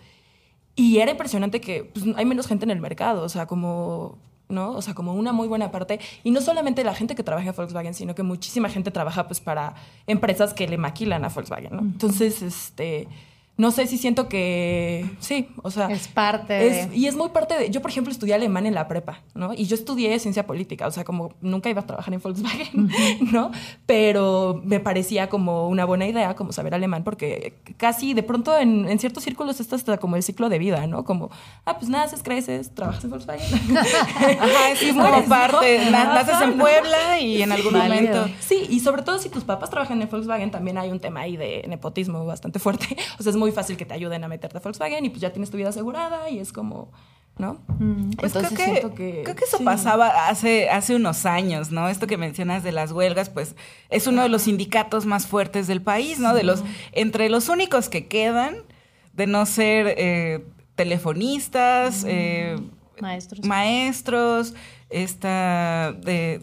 y 0.75 0.99
era 0.99 1.11
impresionante 1.11 1.61
que 1.61 1.83
pues, 1.83 2.05
hay 2.15 2.25
menos 2.25 2.47
gente 2.47 2.65
en 2.65 2.71
el 2.71 2.79
mercado, 2.81 3.23
o 3.23 3.29
sea, 3.29 3.45
como, 3.45 4.17
¿no? 4.49 4.71
O 4.71 4.81
sea, 4.81 4.93
como 4.93 5.13
una 5.13 5.31
muy 5.31 5.47
buena 5.47 5.71
parte. 5.71 5.99
Y 6.23 6.31
no 6.31 6.41
solamente 6.41 6.83
la 6.83 6.95
gente 6.95 7.15
que 7.15 7.23
trabaja 7.23 7.49
en 7.49 7.55
Volkswagen, 7.55 7.93
sino 7.93 8.15
que 8.15 8.23
muchísima 8.23 8.69
gente 8.69 8.91
trabaja 8.91 9.27
pues 9.27 9.39
para 9.39 9.75
empresas 10.07 10.53
que 10.53 10.67
le 10.67 10.77
maquilan 10.77 11.25
a 11.25 11.29
Volkswagen, 11.29 11.75
¿no? 11.75 11.81
Entonces, 11.81 12.41
este 12.41 13.07
no 13.55 13.71
sé 13.71 13.85
si 13.85 13.97
siento 13.97 14.27
que 14.27 15.09
sí, 15.19 15.49
o 15.61 15.69
sea, 15.69 15.87
es 15.87 16.07
parte 16.07 16.53
de... 16.53 16.89
y 16.95 17.05
es 17.05 17.15
muy 17.15 17.29
parte 17.29 17.57
de 17.57 17.69
yo 17.69 17.81
por 17.81 17.91
ejemplo 17.91 18.11
estudié 18.11 18.33
alemán 18.33 18.65
en 18.65 18.73
la 18.73 18.87
prepa, 18.87 19.21
¿no? 19.35 19.53
Y 19.53 19.65
yo 19.65 19.75
estudié 19.75 20.17
ciencia 20.19 20.47
política, 20.47 20.87
o 20.87 20.91
sea, 20.91 21.03
como 21.03 21.33
nunca 21.41 21.69
iba 21.69 21.81
a 21.81 21.85
trabajar 21.85 22.13
en 22.13 22.19
Volkswagen, 22.19 22.89
¿no? 23.31 23.51
Pero 23.85 24.61
me 24.65 24.79
parecía 24.79 25.29
como 25.29 25.67
una 25.69 25.85
buena 25.85 26.07
idea 26.07 26.35
como 26.35 26.51
saber 26.51 26.73
alemán 26.73 27.03
porque 27.03 27.53
casi 27.77 28.13
de 28.13 28.23
pronto 28.23 28.57
en, 28.57 28.89
en 28.89 28.97
ciertos 28.97 29.23
círculos 29.23 29.59
esto 29.59 29.75
está 29.75 29.97
como 29.97 30.15
el 30.15 30.23
ciclo 30.23 30.49
de 30.49 30.57
vida, 30.57 30.87
¿no? 30.87 31.03
Como, 31.03 31.29
ah, 31.65 31.77
pues 31.77 31.89
naces, 31.89 32.23
creces, 32.23 32.73
trabajas 32.73 33.03
en 33.03 33.11
Volkswagen. 33.11 33.77
Ajá, 33.77 34.71
es 34.71 34.93
como 34.93 35.25
parte, 35.25 35.91
naces 35.91 36.41
en 36.41 36.57
Puebla 36.57 37.19
y 37.19 37.41
en 37.41 37.51
algún 37.51 37.73
momento. 37.73 38.27
Sí, 38.39 38.65
y 38.69 38.79
sobre 38.79 39.03
todo 39.03 39.19
si 39.19 39.29
tus 39.29 39.43
papás 39.43 39.69
trabajan 39.69 40.01
en 40.01 40.09
Volkswagen 40.09 40.51
también 40.51 40.77
hay 40.77 40.89
un 40.89 40.99
tema 40.99 41.21
ahí 41.21 41.37
de 41.37 41.65
nepotismo 41.67 42.25
bastante 42.25 42.59
fuerte. 42.59 42.97
O 43.19 43.23
sea, 43.23 43.29
es 43.29 43.37
muy 43.37 43.42
fácil 43.51 43.77
que 43.77 43.85
te 43.85 43.93
ayuden 43.93 44.23
a 44.23 44.27
meterte 44.27 44.57
a 44.57 44.61
Volkswagen 44.61 45.05
y 45.05 45.09
pues 45.09 45.21
ya 45.21 45.31
tienes 45.31 45.49
tu 45.49 45.57
vida 45.57 45.69
asegurada 45.69 46.29
y 46.29 46.39
es 46.39 46.53
como, 46.53 46.91
¿no? 47.37 47.59
Mm. 47.79 48.11
Pues 48.11 48.33
creo 48.33 48.49
que, 48.49 49.23
creo 49.23 49.35
que 49.35 49.45
eso 49.45 49.63
pasaba 49.63 50.27
hace, 50.27 50.69
hace 50.69 50.95
unos 50.95 51.25
años, 51.25 51.71
¿no? 51.71 51.89
Esto 51.89 52.07
que 52.07 52.17
mencionas 52.17 52.63
de 52.63 52.71
las 52.71 52.91
huelgas, 52.91 53.29
pues 53.29 53.55
es 53.89 54.07
uno 54.07 54.21
de 54.23 54.29
los 54.29 54.43
sindicatos 54.43 55.05
más 55.05 55.27
fuertes 55.27 55.67
del 55.67 55.81
país, 55.81 56.19
¿no? 56.19 56.33
De 56.33 56.43
los, 56.43 56.63
entre 56.91 57.29
los 57.29 57.49
únicos 57.49 57.89
que 57.89 58.07
quedan, 58.07 58.57
de 59.13 59.27
no 59.27 59.45
ser 59.45 59.95
eh, 59.97 60.45
telefonistas, 60.75 62.03
eh, 62.07 62.55
maestros. 62.99 63.45
maestros, 63.45 64.53
esta 64.89 65.93
de, 66.03 66.39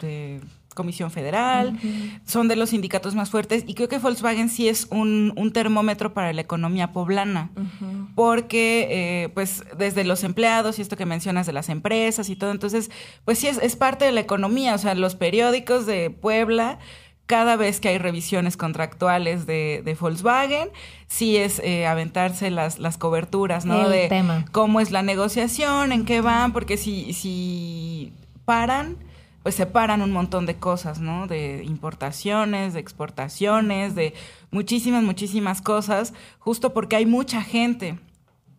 de 0.00 0.40
Comisión 0.74 1.10
Federal, 1.10 1.78
son 2.26 2.48
de 2.48 2.56
los 2.56 2.70
sindicatos 2.70 3.14
más 3.14 3.30
fuertes 3.30 3.64
y 3.66 3.74
creo 3.74 3.88
que 3.88 3.98
Volkswagen 3.98 4.48
sí 4.48 4.68
es 4.68 4.86
un, 4.90 5.32
termómetro 5.54 6.14
para 6.14 6.32
la 6.32 6.40
economía 6.40 6.92
poblana, 6.92 7.50
porque 8.14 8.88
eh, 8.90 9.28
pues 9.30 9.64
desde 9.78 10.04
los 10.04 10.24
empleados 10.24 10.78
y 10.78 10.82
esto 10.82 10.96
que 10.96 11.06
mencionas 11.06 11.46
de 11.46 11.52
las 11.52 11.68
empresas 11.68 12.28
y 12.28 12.36
todo, 12.36 12.50
entonces 12.50 12.90
pues 13.24 13.38
sí 13.38 13.46
es, 13.46 13.76
parte 13.76 14.04
de 14.04 14.12
la 14.12 14.20
economía, 14.20 14.74
o 14.74 14.78
sea, 14.78 14.94
los 14.94 15.14
periódicos 15.14 15.86
de 15.86 16.10
Puebla 16.10 16.78
cada 17.26 17.56
vez 17.56 17.80
que 17.80 17.88
hay 17.88 17.98
revisiones 17.98 18.56
contractuales 18.56 19.46
de, 19.46 19.96
Volkswagen, 19.98 20.68
sí 21.06 21.36
es 21.36 21.58
eh, 21.60 21.86
aventarse 21.86 22.50
las, 22.50 22.78
las 22.78 22.98
coberturas, 22.98 23.64
¿no? 23.64 23.88
de 23.88 24.44
cómo 24.52 24.80
es 24.80 24.90
la 24.90 25.02
negociación, 25.02 25.92
en 25.92 26.04
qué 26.04 26.20
van, 26.20 26.52
porque 26.52 26.76
si, 26.76 27.14
si 27.14 28.12
paran, 28.44 28.96
pues 29.44 29.56
separan 29.56 30.00
un 30.00 30.10
montón 30.10 30.46
de 30.46 30.56
cosas, 30.56 31.00
¿no? 31.00 31.26
De 31.26 31.62
importaciones, 31.64 32.72
de 32.72 32.80
exportaciones, 32.80 33.94
de 33.94 34.14
muchísimas, 34.50 35.04
muchísimas 35.04 35.60
cosas, 35.60 36.14
justo 36.38 36.72
porque 36.72 36.96
hay 36.96 37.04
mucha 37.04 37.42
gente. 37.42 37.98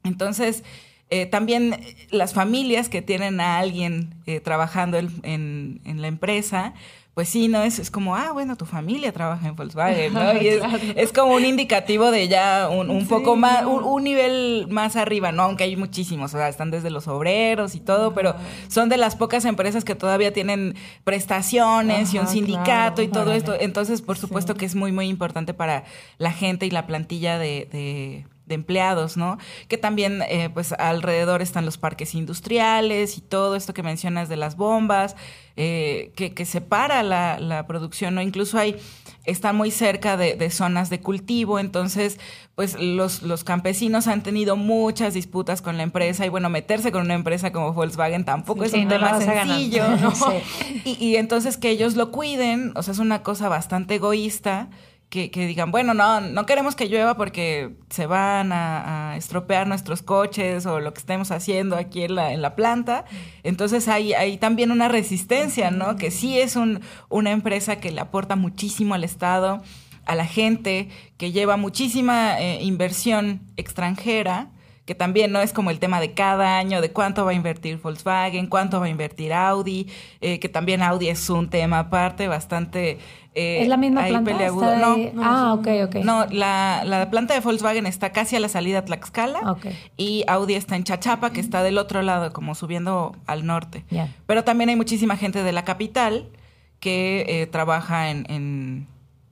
Entonces, 0.03 0.63
eh, 1.09 1.25
también 1.25 1.79
las 2.11 2.35
familias 2.35 2.87
que 2.87 3.01
tienen 3.01 3.41
a 3.41 3.57
alguien 3.57 4.13
eh, 4.27 4.39
trabajando 4.41 4.99
en, 4.99 5.81
en, 5.83 6.01
la 6.03 6.07
empresa, 6.07 6.75
pues 7.15 7.29
sí, 7.29 7.47
¿no? 7.47 7.63
Es, 7.63 7.79
es 7.79 7.89
como, 7.89 8.17
ah, 8.17 8.33
bueno, 8.33 8.57
tu 8.57 8.65
familia 8.65 9.13
trabaja 9.13 9.47
en 9.47 9.55
Volkswagen, 9.55 10.13
¿no? 10.13 10.33
Y 10.33 10.49
es, 10.95 11.13
como 11.13 11.33
un 11.33 11.45
indicativo 11.45 12.11
de 12.11 12.27
ya 12.27 12.67
un, 12.69 13.07
poco 13.07 13.37
más, 13.37 13.65
un, 13.65 14.03
nivel 14.03 14.67
más 14.69 14.97
arriba, 14.97 15.31
¿no? 15.31 15.43
Aunque 15.43 15.63
hay 15.63 15.77
muchísimos, 15.77 16.33
o 16.33 16.37
sea, 16.37 16.49
están 16.49 16.71
desde 16.71 16.89
los 16.89 17.07
obreros 17.07 17.73
y 17.73 17.79
todo, 17.79 18.13
pero 18.13 18.35
son 18.67 18.89
de 18.89 18.97
las 18.97 19.15
pocas 19.15 19.45
empresas 19.45 19.85
que 19.85 19.95
todavía 19.95 20.33
tienen 20.33 20.75
prestaciones 21.05 22.13
y 22.13 22.19
un 22.19 22.27
sindicato 22.27 23.01
y 23.01 23.07
todo 23.07 23.31
esto. 23.31 23.55
Entonces, 23.57 24.01
por 24.01 24.17
supuesto 24.17 24.55
que 24.55 24.65
es 24.65 24.75
muy, 24.75 24.91
muy 24.91 25.07
importante 25.07 25.53
para 25.53 25.85
la 26.17 26.33
gente 26.33 26.65
y 26.65 26.69
la 26.69 26.85
plantilla 26.85 27.37
de 27.37 27.69
de 27.71 28.25
empleados, 28.53 29.17
¿no? 29.17 29.37
Que 29.67 29.77
también, 29.77 30.21
eh, 30.29 30.49
pues, 30.53 30.73
alrededor 30.73 31.41
están 31.41 31.65
los 31.65 31.77
parques 31.77 32.13
industriales 32.13 33.17
y 33.17 33.21
todo 33.21 33.55
esto 33.55 33.73
que 33.73 33.83
mencionas 33.83 34.29
de 34.29 34.35
las 34.35 34.55
bombas, 34.55 35.15
eh, 35.57 36.11
que, 36.15 36.33
que, 36.33 36.45
separa 36.45 37.01
la, 37.01 37.39
la, 37.39 37.65
producción, 37.65 38.15
¿no? 38.15 38.21
Incluso 38.21 38.57
hay, 38.57 38.75
están 39.25 39.55
muy 39.55 39.71
cerca 39.71 40.17
de, 40.17 40.49
zonas 40.49 40.89
de 40.89 40.99
cultivo, 40.99 41.59
entonces, 41.59 42.19
pues, 42.55 42.79
los, 42.79 43.23
los 43.23 43.43
campesinos 43.43 44.07
han 44.07 44.21
tenido 44.21 44.57
muchas 44.57 45.13
disputas 45.13 45.61
con 45.61 45.77
la 45.77 45.83
empresa 45.83 46.25
y, 46.25 46.29
bueno, 46.29 46.49
meterse 46.49 46.91
con 46.91 47.01
una 47.01 47.15
empresa 47.15 47.51
como 47.51 47.73
Volkswagen 47.73 48.25
tampoco 48.25 48.63
es 48.65 48.73
un 48.73 48.87
tema 48.87 49.19
sencillo, 49.19 49.87
¿no? 49.97 50.13
y, 50.83 50.97
y 50.99 51.15
entonces 51.15 51.57
que 51.57 51.69
ellos 51.69 51.95
lo 51.95 52.11
cuiden, 52.11 52.73
o 52.75 52.83
sea, 52.83 52.91
es 52.91 52.99
una 52.99 53.23
cosa 53.23 53.49
bastante 53.49 53.95
egoísta 53.95 54.69
que, 55.09 55.29
digan, 55.29 55.71
bueno, 55.71 55.93
no, 55.93 56.19
no 56.19 56.45
queremos 56.45 56.75
que 56.75 56.89
llueva 56.89 57.15
porque 57.15 57.75
se 57.89 58.05
van 58.05 58.51
a, 58.51 59.15
estropear 59.17 59.65
nuestros 59.65 60.01
coches 60.01 60.65
o 60.65 60.81
lo 60.81 60.93
que 60.93 60.99
estemos 60.99 61.31
haciendo 61.31 61.77
aquí 61.77 62.03
en 62.03 62.15
la, 62.15 62.33
en 62.33 62.41
la 62.41 62.55
planta. 62.55 63.05
Entonces 63.43 63.87
hay, 63.87 64.13
hay 64.13 64.37
también 64.37 64.71
una 64.71 64.89
resistencia, 64.89 65.71
¿no? 65.71 65.95
Que 65.95 66.11
sí 66.11 66.37
es 66.37 66.57
un, 66.57 66.81
una 67.07 67.31
empresa 67.31 67.77
que 67.77 67.91
le 67.91 68.01
aporta 68.01 68.35
muchísimo 68.35 68.93
al 68.93 69.05
Estado, 69.05 69.63
a 70.05 70.15
la 70.15 70.25
gente, 70.25 70.89
que 71.17 71.31
lleva 71.31 71.55
muchísima 71.55 72.39
eh, 72.39 72.61
inversión 72.61 73.41
extranjera 73.55 74.49
que 74.85 74.93
también 74.93 75.31
no 75.31 75.41
es 75.41 75.51
como 75.51 75.71
el 75.71 75.79
tema 75.79 75.99
de 75.99 76.13
cada 76.13 76.57
año, 76.59 76.79
de 76.79 76.91
cuánto 76.91 77.25
va 77.25 77.31
a 77.31 77.33
invertir 77.33 77.77
Volkswagen, 77.81 78.47
cuánto 78.47 78.79
va 78.79 78.85
a 78.85 78.89
invertir 78.89 79.33
Audi, 79.33 79.87
eh, 80.21 80.39
que 80.39 80.47
también 80.47 80.83
Audi 80.83 81.09
es 81.09 81.29
un 81.29 81.49
tema 81.49 81.79
aparte 81.79 82.27
bastante... 82.27 82.99
Eh, 83.33 83.63
¿Es 83.63 83.67
la 83.67 83.77
misma 83.77 84.05
planta? 84.05 84.31
No, 84.31 84.95
ah, 85.21 85.55
ok, 85.55 85.67
ok. 85.87 85.95
No, 86.05 86.25
la, 86.27 86.83
la, 86.85 87.09
planta 87.09 87.33
de 87.33 87.41
Volkswagen 87.41 87.85
está 87.85 88.11
casi 88.11 88.37
a 88.37 88.39
la 88.39 88.47
salida 88.47 88.79
a 88.79 88.85
Tlaxcala 88.85 89.57
y 89.97 90.23
Audi 90.27 90.53
está 90.53 90.77
en 90.77 90.85
Chachapa, 90.85 91.31
que 91.31 91.41
está 91.41 91.61
del 91.61 91.77
otro 91.77 92.01
lado, 92.01 92.31
como 92.31 92.55
subiendo 92.55 93.13
al 93.25 93.45
norte. 93.45 93.83
Pero 94.25 94.45
también 94.45 94.69
hay 94.69 94.77
muchísima 94.77 95.17
gente 95.17 95.43
de 95.43 95.51
la 95.51 95.65
capital 95.65 96.29
que 96.79 97.25
eh, 97.27 97.47
trabaja 97.47 98.09
en, 98.09 98.25
en, 98.29 98.87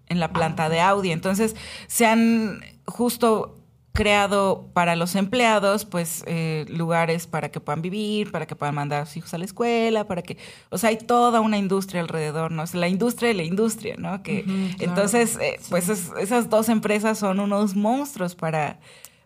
en 0.10 0.20
la 0.20 0.34
planta 0.34 0.68
de 0.68 0.82
Audi. 0.82 1.12
Entonces, 1.12 1.56
se 1.88 2.06
han 2.06 2.60
justo 2.86 3.63
creado 3.94 4.72
para 4.74 4.96
los 4.96 5.16
empleados, 5.16 5.86
pues, 5.86 6.24
eh, 6.26 6.66
lugares 6.68 7.28
para 7.28 7.50
que 7.50 7.60
puedan 7.60 7.84
vivir, 7.84 8.32
para 8.32 8.48
que 8.48 8.56
puedan 8.56 8.74
mandar 8.74 9.04
a 9.04 9.06
sus 9.06 9.18
hijos 9.18 9.34
a 9.36 9.38
la 9.38 9.46
escuela, 9.46 10.08
para 10.08 10.24
que, 10.24 10.38
o 10.72 10.80
sea, 10.80 10.90
hay 10.90 10.98
toda 10.98 11.42
una 11.42 11.60
industria 11.60 12.02
alrededor, 12.02 12.52
¿no? 12.52 12.64
Es 12.64 12.74
la 12.74 12.88
industria 12.88 13.30
de 13.30 13.36
la 13.36 13.44
industria, 13.44 13.96
¿no? 13.98 14.24
Que 14.24 14.46
entonces, 14.80 15.38
eh, 15.40 15.60
pues 15.70 15.90
esas 15.90 16.50
dos 16.50 16.70
empresas 16.70 17.20
son 17.20 17.40
unos 17.40 17.76
monstruos 17.76 18.34
para, 18.34 18.80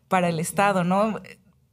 para 0.10 0.28
el 0.28 0.40
Estado, 0.40 0.84
¿no? 0.84 1.22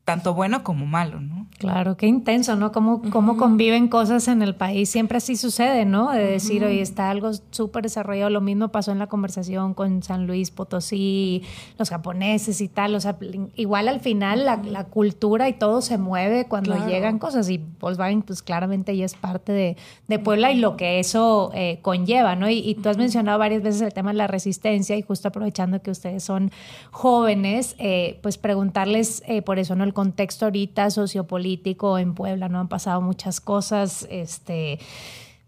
Tanto 0.04 0.34
bueno 0.34 0.62
como 0.62 0.84
malo, 0.84 1.18
¿no? 1.18 1.46
Claro, 1.58 1.96
qué 1.96 2.06
intenso, 2.06 2.56
¿no? 2.56 2.72
Cómo, 2.72 3.00
cómo 3.10 3.38
conviven 3.38 3.88
cosas 3.88 4.28
en 4.28 4.42
el 4.42 4.54
país. 4.54 4.90
Siempre 4.90 5.16
así 5.16 5.36
sucede, 5.36 5.86
¿no? 5.86 6.10
De 6.10 6.22
decir, 6.22 6.62
oye, 6.62 6.82
está 6.82 7.08
algo 7.08 7.30
súper 7.50 7.84
desarrollado. 7.84 8.28
Lo 8.28 8.42
mismo 8.42 8.68
pasó 8.68 8.92
en 8.92 8.98
la 8.98 9.06
conversación 9.06 9.72
con 9.72 10.02
San 10.02 10.26
Luis 10.26 10.50
Potosí, 10.50 11.42
los 11.78 11.88
japoneses 11.88 12.60
y 12.60 12.68
tal. 12.68 12.94
O 12.94 13.00
sea, 13.00 13.16
igual 13.54 13.88
al 13.88 14.00
final 14.00 14.44
la, 14.44 14.84
cultura 14.84 15.48
y 15.48 15.54
todo 15.54 15.80
se 15.80 15.96
mueve 15.96 16.46
cuando 16.48 16.86
llegan 16.86 17.18
cosas. 17.18 17.48
Y 17.48 17.58
Volkswagen, 17.80 18.22
pues 18.22 18.42
claramente 18.42 18.94
ya 18.94 19.06
es 19.06 19.14
parte 19.14 19.52
de, 19.52 19.76
de 20.08 20.18
Puebla 20.18 20.52
y 20.52 20.58
lo 20.58 20.76
que 20.76 20.98
eso 20.98 21.50
eh, 21.54 21.78
conlleva, 21.80 22.36
¿no? 22.36 22.50
Y, 22.50 22.74
tú 22.74 22.90
has 22.90 22.98
mencionado 22.98 23.38
varias 23.38 23.62
veces 23.62 23.80
el 23.80 23.94
tema 23.94 24.10
de 24.10 24.18
la 24.18 24.26
resistencia 24.26 24.96
y 24.96 25.02
justo 25.02 25.28
aprovechando 25.28 25.80
que 25.80 25.90
ustedes 25.90 26.24
son 26.24 26.50
jóvenes, 26.90 27.76
eh, 27.78 28.18
pues 28.22 28.36
preguntarles 28.36 29.22
eh, 29.26 29.40
por 29.40 29.58
eso, 29.58 29.74
¿no? 29.74 29.84
Contexto 29.94 30.44
ahorita 30.44 30.90
sociopolítico 30.90 31.98
en 31.98 32.14
Puebla, 32.14 32.50
¿no? 32.50 32.60
Han 32.60 32.68
pasado 32.68 33.00
muchas 33.00 33.40
cosas, 33.40 34.06
este 34.10 34.78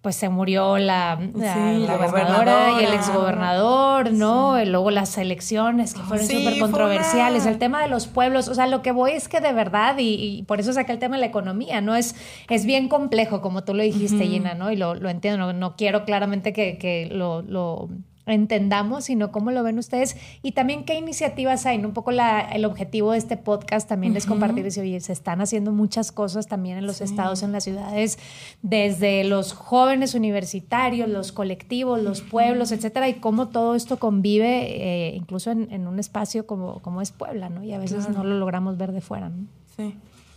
pues 0.07 0.15
se 0.15 0.29
murió 0.29 0.79
la, 0.79 1.17
gobernadora 1.17 2.81
y 2.81 2.85
el 2.85 2.95
exgobernador, 2.95 4.13
¿no? 4.13 4.63
Y 4.63 4.65
luego 4.65 4.93
las 4.93 5.19
elecciones 5.19 5.95
que 5.95 6.01
fueron 6.01 6.25
súper 6.25 6.61
controversiales, 6.61 7.45
el 7.45 7.59
tema 7.59 7.83
de 7.83 7.89
los 7.89 8.07
pueblos, 8.07 8.47
o 8.47 8.55
sea, 8.55 8.69
lo 8.69 8.83
que 8.83 8.93
voy 8.93 9.11
es 9.11 9.27
que 9.27 9.41
de 9.41 9.53
verdad, 9.53 9.97
y, 9.99 10.45
por 10.45 10.61
eso 10.61 10.73
saqué 10.73 10.93
el 10.93 11.01
tema 11.01 11.17
de 11.17 11.23
la 11.23 11.27
economía, 11.27 11.81
¿no? 11.81 11.97
Es, 11.97 12.15
es 12.49 12.67
bien 12.67 12.89
complejo, 12.89 13.41
como 13.41 13.65
tú 13.65 13.75
lo 13.75 13.83
dijiste, 13.83 14.29
Gina, 14.29 14.55
¿no? 14.55 14.71
Y 14.71 14.77
lo, 14.77 14.95
entiendo, 15.09 15.53
no, 15.53 15.75
quiero 15.75 16.05
claramente 16.05 16.53
que, 16.53 16.79
que 16.79 17.09
lo 17.11 17.89
entendamos, 18.27 19.05
sino 19.05 19.31
cómo 19.31 19.53
lo 19.53 19.63
ven 19.63 19.79
ustedes 19.79 20.17
y 20.43 20.53
también 20.53 20.85
qué 20.85 20.99
iniciativas 20.99 21.65
hay. 21.67 21.79
Un 21.79 21.93
poco 21.93 22.11
la, 22.11 22.41
el 22.41 22.65
objetivo 22.65 23.13
de 23.13 23.19
este 23.19 23.37
podcast 23.37 23.89
también 23.89 24.17
es 24.17 24.27
compartir, 24.27 24.71
si 24.73 24.81
oye, 24.81 25.01
se 25.01 25.13
están 25.13 25.41
haciendo 25.41 25.73
muchas 25.73 26.13
cosas 26.13 26.49
también 26.49 26.79
en 26.79 26.87
los 26.87 27.01
estados, 27.01 27.43
en 27.43 27.53
las 27.53 27.65
ciudades, 27.65 28.19
desde 28.63 29.25
los 29.25 29.53
jóvenes 29.53 30.15
universitarios, 30.15 31.09
los 31.09 31.33
colectivos, 31.33 32.03
los 32.03 32.21
pueblos, 32.21 32.73
etcétera, 32.73 33.09
y 33.09 33.15
cómo 33.15 33.49
todo 33.49 33.75
esto 33.75 33.99
convive, 33.99 35.09
eh, 35.09 35.15
incluso 35.15 35.51
en, 35.51 35.87
un 35.87 35.99
espacio 35.99 36.47
como, 36.47 36.81
como 36.83 37.01
es 37.01 37.13
Puebla, 37.13 37.49
¿no? 37.49 37.63
Y 37.63 37.73
a 37.73 37.79
veces 37.79 38.09
no 38.09 38.25
lo 38.25 38.39
logramos 38.39 38.77
ver 38.77 38.93
de 38.93 39.01
fuera, 39.01 39.29
¿no? 39.29 39.47
Sí. 39.77 39.95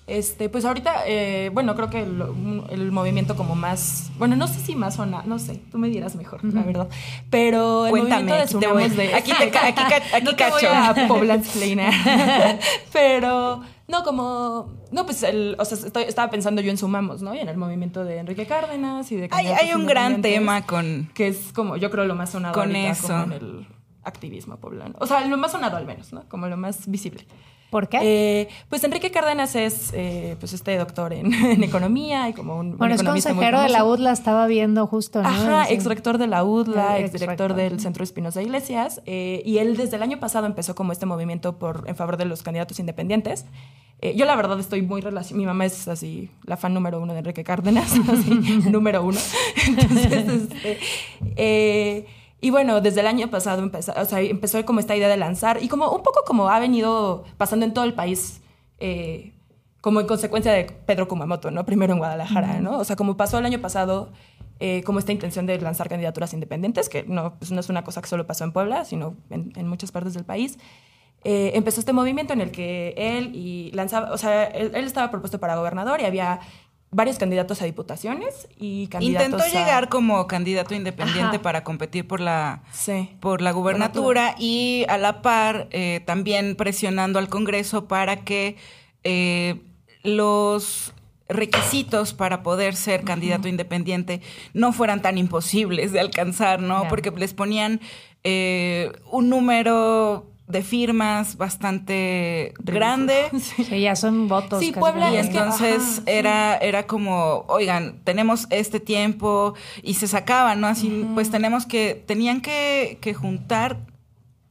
Este, 0.10 0.50
pues 0.50 0.66
ahorita, 0.66 1.04
eh, 1.06 1.52
bueno, 1.54 1.76
creo 1.76 1.90
que 1.90 2.02
el, 2.02 2.92
movimiento 2.92 3.36
como 3.36 3.56
más, 3.56 4.12
bueno, 4.18 4.36
no 4.36 4.48
sé 4.48 4.60
si 4.60 4.76
más 4.76 4.98
o 4.98 5.06
no, 5.06 5.22
no 5.24 5.38
sé, 5.38 5.62
tú 5.72 5.78
me 5.78 5.88
dirás 5.88 6.16
mejor, 6.16 6.44
la 6.44 6.64
verdad. 6.64 6.90
Pero 7.30 7.86
el 7.86 7.92
Cuéntame, 7.92 8.24
movimiento 8.24 8.60
de 8.96 9.14
aquí, 9.14 9.32
te, 9.32 9.58
aquí, 9.58 9.82
aquí, 10.14 10.26
no 10.26 10.36
cacho. 10.36 10.58
Te 10.96 11.08
voy 11.08 11.30
a 11.30 11.40
Pero, 12.92 13.62
no, 13.88 14.04
como, 14.04 14.74
no, 14.92 15.06
pues, 15.06 15.22
el, 15.22 15.56
o 15.60 15.66
sea, 15.66 15.78
estaba 16.02 16.32
pensando 16.32 16.62
yo 16.62 16.72
en 16.72 16.78
Sumamos, 16.78 17.22
¿no? 17.22 17.36
Y 17.36 17.40
en 17.40 17.50
el 17.50 17.58
movimiento 17.58 18.04
de 18.04 18.18
Enrique 18.18 18.48
Cárdenas 18.48 19.12
y 19.12 19.16
de... 19.18 19.30
Hay, 19.32 19.48
hay 19.48 19.74
un 19.74 19.86
gran 19.86 20.22
tema 20.24 20.66
con... 20.66 21.10
Que 21.14 21.28
es 21.28 21.54
como, 21.54 21.78
yo 21.78 21.92
creo, 21.92 22.06
lo 22.06 22.16
más 22.16 22.32
sonado 22.32 22.56
con 22.56 22.76
eso. 22.76 23.08
Como 23.08 23.24
en 23.24 23.32
el 23.34 23.68
activismo 24.04 24.58
poblano. 24.58 24.96
O 25.00 25.06
sea, 25.06 25.26
lo 25.26 25.38
más 25.38 25.52
sonado 25.52 25.78
al 25.78 25.86
menos, 25.86 26.14
¿no? 26.14 26.28
Como 26.28 26.48
lo 26.48 26.58
más 26.58 26.90
visible. 26.90 27.26
¿Por 27.70 27.88
qué? 27.88 28.00
Eh, 28.02 28.48
pues 28.68 28.84
Enrique 28.84 29.12
Cárdenas 29.12 29.56
es 29.56 29.92
eh, 29.94 30.36
pues 30.40 30.54
este 30.54 30.78
doctor 30.78 31.14
en, 31.14 31.34
economía 31.64 32.28
y 32.30 32.34
como 32.34 32.58
un 32.58 32.78
Bueno, 32.78 32.96
es 32.96 33.04
consejero 33.04 33.62
de 33.62 33.70
la 33.70 33.86
UDLA, 33.86 34.12
estaba 34.12 34.48
viendo 34.48 34.88
justo, 34.88 35.22
¿no? 35.22 35.30
Ajá, 35.30 35.66
exrector 35.70 36.18
de 36.18 36.28
la 36.28 36.44
UDLA, 36.44 37.00
exdirector 37.00 37.54
del 37.54 37.80
Centro 37.80 38.04
Espinosa 38.04 38.42
Iglesias, 38.42 39.02
eh, 39.06 39.44
y 39.46 39.60
él 39.60 39.78
desde 39.78 39.98
el 39.98 40.04
año 40.04 40.20
pasado 40.20 40.48
empezó 40.48 40.74
como 40.74 40.92
este 40.92 41.06
movimiento 41.06 41.58
por 41.58 41.84
en 41.88 41.96
favor 41.96 42.18
de 42.18 42.26
los 42.26 42.42
candidatos 42.42 42.80
independientes. 42.80 43.46
Eh, 44.02 44.16
yo 44.16 44.26
la 44.26 44.36
verdad 44.36 44.58
estoy 44.60 44.82
muy 44.82 45.02
relacionada, 45.02 45.38
mi 45.38 45.46
mamá 45.46 45.66
es 45.66 45.88
así, 45.90 46.30
la 46.46 46.56
fan 46.56 46.74
número 46.74 47.02
uno 47.02 47.12
de 47.12 47.20
Enrique 47.20 47.44
Cárdenas, 47.44 47.92
así, 48.10 48.34
número 48.70 49.04
uno. 49.04 49.20
Entonces, 49.68 50.28
este, 50.28 50.80
eh, 51.36 52.06
y 52.42 52.52
bueno, 52.52 52.82
desde 52.82 53.02
el 53.02 53.08
año 53.08 53.30
pasado 53.30 53.62
empezó, 53.62 53.94
o 53.98 54.06
sea, 54.06 54.22
empezó 54.22 54.64
como 54.66 54.80
esta 54.80 54.96
idea 54.96 55.10
de 55.10 55.18
lanzar 55.18 55.62
y 55.62 55.68
como 55.68 55.90
un 55.92 56.04
poco 56.04 56.24
como 56.26 56.50
ha 56.50 56.60
venido 56.60 57.26
pasando 57.38 57.66
en 57.66 57.74
todo 57.74 57.86
el 57.86 57.94
país, 57.94 58.42
eh, 58.80 59.34
como 59.82 60.00
en 60.00 60.08
consecuencia 60.08 60.52
de 60.54 60.66
Pedro 60.66 61.08
Kumamoto, 61.08 61.52
¿no? 61.52 61.66
Primero 61.66 61.94
en 61.94 62.00
Guadalajara, 62.00 62.62
¿no? 62.62 62.80
O 62.80 62.84
sea, 62.84 62.96
como 62.96 63.18
pasó 63.18 63.40
el 63.40 63.46
año 63.46 63.60
pasado, 63.60 64.12
eh, 64.60 64.84
como 64.84 65.00
esta 65.00 65.12
intención 65.12 65.46
de 65.46 65.60
lanzar 65.60 65.90
candidaturas 65.90 66.34
independientes, 66.34 66.90
que 66.90 67.04
no, 67.04 67.36
pues 67.40 67.52
no 67.52 67.60
es 67.60 67.70
una 67.70 67.84
cosa 67.84 68.02
que 68.02 68.08
solo 68.08 68.26
pasó 68.26 68.46
en 68.46 68.52
Puebla, 68.54 68.86
sino 68.86 69.16
en, 69.30 69.52
en 69.56 69.68
muchas 69.68 69.92
partes 69.92 70.14
del 70.14 70.26
país. 70.26 70.58
Eh, 71.26 71.52
empezó 71.56 71.82
este 71.82 71.92
movimiento 71.92 72.32
en 72.32 72.40
el 72.40 72.52
que 72.52 72.94
él 72.96 73.36
y 73.36 73.72
lanzaba, 73.74 74.12
o 74.12 74.18
sea, 74.18 74.46
él, 74.46 74.72
él, 74.74 74.86
estaba 74.86 75.12
propuesto 75.12 75.38
para 75.40 75.58
gobernador 75.58 76.00
y 76.00 76.06
había 76.06 76.40
varios 76.92 77.18
candidatos 77.18 77.62
a 77.62 77.66
diputaciones 77.66 78.48
y 78.58 78.88
candidatos 78.88 79.26
Intentó 79.28 79.46
a... 79.46 79.62
llegar 79.62 79.90
como 79.90 80.26
candidato 80.28 80.74
independiente 80.74 81.36
Ajá. 81.36 81.42
para 81.42 81.64
competir 81.64 82.08
por 82.08 82.20
la, 82.20 82.64
Sí. 82.72 83.10
por 83.20 83.42
la 83.42 83.52
gubernatura 83.52 84.36
y 84.40 84.86
a 84.90 84.98
la 84.98 85.22
par 85.22 85.68
eh, 85.72 86.02
también 86.06 86.56
presionando 86.56 87.20
al 87.20 87.30
Congreso 87.30 87.88
para 87.88 88.24
que 88.24 88.58
eh, 89.04 89.62
los 90.04 90.94
requisitos 91.28 92.14
para 92.16 92.42
poder 92.42 92.76
ser 92.76 93.04
candidato 93.04 93.48
independiente 93.48 94.22
no 94.54 94.74
fueran 94.74 95.02
tan 95.04 95.20
imposibles 95.20 95.92
de 95.92 96.00
alcanzar, 96.00 96.60
¿no? 96.60 96.76
Claro. 96.80 96.90
Porque 96.90 97.12
les 97.12 97.36
ponían 97.36 97.82
eh, 98.24 98.92
un 99.12 99.30
número 99.30 100.26
de 100.50 100.64
firmas 100.64 101.38
bastante 101.38 102.54
grande. 102.60 103.30
Sí. 103.40 103.80
Ya 103.82 103.96
son 103.96 104.28
votos. 104.28 104.60
Sí, 104.60 104.72
Puebla 104.74 105.10
Y 105.10 105.14
que- 105.14 105.20
entonces 105.20 105.78
ajá, 105.82 105.86
sí. 105.96 106.02
era, 106.08 106.58
era 106.58 106.88
como, 106.88 107.46
oigan, 107.48 108.00
tenemos 108.04 108.48
este 108.50 108.80
tiempo 108.80 109.54
y 109.84 109.94
se 109.94 110.08
sacaban, 110.08 110.60
¿no? 110.60 110.68
Así, 110.68 111.06
pues 111.14 111.30
tenemos 111.32 111.66
que, 111.66 111.94
tenían 112.06 112.42
que, 112.42 112.98
que 113.02 113.14
juntar, 113.14 113.78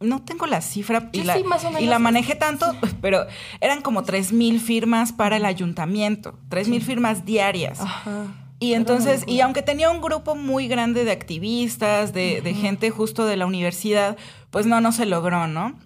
no 0.00 0.22
tengo 0.22 0.46
la 0.46 0.60
cifra 0.60 1.08
y, 1.12 1.24
la, 1.24 1.34
sí, 1.36 1.42
más 1.42 1.64
o 1.64 1.78
y 1.78 1.86
la 1.86 1.98
manejé 1.98 2.36
tanto, 2.36 2.66
pero 3.02 3.26
eran 3.60 3.82
como 3.82 4.04
tres 4.04 4.32
mil 4.32 4.60
firmas 4.60 5.12
para 5.12 5.36
el 5.36 5.44
ayuntamiento, 5.44 6.38
tres 6.48 6.68
mil 6.68 6.82
firmas 6.82 7.24
diarias. 7.24 7.80
Ajá. 7.80 8.26
Y 8.60 8.74
entonces, 8.74 9.22
y 9.26 9.40
aunque 9.40 9.62
tenía 9.62 9.88
un 9.90 10.00
grupo 10.00 10.34
muy 10.34 10.66
grande 10.68 11.04
de 11.04 11.12
activistas, 11.12 12.12
de, 12.12 12.40
de 12.40 12.54
gente 12.54 12.90
justo 12.90 13.24
de 13.24 13.36
la 13.36 13.46
universidad, 13.46 14.16
pues 14.50 14.66
no, 14.66 14.80
no 14.80 14.90
se 14.92 15.06
logró, 15.06 15.46
¿no? 15.46 15.78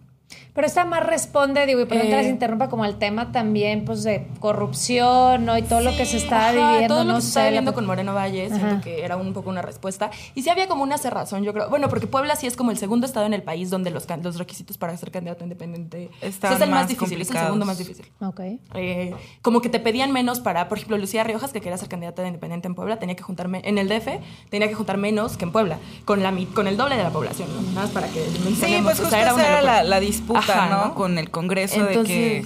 Pero 0.55 0.67
esta 0.67 0.85
más 0.85 1.05
responde, 1.07 1.65
digo, 1.67 1.81
y 1.81 1.87
perdón 1.87 2.09
que 2.09 2.13
Eh, 2.15 2.23
les 2.23 2.27
interrumpa, 2.31 2.69
como 2.69 2.85
al 2.85 2.99
tema 2.99 3.33
también, 3.33 3.85
pues, 3.87 4.03
de 4.05 4.27
corrupción, 4.41 5.45
¿no? 5.45 5.57
Y 5.59 5.63
todo 5.63 5.81
lo 5.81 5.91
que 5.97 6.05
se 6.07 6.17
está 6.19 6.49
Ajá, 6.49 6.53
viviendo, 6.53 6.95
todo 6.95 7.05
lo 7.05 7.13
no 7.13 7.17
que 7.17 7.23
se 7.23 7.29
estaba 7.29 7.51
la- 7.51 7.73
con 7.73 7.87
Moreno 7.87 8.15
Valle, 8.15 8.49
siento 8.49 8.67
Ajá. 8.67 8.81
que 8.81 9.05
era 9.05 9.17
un 9.17 9.33
poco 9.33 9.51
una 9.51 9.63
respuesta. 9.63 10.11
Y 10.35 10.43
sí 10.43 10.51
había 10.51 10.69
como 10.69 10.83
una 10.83 10.99
cerrazón, 10.99 11.43
yo 11.43 11.53
creo. 11.53 11.69
Bueno, 11.71 11.89
porque 11.89 12.07
Puebla 12.07 12.37
sí 12.37 12.47
es 12.47 12.57
como 12.57 12.71
el 12.71 12.77
segundo 12.79 13.07
estado 13.07 13.27
en 13.27 13.35
el 13.35 13.43
país 13.43 13.71
donde 13.71 13.91
los, 13.91 14.07
los 14.23 14.39
requisitos 14.39 14.79
para 14.79 14.97
ser 14.97 15.11
candidato 15.11 15.43
independiente 15.45 16.11
Estaban 16.21 16.57
es 16.57 16.63
el 16.63 16.71
más, 16.71 16.81
más 16.83 16.89
difícil, 16.89 17.21
es 17.21 17.31
el 17.31 17.37
segundo 17.39 17.65
más 17.67 17.79
difícil. 17.79 18.07
Ok. 18.21 18.41
Eh, 18.75 19.15
como 19.43 19.61
que 19.61 19.69
te 19.69 19.81
pedían 19.81 20.13
menos 20.13 20.41
para, 20.41 20.69
por 20.69 20.79
ejemplo, 20.79 20.99
Lucía 20.99 21.25
Riojas, 21.25 21.53
que 21.53 21.61
quería 21.61 21.79
ser 21.79 21.89
candidata 21.89 22.23
de 22.23 22.29
independiente 22.29 22.69
en 22.69 22.75
Puebla, 22.75 22.99
tenía 22.99 23.17
que 23.17 23.23
juntarme 23.23 23.63
en 23.65 23.79
el 23.79 23.89
DF, 23.89 24.21
tenía 24.51 24.69
que 24.69 24.75
juntar 24.75 24.97
menos 24.97 25.37
que 25.37 25.45
en 25.45 25.53
Puebla, 25.53 25.79
con 26.05 26.23
la 26.23 26.33
con 26.55 26.67
el 26.67 26.77
doble 26.77 26.97
de 26.97 27.03
la 27.03 27.11
población, 27.11 27.49
¿no? 27.55 27.61
Nada 27.73 27.83
más 27.87 27.91
para 27.91 28.09
que 28.09 28.23
Sí, 28.25 28.79
pues 28.83 28.99
o 29.01 29.03
justo 29.03 29.11
sea, 29.11 29.21
era 29.21 29.31
esa 29.31 29.35
una 29.35 29.47
era 29.47 29.57
locura. 29.61 29.83
la, 29.83 29.85
la 29.85 30.01
disputa, 30.01 30.42
¿no? 30.71 30.95
Con 30.95 31.19
el 31.19 31.31
Congreso 31.31 31.85
de 31.85 32.03
que 32.03 32.45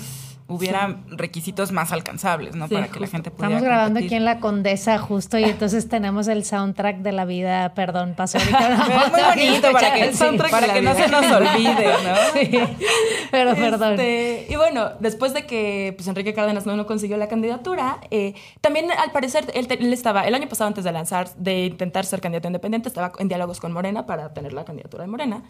hubiera 0.48 0.98
requisitos 1.08 1.72
más 1.72 1.92
alcanzables, 1.92 2.54
¿no? 2.54 2.68
Sí, 2.68 2.74
Para 2.74 2.88
que 2.88 3.00
la 3.00 3.06
gente 3.08 3.30
pudiera 3.30 3.56
Estamos 3.56 3.64
grabando 3.64 3.94
competir. 3.94 4.06
aquí 4.06 4.14
en 4.14 4.24
La 4.24 4.38
Condesa 4.38 4.98
justo 4.98 5.38
y 5.38 5.44
entonces 5.50 5.88
tenemos 5.88 6.28
el 6.28 6.44
soundtrack 6.44 6.98
de 6.98 7.12
la 7.12 7.24
vida, 7.24 7.74
perdón, 7.74 8.14
pasó 8.16 8.38
ahorita. 8.38 8.74
es 8.74 9.12
muy 9.12 9.20
bonito 9.22 9.72
para 9.72 9.94
que, 9.94 10.12
Sí, 10.12 10.18
soundtrack 10.18 10.50
para 10.50 10.72
que 10.72 10.82
no 10.82 10.94
se 10.94 11.08
nos 11.08 11.32
olvide, 11.32 11.86
¿no? 12.04 12.16
sí. 12.32 12.60
Pero 13.30 13.54
perdón. 13.56 13.92
Este, 13.92 14.46
y 14.48 14.56
bueno, 14.56 14.90
después 15.00 15.34
de 15.34 15.46
que 15.46 15.94
pues, 15.96 16.06
Enrique 16.06 16.32
Cárdenas 16.32 16.64
no, 16.64 16.76
no 16.76 16.86
consiguió 16.86 17.16
la 17.16 17.28
candidatura, 17.28 17.98
eh, 18.10 18.34
también 18.60 18.90
al 18.92 19.10
parecer 19.10 19.50
él, 19.54 19.66
él 19.68 19.92
estaba, 19.92 20.22
el 20.28 20.34
año 20.34 20.48
pasado 20.48 20.68
antes 20.68 20.84
de 20.84 20.92
lanzar, 20.92 21.28
de 21.34 21.66
intentar 21.66 22.04
ser 22.04 22.20
candidato 22.20 22.46
independiente, 22.46 22.88
estaba 22.88 23.10
en 23.18 23.26
diálogos 23.26 23.58
con 23.58 23.72
Morena 23.72 24.06
para 24.06 24.32
tener 24.32 24.52
la 24.52 24.64
candidatura 24.64 25.02
de 25.02 25.08
Morena. 25.10 25.42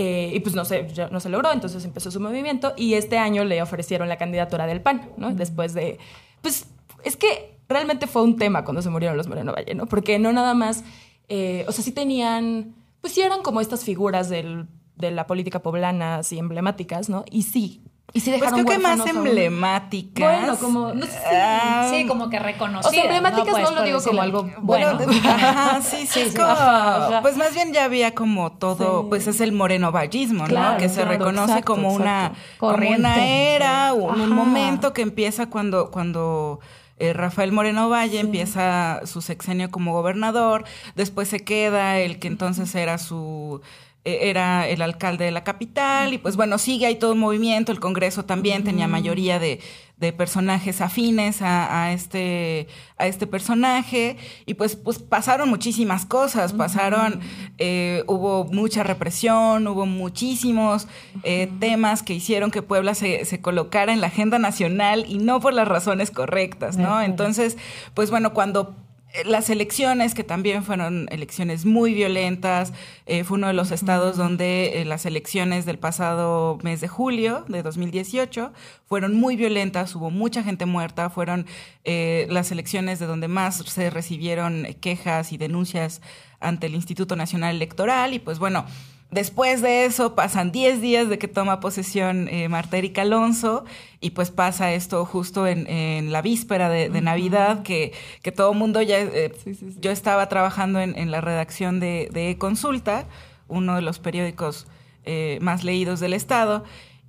Eh, 0.00 0.30
y 0.32 0.38
pues 0.38 0.54
no 0.54 0.64
se, 0.64 0.86
no 1.10 1.18
se 1.18 1.28
logró, 1.28 1.50
entonces 1.50 1.84
empezó 1.84 2.12
su 2.12 2.20
movimiento 2.20 2.72
y 2.76 2.94
este 2.94 3.18
año 3.18 3.42
le 3.42 3.60
ofrecieron 3.60 4.08
la 4.08 4.16
candidatura 4.16 4.64
del 4.68 4.80
PAN, 4.80 5.10
¿no? 5.16 5.34
Después 5.34 5.74
de, 5.74 5.98
pues 6.40 6.66
es 7.02 7.16
que 7.16 7.58
realmente 7.68 8.06
fue 8.06 8.22
un 8.22 8.36
tema 8.36 8.62
cuando 8.62 8.80
se 8.80 8.90
murieron 8.90 9.16
los 9.16 9.26
Moreno 9.26 9.52
Valle, 9.52 9.74
¿no? 9.74 9.86
Porque 9.86 10.20
no 10.20 10.32
nada 10.32 10.54
más, 10.54 10.84
eh, 11.28 11.64
o 11.66 11.72
sea, 11.72 11.82
sí 11.82 11.90
tenían, 11.90 12.76
pues 13.00 13.12
sí 13.12 13.22
eran 13.22 13.42
como 13.42 13.60
estas 13.60 13.82
figuras 13.82 14.28
del, 14.28 14.68
de 14.94 15.10
la 15.10 15.26
política 15.26 15.62
poblana, 15.62 16.18
así 16.18 16.38
emblemáticas, 16.38 17.08
¿no? 17.08 17.24
Y 17.28 17.42
sí, 17.42 17.82
y 18.14 18.20
sí 18.20 18.30
Pues 18.30 18.40
dejaron 18.40 18.64
creo 18.64 18.78
que 18.78 18.82
más 18.82 19.06
emblemáticas. 19.06 20.38
Bueno, 20.40 20.56
como, 20.58 20.94
no 20.94 21.04
sé 21.04 21.12
si- 21.12 21.18
Ah, 21.30 21.88
Sí, 21.90 22.06
como 22.06 22.30
que 22.30 22.38
reconocidas. 22.38 22.86
O 22.86 22.90
sea, 22.90 23.02
emblemáticas 23.04 23.46
no, 23.46 23.52
Pues, 23.52 23.70
lo 23.70 23.76
por 23.76 23.84
digo 23.84 24.02
como 24.02 24.22
algo 24.22 24.50
Bueno, 24.60 24.96
bueno. 24.96 25.12
ajá, 25.28 25.80
sí, 25.82 26.06
sí, 26.06 26.32
como- 26.34 27.20
pues 27.22 27.36
más 27.36 27.54
bien 27.54 27.72
ya 27.72 27.84
había 27.84 28.14
como 28.14 28.52
todo, 28.52 29.02
Sí. 29.02 29.06
pues 29.10 29.26
es 29.26 29.40
el 29.40 29.52
morenovallismo, 29.52 30.44
¿no? 30.44 30.48
Claro, 30.48 30.78
que 30.78 30.88
se 30.88 30.96
claro, 31.02 31.10
reconoce 31.10 31.52
exacto, 31.52 31.74
como 31.74 31.92
una, 31.92 32.32
como 32.58 32.76
una 32.88 33.24
era, 33.26 33.92
Sí. 33.92 33.98
un, 34.00 34.30
momento 34.30 34.92
que 34.92 35.02
empieza 35.02 35.46
cuando, 35.50 35.90
cuando 35.90 36.60
eh, 37.00 37.12
Rafael 37.12 37.52
Moreno 37.52 37.88
Valle 37.88 38.18
empieza 38.20 39.02
su 39.04 39.20
sexenio 39.20 39.70
como 39.70 39.92
gobernador, 39.92 40.64
después 40.96 41.28
se 41.28 41.40
queda 41.40 41.98
el 41.98 42.18
que 42.18 42.26
entonces 42.28 42.74
era 42.74 42.98
su 42.98 43.60
era 44.08 44.68
el 44.68 44.82
alcalde 44.82 45.24
de 45.24 45.30
la 45.30 45.44
capital 45.44 46.12
y 46.14 46.18
pues 46.18 46.36
bueno, 46.36 46.58
sigue 46.58 46.86
ahí 46.86 46.96
todo 46.96 47.12
un 47.12 47.18
movimiento, 47.18 47.72
el 47.72 47.80
Congreso 47.80 48.24
también 48.24 48.64
tenía 48.64 48.88
mayoría 48.88 49.38
de, 49.38 49.60
de 49.98 50.12
personajes 50.12 50.80
afines 50.80 51.42
a, 51.42 51.84
a 51.84 51.92
este, 51.92 52.68
a 52.98 53.06
este 53.06 53.26
personaje. 53.26 54.16
Y 54.46 54.54
pues, 54.54 54.76
pues 54.76 55.00
pasaron 55.00 55.48
muchísimas 55.48 56.06
cosas, 56.06 56.52
pasaron, 56.52 57.20
eh, 57.58 58.04
hubo 58.06 58.44
mucha 58.44 58.82
represión, 58.84 59.66
hubo 59.66 59.86
muchísimos 59.86 60.86
eh, 61.24 61.50
temas 61.58 62.02
que 62.02 62.14
hicieron 62.14 62.50
que 62.50 62.62
Puebla 62.62 62.94
se, 62.94 63.24
se 63.24 63.40
colocara 63.40 63.92
en 63.92 64.00
la 64.00 64.06
agenda 64.06 64.38
nacional 64.38 65.04
y 65.08 65.18
no 65.18 65.40
por 65.40 65.52
las 65.52 65.66
razones 65.66 66.10
correctas, 66.10 66.76
¿no? 66.76 67.00
Entonces, 67.02 67.56
pues 67.94 68.10
bueno, 68.10 68.32
cuando 68.32 68.76
las 69.24 69.48
elecciones, 69.50 70.14
que 70.14 70.22
también 70.22 70.62
fueron 70.62 71.08
elecciones 71.10 71.64
muy 71.64 71.94
violentas, 71.94 72.72
eh, 73.06 73.24
fue 73.24 73.38
uno 73.38 73.46
de 73.46 73.54
los 73.54 73.70
estados 73.70 74.16
donde 74.16 74.80
eh, 74.80 74.84
las 74.84 75.06
elecciones 75.06 75.64
del 75.64 75.78
pasado 75.78 76.58
mes 76.62 76.80
de 76.80 76.88
julio 76.88 77.44
de 77.48 77.62
2018 77.62 78.52
fueron 78.86 79.14
muy 79.16 79.36
violentas, 79.36 79.94
hubo 79.94 80.10
mucha 80.10 80.42
gente 80.42 80.66
muerta, 80.66 81.08
fueron 81.08 81.46
eh, 81.84 82.26
las 82.30 82.52
elecciones 82.52 82.98
de 82.98 83.06
donde 83.06 83.28
más 83.28 83.56
se 83.56 83.90
recibieron 83.90 84.66
quejas 84.80 85.32
y 85.32 85.38
denuncias 85.38 86.02
ante 86.40 86.66
el 86.66 86.74
Instituto 86.74 87.16
Nacional 87.16 87.56
Electoral 87.56 88.12
y 88.12 88.18
pues 88.18 88.38
bueno, 88.38 88.66
Después 89.10 89.62
de 89.62 89.86
eso 89.86 90.14
pasan 90.14 90.52
10 90.52 90.82
días 90.82 91.08
de 91.08 91.18
que 91.18 91.28
toma 91.28 91.60
posesión 91.60 92.28
eh, 92.28 92.48
Marta 92.50 92.76
Erika 92.76 93.02
Alonso 93.02 93.64
y 94.00 94.10
pues 94.10 94.30
pasa 94.30 94.74
esto 94.74 95.06
justo 95.06 95.46
en, 95.46 95.66
en 95.66 96.12
la 96.12 96.20
víspera 96.20 96.68
de, 96.68 96.90
de 96.90 97.00
Navidad 97.00 97.62
que, 97.62 97.92
que 98.22 98.32
todo 98.32 98.52
el 98.52 98.58
mundo 98.58 98.82
ya... 98.82 98.98
eh, 99.00 99.32
Sí, 99.42 99.54
sí, 99.54 99.70
sí. 99.72 99.78
Yo 99.80 99.90
estaba 99.92 100.28
trabajando 100.28 100.78
en, 100.80 100.96
en 100.98 101.10
la 101.10 101.22
redacción 101.22 101.80
de, 101.80 102.10
de 102.12 102.36
Consulta, 102.36 103.06
uno 103.48 103.76
de 103.76 103.82
los 103.82 103.98
periódicos 103.98 104.66
eh, 105.04 105.38
más 105.40 105.64
leídos 105.64 106.00
del 106.00 106.12
estado. 106.12 106.64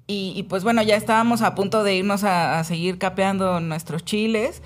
Y, 0.08 0.32
y, 0.38 0.44
pues 0.44 0.64
bueno, 0.64 0.82
ya 0.82 0.96
estábamos 0.96 1.42
a 1.42 1.54
punto 1.54 1.84
de 1.84 1.96
irnos 1.96 2.24
a, 2.24 2.60
a 2.60 2.64
seguir 2.64 2.98
capeando 2.98 3.60
nuestros 3.60 4.06
chiles. 4.06 4.64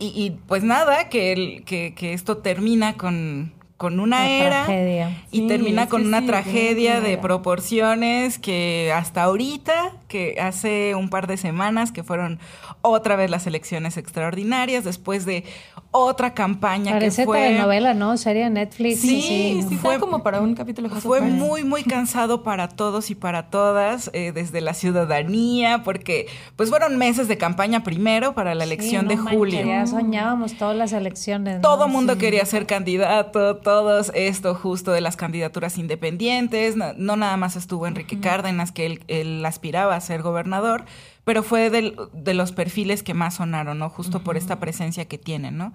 Y, 0.00 0.06
y, 0.20 0.32
pues 0.48 0.64
nada, 0.64 1.08
que, 1.08 1.32
el, 1.32 1.64
que, 1.64 1.94
que 1.94 2.12
esto 2.12 2.38
termina 2.38 2.96
con, 2.96 3.52
con 3.82 3.98
una 3.98 4.18
Una 4.18 4.28
era 4.28 4.64
tragedia. 4.64 5.22
y 5.32 5.40
Sí, 5.40 5.46
termina 5.48 5.88
con 5.88 6.06
una 6.06 6.20
sí, 6.20 6.26
tragedia 6.26 7.00
de 7.00 7.18
proporciones 7.18 8.38
que 8.38 8.92
hasta 8.94 9.24
ahorita, 9.24 9.90
que 10.06 10.36
hace 10.40 10.94
un 10.94 11.10
par 11.10 11.26
de 11.26 11.36
semanas 11.36 11.90
que 11.90 12.04
fueron 12.04 12.38
otra 12.82 13.16
vez 13.16 13.30
las 13.30 13.46
elecciones 13.46 13.96
extraordinarias, 13.96 14.84
después 14.84 15.24
de 15.24 15.44
otra 15.92 16.34
campaña 16.34 16.92
Parece 16.92 17.22
que 17.22 17.26
fue... 17.26 17.38
telenovela, 17.40 17.94
¿no? 17.94 18.16
Serie 18.16 18.44
de 18.44 18.50
Netflix. 18.50 19.00
Sí, 19.00 19.22
Sí, 19.22 19.64
sí, 19.68 19.76
fue 19.76 19.98
como 19.98 20.22
para 20.22 20.40
un 20.40 20.54
capítulo 20.54 20.88
Fue 20.90 21.20
muy, 21.20 21.64
muy 21.64 21.84
cansado 21.84 22.42
para 22.42 22.68
todos 22.68 23.10
y 23.10 23.14
para 23.14 23.50
todas, 23.50 24.10
eh, 24.14 24.32
desde 24.32 24.60
la 24.60 24.74
ciudadanía, 24.74 25.82
porque 25.84 26.26
pues 26.56 26.70
fueron 26.70 26.96
meses 26.98 27.28
de 27.28 27.38
campaña 27.38 27.82
primero 27.84 28.34
para 28.34 28.54
la 28.54 28.64
elección 28.64 29.02
Sí, 29.02 29.08
de 29.08 29.16
julio. 29.16 29.64
Ya 29.66 29.86
soñábamos 29.86 30.56
todas 30.56 30.76
las 30.76 30.92
elecciones. 30.92 31.56
¿no? 31.56 31.60
Todo 31.62 31.88
mundo 31.88 32.14
Sí. 32.14 32.18
quería 32.20 32.44
ser 32.46 32.66
candidato, 32.66 33.56
todos 33.56 34.10
esto 34.14 34.54
justo 34.54 34.92
de 34.92 35.00
las 35.00 35.16
candidaturas 35.16 35.78
independientes. 35.78 36.76
No, 36.76 36.92
no 36.96 37.16
nada 37.16 37.36
más 37.36 37.56
estuvo 37.56 37.86
Enrique 37.86 38.18
Cárdenas, 38.18 38.72
que 38.72 38.86
él, 38.86 39.04
él 39.08 39.44
aspiraba 39.44 39.94
a 39.94 40.00
ser 40.00 40.22
gobernador, 40.22 40.84
pero 41.24 41.42
fue 41.42 41.70
de 41.70 42.34
los 42.34 42.52
perfiles 42.52 43.02
que 43.02 43.14
más 43.14 43.36
sonaron, 43.36 43.78
¿no? 43.78 43.88
Justo 43.88 44.24
por 44.24 44.36
esta 44.36 44.58
presencia 44.58 45.06
que 45.06 45.18
tienen, 45.18 45.56
¿no? 45.56 45.72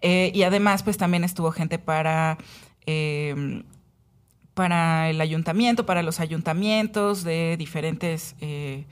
Eh, 0.00 0.30
y 0.34 0.42
además, 0.42 0.82
pues 0.82 0.96
también 0.96 1.24
estuvo 1.24 1.50
gente 1.52 1.78
para... 1.78 2.38
Em, 2.86 3.64
para 4.54 5.10
el 5.10 5.20
ayuntamiento, 5.20 5.84
para 5.84 6.02
los 6.02 6.18
ayuntamientos 6.18 7.24
de 7.24 7.56
diferentes 7.58 8.36
eh, 8.40 8.86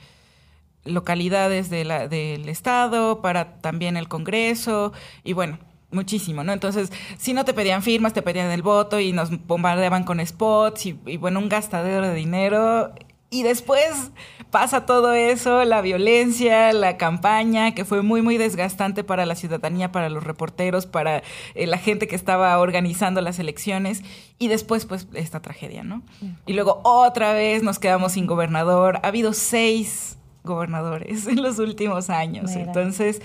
localidades 0.84 1.70
de 1.70 1.86
la, 1.86 2.06
del 2.06 2.50
estado, 2.50 3.22
para 3.22 3.56
también 3.62 3.96
el 3.96 4.06
Congreso, 4.06 4.92
y 5.24 5.32
bueno, 5.32 5.58
muchísimo, 5.90 6.44
¿no? 6.44 6.52
Entonces, 6.52 6.92
si 7.16 7.32
no 7.32 7.46
te 7.46 7.54
pedían 7.54 7.82
firmas, 7.82 8.12
te 8.12 8.20
pedían 8.20 8.50
el 8.50 8.60
voto 8.60 9.00
y 9.00 9.12
nos 9.12 9.30
bombardeaban 9.46 10.04
con 10.04 10.24
spots 10.24 10.84
y, 10.84 10.98
y 11.06 11.16
bueno, 11.16 11.38
un 11.38 11.48
gastadero 11.48 12.08
de 12.08 12.14
dinero. 12.14 12.92
Y 13.30 13.42
después 13.42 14.10
pasa 14.54 14.86
todo 14.86 15.12
eso, 15.14 15.64
la 15.64 15.80
violencia, 15.80 16.72
la 16.72 16.96
campaña, 16.96 17.74
que 17.74 17.84
fue 17.84 18.02
muy, 18.02 18.22
muy 18.22 18.36
desgastante 18.36 19.02
para 19.02 19.26
la 19.26 19.34
ciudadanía, 19.34 19.90
para 19.90 20.08
los 20.08 20.22
reporteros, 20.22 20.86
para 20.86 21.24
eh, 21.56 21.66
la 21.66 21.76
gente 21.76 22.06
que 22.06 22.14
estaba 22.14 22.56
organizando 22.60 23.20
las 23.20 23.40
elecciones. 23.40 24.04
Y 24.38 24.46
después, 24.46 24.86
pues, 24.86 25.08
esta 25.14 25.42
tragedia, 25.42 25.82
¿no? 25.82 26.02
Y 26.46 26.52
luego 26.52 26.80
otra 26.84 27.32
vez 27.32 27.64
nos 27.64 27.80
quedamos 27.80 28.12
sin 28.12 28.26
gobernador. 28.26 29.00
Ha 29.02 29.08
habido 29.08 29.32
seis 29.32 30.18
gobernadores 30.44 31.26
en 31.26 31.42
los 31.42 31.58
últimos 31.58 32.10
años. 32.10 32.52
Entonces, 32.52 33.20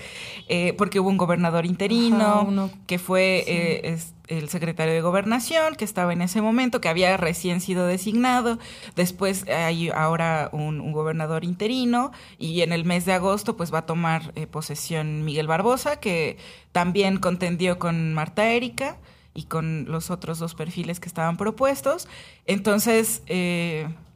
eh, 0.48 0.74
porque 0.76 0.98
hubo 0.98 1.10
un 1.10 1.18
gobernador 1.18 1.66
interino, 1.66 2.70
que 2.86 2.98
fue 2.98 3.44
eh, 3.46 3.98
el 4.28 4.48
secretario 4.48 4.94
de 4.94 5.02
gobernación, 5.02 5.74
que 5.76 5.84
estaba 5.84 6.12
en 6.12 6.22
ese 6.22 6.40
momento, 6.40 6.80
que 6.80 6.88
había 6.88 7.16
recién 7.16 7.60
sido 7.60 7.86
designado. 7.86 8.58
Después 8.96 9.46
hay 9.48 9.90
ahora 9.90 10.48
un, 10.52 10.90
gobernador 10.92 11.44
interino 11.44 12.10
y 12.38 12.62
en 12.62 12.72
el 12.72 12.84
mes 12.84 13.04
de 13.04 13.12
agosto 13.12 13.56
pues 13.56 13.72
va 13.72 13.78
a 13.78 13.86
tomar 13.86 14.32
eh, 14.34 14.46
posesión 14.46 15.24
Miguel 15.24 15.46
Barbosa, 15.46 16.00
que 16.00 16.38
también 16.72 17.18
contendió 17.18 17.78
con 17.78 18.14
Marta 18.14 18.48
Erika 18.48 18.96
y 19.34 19.44
con 19.44 19.84
los 19.88 20.10
otros 20.10 20.38
dos 20.38 20.54
perfiles 20.54 21.00
que 21.00 21.08
estaban 21.08 21.36
propuestos. 21.36 22.08
Entonces, 22.46 23.22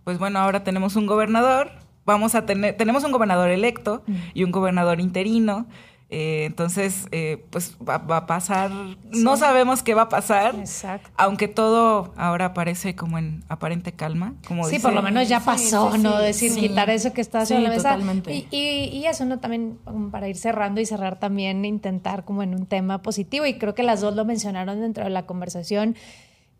pues 0.05 0.19
bueno, 0.19 0.39
ahora 0.41 0.65
tenemos 0.65 0.97
un 0.97 1.07
gobernador 1.07 1.84
vamos 2.05 2.35
a 2.35 2.47
tener, 2.47 2.77
tenemos 2.77 3.05
un 3.05 3.13
gobernador 3.13 3.51
electo 3.51 4.03
y 4.35 4.45
un 4.45 4.51
gobernador 4.51 5.01
interino. 5.01 5.67
Eh, 6.11 6.45
entonces, 6.45 7.09
eh, 7.11 7.45
pues 7.51 7.77
va, 7.77 7.95
a 7.97 8.27
pasar, 8.27 8.71
no 9.11 9.37
sabemos 9.37 9.83
qué 9.83 9.95
va 9.95 10.03
a 10.03 10.09
pasar, 10.09 10.55
Exacto. 10.55 11.11
aunque 11.17 11.49
todo 11.49 12.13
ahora 12.17 12.55
parece 12.55 12.95
como 12.95 13.19
en 13.19 13.43
aparente 13.49 13.93
calma. 13.93 14.35
Como 14.47 14.65
sí, 14.65 14.79
por 14.79 14.93
lo 14.93 15.03
menos 15.03 15.29
ya 15.29 15.41
pasó, 15.41 15.97
¿no? 15.97 16.19
Decir, 16.19 16.55
quitar 16.55 16.91
eso 16.91 17.13
que 17.13 17.21
está 17.21 17.45
sobre 17.47 17.63
la 17.63 17.71
mesa. 17.71 17.99
Y, 18.29 18.47
y, 18.51 18.91
y, 18.93 19.07
eso, 19.07 19.25
¿no? 19.25 19.41
También 19.41 19.79
para 20.13 20.29
ir 20.29 20.37
cerrando 20.37 20.81
y 20.81 20.87
cerrar 20.87 21.19
también, 21.19 21.65
intentar 21.65 22.25
como 22.25 22.45
en 22.45 22.55
un 22.55 22.67
tema 22.67 23.03
positivo, 23.03 23.47
y 23.47 23.59
creo 23.59 23.75
que 23.75 23.83
las 23.83 24.01
dos 24.01 24.15
lo 24.15 24.25
mencionaron 24.25 24.81
dentro 24.81 25.05
de 25.05 25.11
la 25.11 25.27
conversación, 25.27 25.97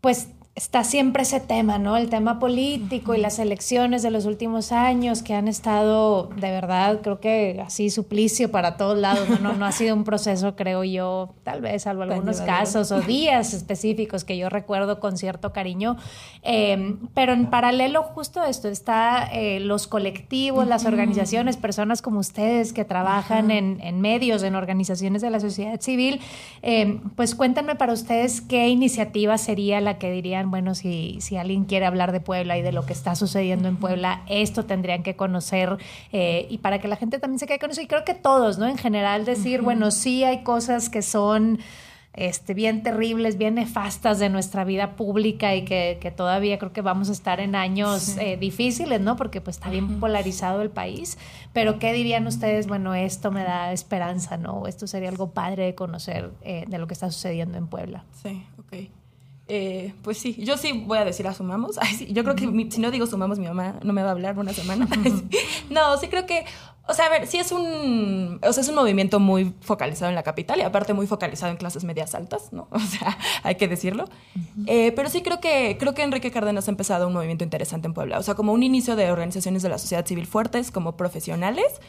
pues 0.01 0.29
está 0.55 0.85
siempre 0.85 1.23
ese 1.23 1.41
tema, 1.41 1.77
¿no? 1.79 1.97
El 1.97 2.09
tema 2.09 2.39
político 2.39 3.13
y 3.13 3.17
las 3.17 3.39
elecciones 3.39 4.03
de 4.03 4.09
los 4.09 4.25
últimos 4.25 4.71
años 4.71 5.21
que 5.21 5.33
han 5.33 5.49
estado, 5.49 6.29
de 6.37 6.49
verdad, 6.49 7.01
creo 7.01 7.19
que 7.19 7.61
así 7.65 7.89
suplicio 7.89 8.49
para 8.51 8.77
todos 8.77 8.97
lados, 8.97 9.41
¿no? 9.41 9.51
No, 9.51 9.65
ha 9.65 9.73
sido 9.73 9.93
un 9.93 10.05
proceso, 10.05 10.55
creo 10.55 10.85
yo, 10.85 11.33
tal 11.43 11.59
vez, 11.59 11.83
salvo 11.83 12.03
algunos 12.03 12.39
casos 12.39 12.93
o 12.93 13.01
días 13.01 13.53
específicos 13.53 14.23
que 14.23 14.37
yo 14.37 14.47
recuerdo 14.47 15.01
con 15.01 15.17
cierto 15.17 15.51
cariño. 15.51 15.97
Em, 16.41 16.99
pero 17.13 17.33
en 17.33 17.49
paralelo 17.49 18.03
justo 18.03 18.41
esto, 18.45 18.69
está 18.69 19.29
eh, 19.33 19.59
los 19.59 19.87
colectivos, 19.87 20.67
las 20.67 20.85
organizaciones, 20.85 21.57
personas 21.57 22.01
como 22.01 22.19
ustedes 22.19 22.71
que 22.71 22.85
trabajan 22.85 23.51
en, 23.51 23.81
en, 23.81 23.99
medios, 23.99 24.41
en 24.43 24.55
organizaciones 24.55 25.21
de 25.21 25.31
la 25.31 25.41
sociedad 25.41 25.81
civil. 25.81 26.21
Em, 26.61 27.01
pues 27.17 27.35
cuéntenme 27.35 27.75
para 27.75 27.91
ustedes 27.91 28.39
qué 28.39 28.69
iniciativa 28.69 29.37
sería 29.37 29.81
la 29.81 29.97
que 29.97 30.11
dirían 30.11 30.44
bueno, 30.51 30.75
si, 30.75 31.17
si 31.21 31.37
alguien 31.37 31.65
quiere 31.65 31.85
hablar 31.85 32.11
de 32.11 32.19
Puebla 32.19 32.57
y 32.57 32.61
de 32.61 32.71
lo 32.71 32.85
que 32.85 32.93
está 32.93 33.15
sucediendo 33.15 33.67
en 33.67 33.77
Puebla, 33.77 34.23
esto 34.27 34.65
tendrían 34.65 35.03
que 35.03 35.15
conocer 35.15 35.77
eh, 36.11 36.47
y 36.49 36.59
para 36.59 36.79
que 36.79 36.87
la 36.87 36.95
gente 36.95 37.19
también 37.19 37.39
se 37.39 37.47
quede 37.47 37.59
con 37.59 37.71
eso. 37.71 37.81
Y 37.81 37.87
creo 37.87 38.05
que 38.05 38.13
todos, 38.13 38.57
¿no? 38.57 38.67
En 38.67 38.77
general 38.77 39.25
decir, 39.25 39.61
bueno, 39.61 39.91
sí 39.91 40.23
hay 40.23 40.43
cosas 40.43 40.89
que 40.89 41.01
son... 41.01 41.59
Este, 42.17 42.53
bien 42.53 42.81
terribles, 42.81 43.37
bien 43.37 43.55
nefastas 43.55 44.19
de 44.19 44.29
nuestra 44.29 44.63
vida 44.63 44.95
pública 44.95 45.53
y 45.53 45.65
que, 45.65 45.97
que 45.99 46.11
todavía 46.11 46.57
creo 46.57 46.71
que 46.71 46.79
vamos 46.79 47.09
a 47.09 47.11
estar 47.11 47.41
en 47.41 47.55
años 47.55 48.15
eh, 48.17 48.37
difíciles, 48.37 49.01
¿no? 49.01 49.17
Porque 49.17 49.41
pues 49.41 49.57
está 49.57 49.69
bien 49.69 49.99
polarizado 49.99 50.61
el 50.61 50.69
país. 50.69 51.17
Pero 51.51 51.77
¿qué 51.77 51.91
dirían 51.91 52.25
ustedes? 52.25 52.67
Bueno, 52.67 52.95
esto 52.95 53.31
me 53.31 53.43
da 53.43 53.73
esperanza, 53.73 54.37
¿no? 54.37 54.65
Esto 54.65 54.87
sería 54.87 55.09
algo 55.09 55.31
padre 55.31 55.65
de 55.65 55.75
conocer 55.75 56.31
eh, 56.41 56.63
de 56.69 56.77
lo 56.77 56.87
que 56.87 56.93
está 56.93 57.11
sucediendo 57.11 57.57
en 57.57 57.67
Puebla. 57.67 58.05
Sí, 58.23 58.45
ok. 58.59 58.87
Eh, 59.47 59.93
pues 60.01 60.17
sí, 60.17 60.35
yo 60.39 60.57
sí 60.57 60.71
voy 60.71 60.97
a 60.97 61.05
decir 61.05 61.27
asumamos. 61.27 61.77
yo 62.09 62.23
creo 62.23 62.35
que 62.35 62.71
si 62.71 62.81
no 62.81 62.91
digo 62.91 63.05
sumamos, 63.05 63.37
mi 63.37 63.47
mamá 63.47 63.79
no 63.83 63.93
me 63.93 64.01
va 64.01 64.09
a 64.09 64.11
hablar 64.11 64.37
una 64.39 64.53
semana. 64.53 64.87
no, 65.69 65.97
sí 65.97 66.07
creo 66.07 66.25
que, 66.25 66.45
o 66.87 66.93
sea, 66.93 67.05
a 67.05 67.09
ver, 67.09 67.27
sí 67.27 67.37
es 67.37 67.51
un, 67.51 68.39
o 68.41 68.53
sea, 68.53 68.61
es 68.61 68.69
un 68.69 68.75
movimiento 68.75 69.19
muy 69.19 69.53
focalizado 69.61 70.09
en 70.09 70.15
la 70.15 70.23
capital 70.23 70.59
y 70.59 70.63
aparte 70.63 70.93
muy 70.93 71.05
focalizado 71.05 71.51
en 71.51 71.57
clases 71.57 71.83
medias 71.83 72.15
altas, 72.15 72.51
¿no? 72.53 72.67
O 72.71 72.79
sea, 72.79 73.17
hay 73.43 73.55
que 73.55 73.67
decirlo. 73.67 74.05
Eh, 74.65 74.91
pero 74.95 75.09
sí 75.09 75.21
creo 75.21 75.39
que, 75.39 75.77
creo 75.79 75.93
que 75.93 76.01
Enrique 76.01 76.31
Cárdenas 76.31 76.67
ha 76.67 76.71
empezado 76.71 77.07
un 77.07 77.13
movimiento 77.13 77.43
interesante 77.43 77.87
en 77.87 77.93
Puebla. 77.93 78.17
O 78.17 78.23
sea, 78.23 78.33
como 78.33 78.51
un 78.51 78.63
inicio 78.63 78.95
de 78.95 79.11
organizaciones 79.11 79.61
de 79.61 79.69
la 79.69 79.77
sociedad 79.77 80.05
civil 80.05 80.25
fuertes, 80.25 80.71
como 80.71 80.97
profesionales 80.97 81.81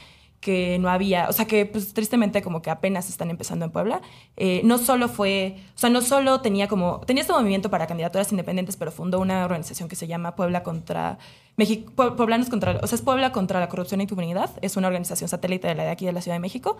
que 0.47 0.79
no 0.79 0.89
había, 0.89 1.29
o 1.29 1.33
sea 1.33 1.45
que 1.47 1.67
pues 1.67 1.93
tristemente 1.93 2.41
como 2.41 2.63
que 2.63 2.71
apenas 2.71 3.11
están 3.11 3.31
empezando 3.31 3.65
en 3.65 3.73
Puebla. 3.73 4.01
Eh, 4.37 4.61
no 4.63 4.79
solo 4.79 5.09
fue, 5.09 5.57
o 5.75 5.79
sea, 5.79 5.91
no 5.91 6.01
solo 6.03 6.41
tenía 6.41 6.69
como, 6.69 7.01
tenía 7.01 7.23
este 7.23 7.33
movimiento 7.33 7.69
para 7.69 7.89
candidaturas 7.89 8.31
independientes, 8.31 8.77
pero 8.77 8.93
fundó 8.93 9.19
una 9.19 9.45
organización 9.45 9.89
que 9.89 9.97
se 9.97 10.07
llama 10.07 10.37
Puebla 10.37 10.63
contra, 10.63 11.19
México, 11.57 12.15
Pueblanos 12.15 12.49
contra, 12.49 12.79
o 12.81 12.87
sea, 12.87 12.95
es 12.95 13.03
Puebla 13.03 13.33
contra 13.33 13.59
la 13.59 13.69
corrupción 13.69 13.99
e 13.99 14.05
impunidad, 14.05 14.51
es 14.63 14.77
una 14.77 14.87
organización 14.87 15.29
satélite 15.29 15.67
de 15.67 15.75
la 15.75 15.83
de 15.83 15.91
aquí 15.91 16.07
de 16.07 16.13
la 16.13 16.21
Ciudad 16.21 16.37
de 16.37 16.41
México. 16.41 16.77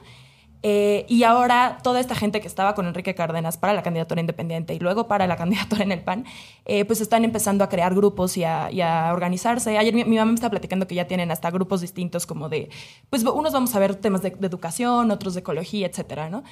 Eh, 0.63 1.05
y 1.09 1.23
ahora 1.23 1.79
toda 1.83 2.01
esta 2.01 2.15
gente 2.15 2.41
que 2.41 2.49
estaba 2.49 2.75
con 2.75 2.87
Enrique 2.87 3.15
Cárdenas 3.15 3.57
para 3.57 3.73
la 3.73 3.83
candidatura 3.83 4.21
independiente 4.21 4.75
y 4.75 4.79
luego 4.79 5.07
para 5.07 5.27
la 5.27 5.37
candidatura 5.39 5.85
en 5.85 5.93
el 5.93 6.01
PAN, 6.03 6.25
eh, 6.65 6.85
pues 6.85 7.01
están 7.01 7.25
empezando 7.25 7.63
a 7.65 7.69
crear 7.69 7.95
grupos 7.95 8.37
y 8.37 8.45
a, 8.45 9.11
organizarse. 9.13 9.77
Ayer 9.79 9.95
mi, 9.95 10.05
mamá 10.05 10.27
me 10.27 10.35
estaba 10.35 10.51
platicando 10.51 10.87
que 10.87 10.95
ya 10.95 11.07
tienen 11.07 11.31
hasta 11.31 11.51
grupos 11.51 11.81
distintos 11.81 12.27
como 12.27 12.49
de, 12.49 12.71
pues 13.11 13.23
unos 13.25 13.53
vamos 13.53 13.75
a 13.75 13.79
ver 13.79 13.95
temas 13.97 14.23
de, 14.23 14.29
educación, 14.29 15.11
otros 15.11 15.35
de 15.35 15.41
ecología, 15.41 15.87
etcétera, 15.87 16.31
¿no? 16.31 16.43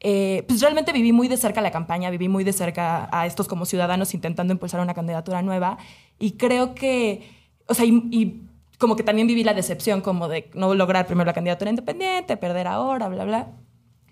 Eh, 0.00 0.44
pues 0.46 0.60
realmente 0.60 0.92
viví 0.92 1.12
muy 1.12 1.26
de 1.26 1.36
cerca 1.36 1.60
la 1.60 1.72
campaña, 1.72 2.08
viví 2.10 2.28
muy 2.28 2.44
de 2.44 2.52
cerca 2.52 3.08
a 3.10 3.26
estos 3.26 3.48
como 3.48 3.66
ciudadanos 3.66 4.14
intentando 4.14 4.52
impulsar 4.52 4.80
una 4.80 4.94
candidatura 4.94 5.42
nueva 5.42 5.78
y 6.20 6.32
creo 6.32 6.74
que, 6.74 7.28
o 7.66 7.74
sea, 7.74 7.84
y 7.84 8.47
como 8.78 8.96
que 8.96 9.02
también 9.02 9.26
viví 9.26 9.44
la 9.44 9.54
decepción 9.54 10.00
como 10.00 10.28
de 10.28 10.50
no 10.54 10.74
lograr 10.74 11.06
primero 11.06 11.26
la 11.26 11.34
candidatura 11.34 11.70
independiente, 11.70 12.36
perder 12.36 12.68
ahora, 12.68 13.08
bla, 13.08 13.24
bla. 13.24 13.48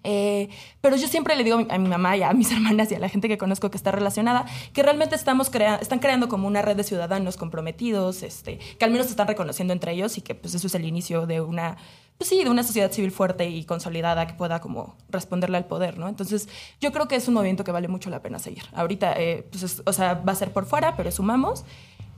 Eh, 0.08 0.48
pero 0.80 0.94
yo 0.94 1.08
siempre 1.08 1.34
le 1.34 1.42
digo 1.42 1.66
a 1.68 1.78
mi 1.78 1.88
mamá 1.88 2.16
y 2.16 2.22
a 2.22 2.32
mis 2.32 2.52
hermanas 2.52 2.92
y 2.92 2.94
a 2.94 3.00
la 3.00 3.08
gente 3.08 3.26
que 3.28 3.38
conozco 3.38 3.72
que 3.72 3.76
está 3.76 3.90
relacionada 3.90 4.46
que 4.72 4.84
realmente 4.84 5.16
estamos 5.16 5.50
están 5.80 5.98
creando 5.98 6.28
como 6.28 6.46
una 6.46 6.62
red 6.62 6.76
de 6.76 6.84
ciudadanos 6.84 7.36
comprometidos, 7.36 8.22
este, 8.22 8.58
que 8.78 8.84
al 8.84 8.92
menos 8.92 9.06
se 9.06 9.12
están 9.12 9.26
reconociendo 9.26 9.72
entre 9.72 9.92
ellos 9.92 10.16
y 10.16 10.20
que 10.20 10.36
pues 10.36 10.54
eso 10.54 10.68
es 10.68 10.74
el 10.76 10.84
inicio 10.84 11.26
de 11.26 11.40
una, 11.40 11.76
pues 12.18 12.30
sí, 12.30 12.44
de 12.44 12.50
una 12.50 12.62
sociedad 12.62 12.92
civil 12.92 13.10
fuerte 13.10 13.48
y 13.48 13.64
consolidada 13.64 14.28
que 14.28 14.34
pueda 14.34 14.60
como 14.60 14.94
responderle 15.08 15.56
al 15.56 15.66
poder, 15.66 15.98
¿no? 15.98 16.08
Entonces 16.08 16.48
yo 16.80 16.92
creo 16.92 17.08
que 17.08 17.16
es 17.16 17.26
un 17.26 17.34
movimiento 17.34 17.64
que 17.64 17.72
vale 17.72 17.88
mucho 17.88 18.08
la 18.08 18.22
pena 18.22 18.38
seguir. 18.38 18.62
Ahorita, 18.74 19.12
eh, 19.16 19.44
pues 19.50 19.82
o 19.84 19.92
sea, 19.92 20.14
va 20.14 20.32
a 20.32 20.36
ser 20.36 20.52
por 20.52 20.66
fuera, 20.66 20.94
pero 20.96 21.10
sumamos. 21.10 21.64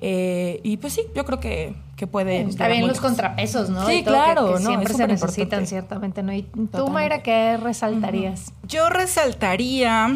Eh, 0.01 0.61
y 0.63 0.77
pues 0.77 0.93
sí, 0.93 1.03
yo 1.15 1.25
creo 1.25 1.41
que, 1.41 1.75
que 1.97 2.07
puede. 2.07 2.43
Está 2.43 2.69
bien 2.69 2.87
los 2.87 3.01
contrapesos, 3.01 3.69
¿no? 3.69 3.87
Sí, 3.87 4.05
claro, 4.05 4.55
que, 4.55 4.63
siempre 4.63 4.95
se 4.95 5.07
necesitan, 5.07 5.67
ciertamente, 5.67 6.23
¿no? 6.23 6.33
¿Y 6.33 6.43
tú, 6.43 6.89
Mayra, 6.89 7.23
qué 7.23 7.57
resaltarías? 7.57 8.53
Yo 8.63 8.89
resaltaría. 8.89 10.09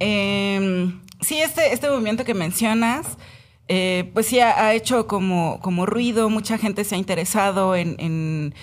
Em, 0.00 1.00
sí, 1.20 1.40
este, 1.40 1.72
este 1.72 1.88
movimiento 1.88 2.24
que 2.24 2.34
mencionas. 2.34 3.06
Eh, 3.68 4.10
pues 4.14 4.26
sí, 4.26 4.40
ha, 4.40 4.72
hecho 4.72 5.06
como, 5.06 5.60
como 5.60 5.84
ruido, 5.84 6.30
mucha 6.30 6.56
gente 6.56 6.84
se 6.84 6.94
ha 6.94 6.98
interesado 6.98 7.76
en, 7.76 8.54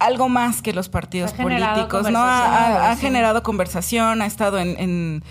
algo 0.00 0.28
más 0.28 0.62
que 0.62 0.72
los 0.72 0.88
partidos 0.88 1.32
políticos, 1.32 2.10
¿no? 2.10 2.18
Ha, 2.20 2.96
generado 2.96 3.42
conversación, 3.44 4.20
ha 4.20 4.26
estado 4.26 4.58
en 4.58 5.22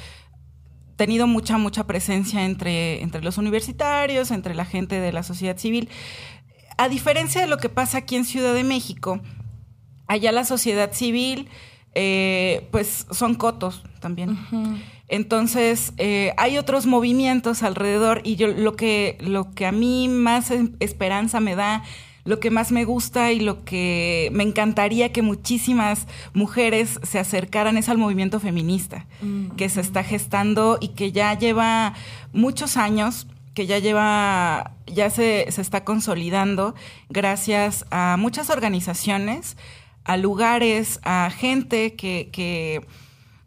tenido 0.95 1.27
mucha, 1.27 1.57
mucha 1.57 1.85
presencia 1.85 2.45
entre, 2.45 3.01
entre 3.01 3.21
los 3.21 3.37
universitarios, 3.37 4.31
entre 4.31 4.55
la 4.55 4.65
gente 4.65 4.99
de 4.99 5.11
la 5.11 5.23
sociedad 5.23 5.57
civil. 5.57 5.89
A 6.77 6.89
diferencia 6.89 7.41
de 7.41 7.47
lo 7.47 7.57
que 7.57 7.69
pasa 7.69 7.99
aquí 7.99 8.15
en 8.15 8.25
Ciudad 8.25 8.53
de 8.53 8.63
México, 8.63 9.21
allá 10.07 10.31
la 10.31 10.45
sociedad 10.45 10.91
civil, 10.93 11.47
eh, 11.93 12.67
pues 12.71 13.07
son 13.11 13.35
cotos 13.35 13.83
también. 13.99 14.37
Entonces, 15.07 15.93
eh, 15.97 16.33
hay 16.37 16.57
otros 16.57 16.85
movimientos 16.85 17.63
alrededor 17.63 18.21
y 18.23 18.35
yo 18.35 18.47
lo 18.47 18.75
que, 18.75 19.17
lo 19.21 19.51
que 19.51 19.65
a 19.65 19.71
mí 19.71 20.07
más 20.07 20.51
esperanza 20.79 21.39
me 21.39 21.55
da, 21.55 21.83
lo 22.25 22.39
que 22.39 22.49
más 22.49 22.71
me 22.71 22.83
gusta 22.83 23.31
y 23.31 23.39
lo 23.39 23.63
que 23.63 24.29
me 24.33 24.43
encantaría 24.43 25.13
que 25.13 25.21
muchísimas 25.21 26.07
mujeres 26.33 26.99
se 27.03 27.19
acercaran 27.19 27.77
es 27.77 27.87
al 27.87 27.97
movimiento 27.97 28.39
feminista, 28.39 29.05
mm. 29.21 29.51
que 29.51 29.69
se 29.69 29.79
está 29.79 30.03
gestando 30.03 30.77
y 30.81 30.89
que 30.89 31.11
ya 31.11 31.37
lleva 31.37 31.93
muchos 32.33 32.75
años 32.75 33.27
que 33.53 33.67
ya 33.67 33.79
lleva, 33.79 34.73
ya 34.85 35.09
se, 35.09 35.49
se 35.49 35.61
está 35.61 35.85
consolidando 35.85 36.75
gracias 37.09 37.85
a 37.89 38.17
muchas 38.19 38.49
organizaciones, 38.49 39.55
a 40.03 40.17
lugares, 40.17 40.99
a 41.03 41.31
gente 41.35 41.95
que, 41.95 42.29
que, 42.33 42.85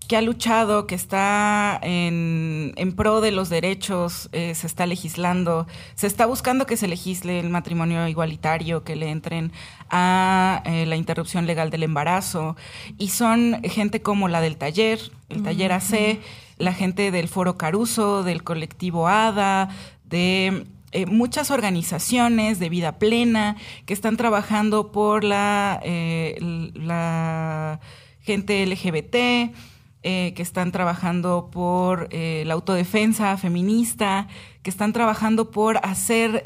que 0.08 0.16
ha 0.16 0.22
luchado, 0.22 0.86
que 0.86 0.94
está 0.94 1.78
en, 1.82 2.72
en 2.76 2.92
pro 2.94 3.20
de 3.20 3.30
los 3.30 3.50
derechos, 3.50 4.30
eh, 4.32 4.54
se 4.54 4.66
está 4.66 4.86
legislando, 4.86 5.66
se 5.94 6.06
está 6.06 6.24
buscando 6.24 6.64
que 6.64 6.78
se 6.78 6.88
legisle 6.88 7.38
el 7.38 7.50
matrimonio 7.50 8.08
igualitario, 8.08 8.84
que 8.84 8.96
le 8.96 9.10
entren 9.10 9.52
a 9.90 10.62
eh, 10.64 10.86
la 10.86 10.96
interrupción 10.96 11.46
legal 11.46 11.68
del 11.68 11.82
embarazo. 11.82 12.56
Y 12.96 13.08
son 13.08 13.60
gente 13.64 14.00
como 14.00 14.28
la 14.28 14.40
del 14.40 14.56
taller, 14.56 14.98
el 15.28 15.42
taller 15.42 15.72
AC, 15.72 16.20
la 16.56 16.72
gente 16.72 17.10
del 17.10 17.28
Foro 17.28 17.58
Caruso, 17.58 18.22
del 18.22 18.42
colectivo 18.42 19.08
ADA, 19.08 19.68
de 20.04 20.64
eh, 20.92 21.04
muchas 21.04 21.50
organizaciones 21.50 22.58
de 22.58 22.70
vida 22.70 22.98
plena 22.98 23.56
que 23.84 23.92
están 23.92 24.16
trabajando 24.16 24.90
por 24.90 25.22
la, 25.22 25.80
eh, 25.84 26.38
la 26.72 27.78
gente 28.22 28.64
LGBT, 28.64 29.54
eh, 30.02 30.32
que 30.34 30.42
están 30.42 30.72
trabajando 30.72 31.50
por 31.50 32.08
la 32.12 32.54
autodefensa 32.54 33.36
feminista, 33.36 34.28
que 34.62 34.70
están 34.70 34.92
trabajando 34.92 35.50
por 35.50 35.78
hacer 35.84 36.42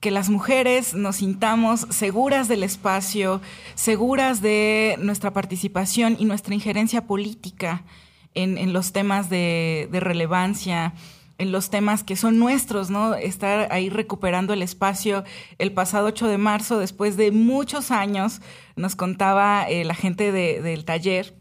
que 0.00 0.10
las 0.10 0.28
mujeres 0.28 0.94
nos 0.94 1.16
sintamos 1.16 1.86
seguras 1.90 2.46
del 2.48 2.62
espacio, 2.62 3.40
seguras 3.74 4.42
de 4.42 4.96
nuestra 4.98 5.32
participación 5.32 6.16
y 6.18 6.26
nuestra 6.26 6.54
injerencia 6.54 7.06
política 7.06 7.84
en, 8.34 8.72
los 8.72 8.92
temas 8.92 9.30
de 9.30 9.88
relevancia 9.92 10.92
en 11.38 11.52
los 11.52 11.70
temas 11.70 12.04
que 12.04 12.16
son 12.16 12.38
nuestros, 12.38 12.90
¿no? 12.90 13.14
Estar 13.14 13.72
ahí 13.72 13.90
recuperando 13.90 14.52
el 14.52 14.62
espacio. 14.62 15.24
El 15.58 15.72
pasado 15.72 16.06
8 16.06 16.28
de 16.28 16.38
marzo, 16.38 16.78
después 16.78 17.16
de 17.16 17.32
muchos 17.32 17.90
años, 17.90 18.40
nos 18.76 18.94
contaba 18.96 19.68
eh, 19.68 19.84
la 19.84 19.94
gente 19.94 20.32
del 20.32 20.84
taller 20.84 21.34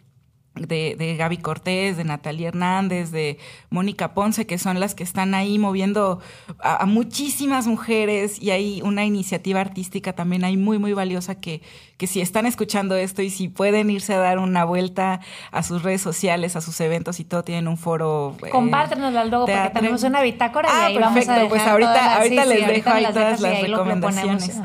de, 0.56 0.96
de, 0.98 1.16
Gaby 1.18 1.38
Cortés, 1.38 1.98
de 1.98 2.04
Natalia 2.04 2.50
Hernández, 2.50 3.12
de 3.12 3.40
Mónica 3.72 4.14
Ponce, 4.14 4.46
que 4.46 4.60
son 4.60 4.80
las 4.80 4.94
que 4.94 5.04
están 5.04 5.34
ahí 5.34 5.58
moviendo 5.58 6.20
a, 6.60 6.86
muchísimas 6.86 7.66
mujeres 7.66 8.40
y 8.42 8.52
hay 8.52 8.82
una 8.84 9.04
iniciativa 9.04 9.62
artística 9.62 10.14
también 10.14 10.44
ahí 10.44 10.56
muy, 10.56 10.78
muy 10.78 10.94
valiosa 10.94 11.36
que, 11.36 11.62
que 11.98 12.06
si 12.06 12.22
están 12.22 12.46
escuchando 12.46 12.96
esto 12.96 13.24
y 13.24 13.32
si 13.32 13.48
pueden 13.48 13.90
irse 13.90 14.14
a 14.14 14.20
dar 14.20 14.38
una 14.38 14.64
vuelta 14.64 15.22
a 15.52 15.64
sus 15.64 15.82
redes 15.82 16.02
sociales, 16.02 16.56
a 16.56 16.62
sus 16.62 16.80
eventos 16.82 17.20
y 17.20 17.24
todo, 17.24 17.44
tienen 17.44 17.68
un 17.68 17.78
foro. 17.78 18.38
Eh, 18.46 18.50
Compártenos 18.50 19.16
al 19.16 19.32
logo 19.32 19.48
porque 19.48 19.72
tenemos 19.74 20.04
una 20.04 20.22
bitácora 20.22 20.70
ah, 20.72 20.92
y 20.92 20.94
ahí 20.94 21.00
perfecto. 21.00 21.32
vamos 21.32 21.46
a 21.46 21.50
pues 21.50 21.62
ahorita, 21.64 22.16
ahorita 22.18 22.46
les 22.46 22.68
dejo 22.68 22.90
ahí 22.92 23.06
todas 23.06 23.42
las 23.42 23.62
recomendaciones. 23.62 24.62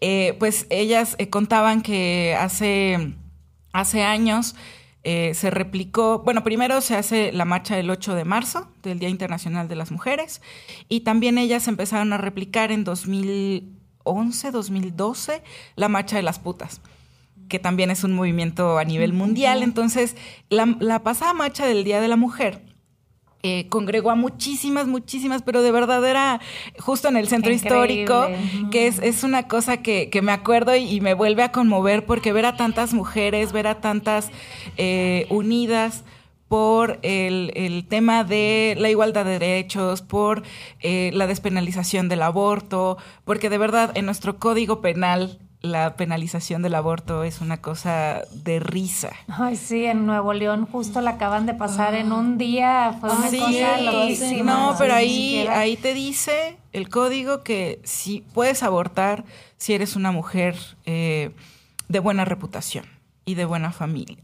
Eh, 0.00 0.34
pues 0.38 0.66
ellas 0.70 1.14
eh, 1.18 1.28
contaban 1.28 1.82
que 1.82 2.34
hace, 2.40 3.12
hace 3.72 4.02
años 4.02 4.56
eh, 5.02 5.32
se 5.34 5.50
replicó, 5.50 6.20
bueno, 6.20 6.44
primero 6.44 6.80
se 6.80 6.96
hace 6.96 7.32
la 7.32 7.44
marcha 7.44 7.76
del 7.76 7.90
8 7.90 8.14
de 8.14 8.24
marzo, 8.24 8.68
del 8.82 8.98
Día 8.98 9.08
Internacional 9.08 9.68
de 9.68 9.76
las 9.76 9.90
Mujeres, 9.90 10.42
y 10.88 11.00
también 11.00 11.38
ellas 11.38 11.68
empezaron 11.68 12.12
a 12.12 12.18
replicar 12.18 12.70
en 12.70 12.84
2011, 12.84 14.50
2012, 14.50 15.42
la 15.76 15.88
marcha 15.88 16.16
de 16.16 16.22
las 16.22 16.38
putas 16.38 16.80
que 17.48 17.58
también 17.58 17.90
es 17.90 18.04
un 18.04 18.12
movimiento 18.12 18.78
a 18.78 18.84
nivel 18.84 19.12
mundial. 19.12 19.64
Entonces, 19.64 20.16
la, 20.50 20.76
la 20.78 21.02
pasada 21.02 21.34
marcha 21.34 21.66
del 21.66 21.82
Día 21.82 22.00
de 22.00 22.06
la 22.06 22.14
Mujer 22.14 22.62
eh, 23.42 23.68
congregó 23.68 24.10
a 24.10 24.14
muchísimas, 24.14 24.86
muchísimas, 24.86 25.40
pero 25.40 25.62
de 25.62 25.72
verdad 25.72 26.04
era 26.04 26.40
justo 26.78 27.08
en 27.08 27.16
el 27.16 27.26
centro 27.26 27.50
histórico, 27.50 28.28
que 28.70 28.86
es, 28.86 28.98
es, 28.98 29.24
una 29.24 29.48
cosa 29.48 29.78
que, 29.78 30.10
que 30.10 30.20
me 30.20 30.32
acuerdo 30.32 30.76
y, 30.76 31.00
me 31.00 31.14
vuelve 31.14 31.42
a 31.42 31.50
conmover 31.50 32.04
porque 32.04 32.34
ver 32.34 32.44
a 32.44 32.56
tantas 32.56 32.92
mujeres, 32.92 33.52
ver 33.52 33.66
a 33.66 33.80
tantas 33.80 34.30
eh, 34.76 35.26
unidas 35.30 36.04
por 36.48 36.98
el, 37.00 37.52
el, 37.54 37.86
tema 37.86 38.24
de 38.24 38.74
la 38.76 38.90
igualdad 38.90 39.24
de 39.24 39.38
derechos, 39.38 40.02
por 40.02 40.42
eh, 40.80 41.10
la 41.14 41.26
despenalización 41.26 42.10
del 42.10 42.20
aborto, 42.20 42.98
porque 43.24 43.48
de 43.48 43.56
verdad 43.56 43.92
en 43.94 44.04
nuestro 44.04 44.38
código 44.38 44.82
penal 44.82 45.38
la 45.62 45.96
penalización 45.96 46.62
del 46.62 46.74
aborto 46.74 47.24
es 47.24 47.40
una 47.40 47.60
cosa 47.60 48.22
de 48.32 48.60
risa. 48.60 49.10
Ay, 49.28 49.56
sí, 49.56 49.84
en 49.84 50.06
Nuevo 50.06 50.32
León 50.32 50.66
justo 50.66 51.00
la 51.00 51.12
acaban 51.12 51.46
de 51.46 51.54
pasar 51.54 51.94
en 51.94 52.12
un 52.12 52.38
día, 52.38 52.96
fue 53.00 53.10
una 53.10 53.30
cosa 53.30 53.80
loquísima. 53.80 54.52
No, 54.52 54.74
pero 54.78 54.94
ahí, 54.94 55.46
ahí 55.48 55.76
te 55.76 55.94
dice 55.94 56.56
el 56.72 56.88
código 56.88 57.42
que 57.42 57.80
si 57.84 58.24
puedes 58.32 58.62
abortar 58.62 59.24
si 59.58 59.74
eres 59.74 59.96
una 59.96 60.12
mujer 60.12 60.56
eh, 60.86 61.30
de 61.88 61.98
buena 61.98 62.24
reputación 62.24 62.86
y 63.24 63.34
de 63.34 63.44
buena 63.44 63.72
familia. 63.72 64.16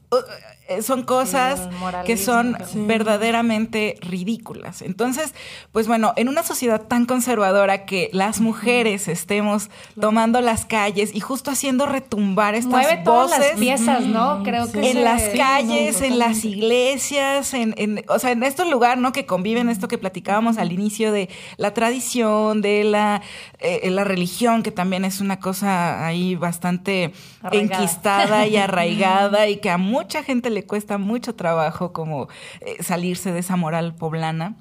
Eh, 0.69 0.83
son 0.83 1.05
cosas 1.05 1.69
que 2.05 2.17
son 2.17 2.57
verdaderamente 2.75 3.97
ridículas. 4.01 4.83
Entonces, 4.83 5.33
pues 5.71 5.87
bueno, 5.87 6.12
en 6.17 6.29
una 6.29 6.43
sociedad 6.43 6.83
tan 6.83 7.07
conservadora 7.07 7.85
que 7.85 8.11
las 8.12 8.41
mujeres 8.41 9.07
estemos 9.07 9.71
tomando 10.01 10.41
las 10.41 10.64
calles 10.64 11.14
y 11.14 11.21
justo 11.21 11.53
haciendo 11.53 11.87
retumbar 11.87 12.57
estas 12.57 12.73
Mueve 12.73 13.03
todas 13.05 13.39
las 13.39 13.53
piezas, 13.53 14.07
¿no? 14.07 14.43
Creo 14.43 14.71
que 14.73 14.91
en 14.91 15.05
las 15.05 15.23
calles, 15.37 16.03
en 16.03 16.19
las 16.19 16.45
iglesias, 16.45 17.55
en, 17.55 18.05
o 18.09 18.19
sea, 18.19 18.33
en 18.33 18.43
estos 18.43 18.69
lugares, 18.69 19.01
¿no? 19.01 19.12
Que 19.12 19.25
conviven 19.25 19.69
esto 19.69 19.87
que 19.87 19.99
platicábamos 19.99 20.59
al 20.59 20.73
inicio 20.73 21.12
de 21.12 21.29
la 21.59 21.75
tradición, 21.75 22.61
de 22.61 22.83
la, 22.83 23.23
eh, 23.61 23.89
la 23.91 24.03
religión, 24.03 24.64
que 24.64 24.73
también 24.73 25.05
es 25.05 25.21
una 25.21 25.39
cosa 25.39 26.05
ahí 26.05 26.35
bastante 26.35 27.12
enquistada 27.53 28.49
y 28.49 28.57
arraigada 28.57 29.49
y 29.49 29.59
que 29.59 29.71
a 29.71 29.79
mucha 29.79 30.25
gente 30.25 30.51
le 30.51 30.56
cuesta 30.65 30.99
mucho 30.99 31.35
trabajo 31.35 31.93
como 31.93 32.29
eh, 32.61 32.83
salirse 32.83 33.33
de 33.33 33.41
esa 33.41 33.57
moral 33.57 33.95
poblana, 33.95 34.57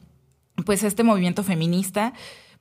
pues 0.65 0.83
este 0.83 1.03
movimiento 1.03 1.43
feminista 1.43 2.13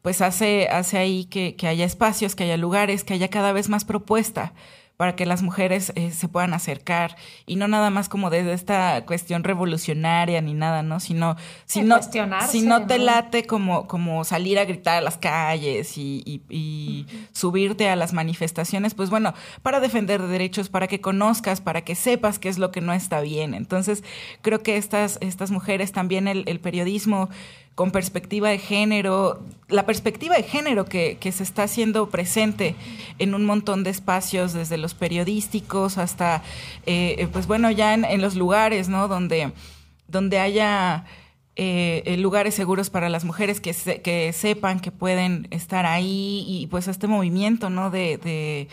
pues 0.02 0.20
hace, 0.20 0.68
hace 0.68 0.98
ahí 0.98 1.24
que, 1.24 1.56
que 1.56 1.66
haya 1.66 1.86
espacios, 1.86 2.34
que 2.34 2.44
haya 2.44 2.58
lugares, 2.58 3.04
que 3.04 3.14
haya 3.14 3.28
cada 3.28 3.52
vez 3.52 3.70
más 3.70 3.86
propuesta 3.86 4.52
para 4.96 5.16
que 5.16 5.26
las 5.26 5.42
mujeres 5.42 5.92
eh, 5.96 6.12
se 6.12 6.28
puedan 6.28 6.54
acercar 6.54 7.16
y 7.46 7.56
no 7.56 7.66
nada 7.66 7.90
más 7.90 8.08
como 8.08 8.30
desde 8.30 8.52
esta 8.52 9.04
cuestión 9.06 9.42
revolucionaria 9.42 10.40
ni 10.40 10.54
nada, 10.54 10.82
¿no? 10.82 11.00
Sino, 11.00 11.36
si 11.66 11.82
no, 11.82 11.98
si 12.48 12.62
no 12.62 12.86
te 12.86 12.98
late 12.98 13.44
como, 13.44 13.88
como 13.88 14.24
salir 14.24 14.58
a 14.58 14.64
gritar 14.64 14.98
a 14.98 15.00
las 15.00 15.18
calles 15.18 15.98
y, 15.98 16.42
y, 16.48 17.06
subirte 17.32 17.88
a 17.88 17.96
las 17.96 18.12
manifestaciones, 18.12 18.94
pues 18.94 19.10
bueno, 19.10 19.34
para 19.62 19.80
defender 19.80 20.22
derechos, 20.22 20.68
para 20.68 20.86
que 20.86 21.00
conozcas, 21.00 21.60
para 21.60 21.82
que 21.82 21.94
sepas 21.94 22.38
qué 22.38 22.48
es 22.48 22.58
lo 22.58 22.70
que 22.70 22.80
no 22.80 22.92
está 22.92 23.20
bien. 23.20 23.54
Entonces, 23.54 24.04
creo 24.42 24.62
que 24.62 24.76
estas, 24.76 25.18
estas 25.20 25.50
mujeres, 25.50 25.92
también 25.92 26.28
el, 26.28 26.44
el 26.46 26.60
periodismo, 26.60 27.28
con 27.74 27.90
perspectiva 27.90 28.48
de 28.48 28.58
género, 28.58 29.42
la 29.68 29.84
perspectiva 29.84 30.36
de 30.36 30.44
género 30.44 30.84
que, 30.84 31.18
se 31.20 31.42
está 31.42 31.64
haciendo 31.64 32.08
presente 32.08 32.76
en 33.18 33.34
un 33.34 33.44
montón 33.44 33.82
de 33.82 33.90
espacios, 33.90 34.52
desde 34.52 34.78
los 34.78 34.94
periodísticos 34.94 35.98
hasta, 35.98 36.42
eh, 36.86 37.16
eh, 37.18 37.28
pues 37.32 37.46
bueno, 37.46 37.70
ya 37.70 37.94
en, 37.94 38.20
los 38.20 38.36
lugares, 38.36 38.88
¿no? 38.88 39.08
Donde, 39.08 39.52
donde 40.06 40.38
haya 40.38 41.04
eh, 41.56 42.16
lugares 42.18 42.54
seguros 42.54 42.90
para 42.90 43.08
las 43.08 43.24
mujeres 43.24 43.60
que, 43.60 43.72
que 44.02 44.32
sepan 44.32 44.78
que 44.78 44.92
pueden 44.92 45.48
estar 45.50 45.84
ahí 45.86 46.44
y 46.46 46.68
pues 46.68 46.86
este 46.86 47.08
movimiento, 47.08 47.70
¿no? 47.70 47.90
de 47.90 48.68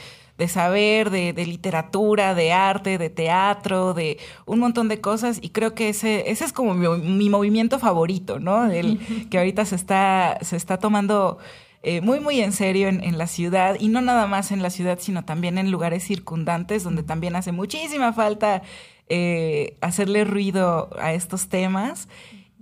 saber, 0.47 1.09
de, 1.09 1.33
literatura, 1.33 2.35
de 2.35 2.51
arte, 2.53 2.97
de 2.97 3.09
teatro, 3.09 3.93
de 3.93 4.17
un 4.45 4.59
montón 4.59 4.87
de 4.87 5.01
cosas. 5.01 5.39
Y 5.41 5.49
creo 5.49 5.73
que 5.73 5.89
ese, 5.89 6.29
ese 6.31 6.45
es 6.45 6.53
como 6.53 6.73
mi, 6.73 7.29
movimiento 7.29 7.79
favorito, 7.79 8.39
¿no? 8.39 8.69
El 8.69 8.99
que 9.29 9.37
ahorita 9.37 9.65
se 9.65 9.75
está, 9.75 10.37
se 10.41 10.55
está 10.55 10.77
tomando 10.77 11.37
eh, 11.83 12.01
muy, 12.01 12.19
muy 12.19 12.41
en 12.41 12.51
serio 12.51 12.87
en, 12.87 13.17
la 13.17 13.27
ciudad. 13.27 13.77
Y 13.79 13.87
no 13.87 14.01
nada 14.01 14.27
más 14.27 14.51
en 14.51 14.61
la 14.61 14.69
ciudad, 14.69 14.99
sino 14.99 15.25
también 15.25 15.57
en 15.57 15.71
lugares 15.71 16.03
circundantes, 16.03 16.83
donde 16.83 17.03
también 17.03 17.35
hace 17.35 17.51
muchísima 17.51 18.13
falta 18.13 18.61
eh, 19.09 19.77
hacerle 19.81 20.23
ruido 20.23 20.89
a 20.99 21.13
estos 21.13 21.49
temas. 21.49 22.07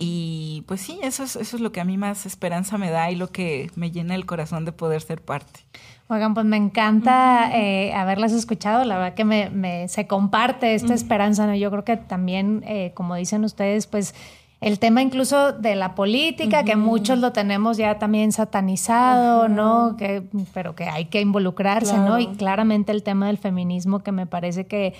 Y 0.02 0.64
pues 0.66 0.80
sí, 0.80 0.98
eso 1.02 1.24
es, 1.24 1.36
eso 1.36 1.56
es 1.56 1.62
lo 1.62 1.72
que 1.72 1.80
a 1.80 1.84
mí 1.84 1.98
más 1.98 2.24
esperanza 2.24 2.78
me 2.78 2.90
da 2.90 3.10
y 3.10 3.16
lo 3.16 3.28
que 3.28 3.70
me 3.74 3.90
llena 3.90 4.14
el 4.14 4.24
corazón 4.24 4.64
de 4.64 4.72
poder 4.72 5.02
ser 5.02 5.20
parte. 5.20 5.60
Oigan, 6.08 6.32
pues 6.32 6.46
me 6.46 6.56
encanta 6.56 7.50
eh, 7.54 7.92
haberlas 7.92 8.32
escuchado, 8.32 8.82
la 8.86 8.96
verdad 8.96 9.14
que 9.14 9.24
me, 9.26 9.88
se 9.88 10.06
comparte 10.06 10.74
esta 10.74 10.94
esperanza, 10.94 11.46
¿no? 11.46 11.54
Yo 11.54 11.70
creo 11.70 11.84
que 11.84 11.98
también, 11.98 12.64
eh, 12.66 12.92
como 12.94 13.14
dicen 13.14 13.44
ustedes, 13.44 13.86
pues 13.86 14.14
el 14.62 14.78
tema 14.78 15.02
incluso 15.02 15.52
de 15.52 15.76
la 15.76 15.94
política, 15.94 16.64
que 16.64 16.76
muchos 16.76 17.18
lo 17.18 17.32
tenemos 17.32 17.76
ya 17.76 17.98
también 17.98 18.32
satanizado, 18.32 19.48
¿no? 19.48 19.96
Que, 19.98 20.22
pero 20.54 20.74
que 20.74 20.84
hay 20.84 21.06
que 21.06 21.20
involucrarse, 21.20 21.98
¿no? 21.98 22.18
Y 22.18 22.26
claramente 22.28 22.90
el 22.90 23.02
tema 23.02 23.26
del 23.26 23.38
feminismo 23.38 24.00
que 24.00 24.12
me 24.12 24.26
parece 24.26 24.66
que 24.66 24.94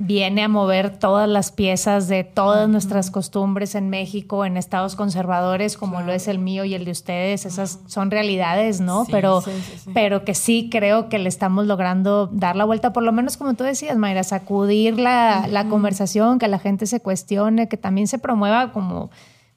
viene 0.00 0.42
a 0.42 0.48
mover 0.48 0.98
todas 0.98 1.28
las 1.28 1.52
piezas 1.52 2.08
de 2.08 2.24
todas 2.24 2.68
nuestras 2.70 3.10
costumbres 3.10 3.74
en 3.74 3.90
México, 3.90 4.46
en 4.46 4.56
estados 4.56 4.96
conservadores 4.96 5.76
como 5.76 6.00
lo 6.00 6.12
es 6.12 6.26
el 6.26 6.38
mío 6.38 6.64
y 6.64 6.74
el 6.74 6.86
de 6.86 6.90
ustedes. 6.90 7.44
Esas 7.44 7.80
son 7.86 8.10
realidades, 8.10 8.80
¿no? 8.80 9.06
pero, 9.10 9.42
pero 9.92 10.24
que 10.24 10.34
sí 10.34 10.70
creo 10.72 11.10
que 11.10 11.18
le 11.18 11.28
estamos 11.28 11.66
logrando 11.66 12.28
dar 12.32 12.56
la 12.56 12.64
vuelta, 12.64 12.94
por 12.94 13.02
lo 13.02 13.12
menos 13.12 13.36
como 13.36 13.52
tú 13.54 13.62
decías, 13.62 13.96
Mayra, 13.98 14.24
sacudir 14.24 14.98
la, 14.98 15.46
la 15.48 15.68
conversación, 15.68 16.38
que 16.38 16.48
la 16.48 16.58
gente 16.58 16.86
se 16.86 17.00
cuestione, 17.00 17.68
que 17.68 17.76
también 17.76 18.06
se 18.06 18.18
promueva 18.18 18.72
como 18.72 19.10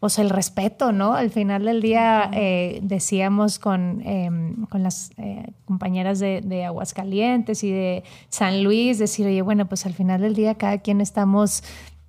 pues 0.04 0.20
el 0.20 0.30
respeto, 0.30 0.92
¿no? 0.92 1.14
Al 1.14 1.30
final 1.30 1.64
del 1.64 1.82
día 1.82 2.30
eh, 2.34 2.82
decíamos 2.84 3.58
con, 3.58 4.02
em, 4.06 4.66
con 4.66 4.84
las 4.84 5.12
eh, 5.16 5.46
compañeras 5.64 6.20
de, 6.20 6.42
de, 6.42 6.66
Aguascalientes 6.66 7.64
y 7.64 7.72
de 7.72 8.04
San 8.28 8.66
Luis, 8.66 9.00
decir, 9.00 9.26
oye, 9.28 9.42
bueno, 9.42 9.66
pues 9.66 9.86
al 9.86 9.94
final 9.94 10.20
del 10.20 10.36
día 10.36 10.56
cada 10.56 10.80
quien 10.80 11.00
estamos 11.00 11.64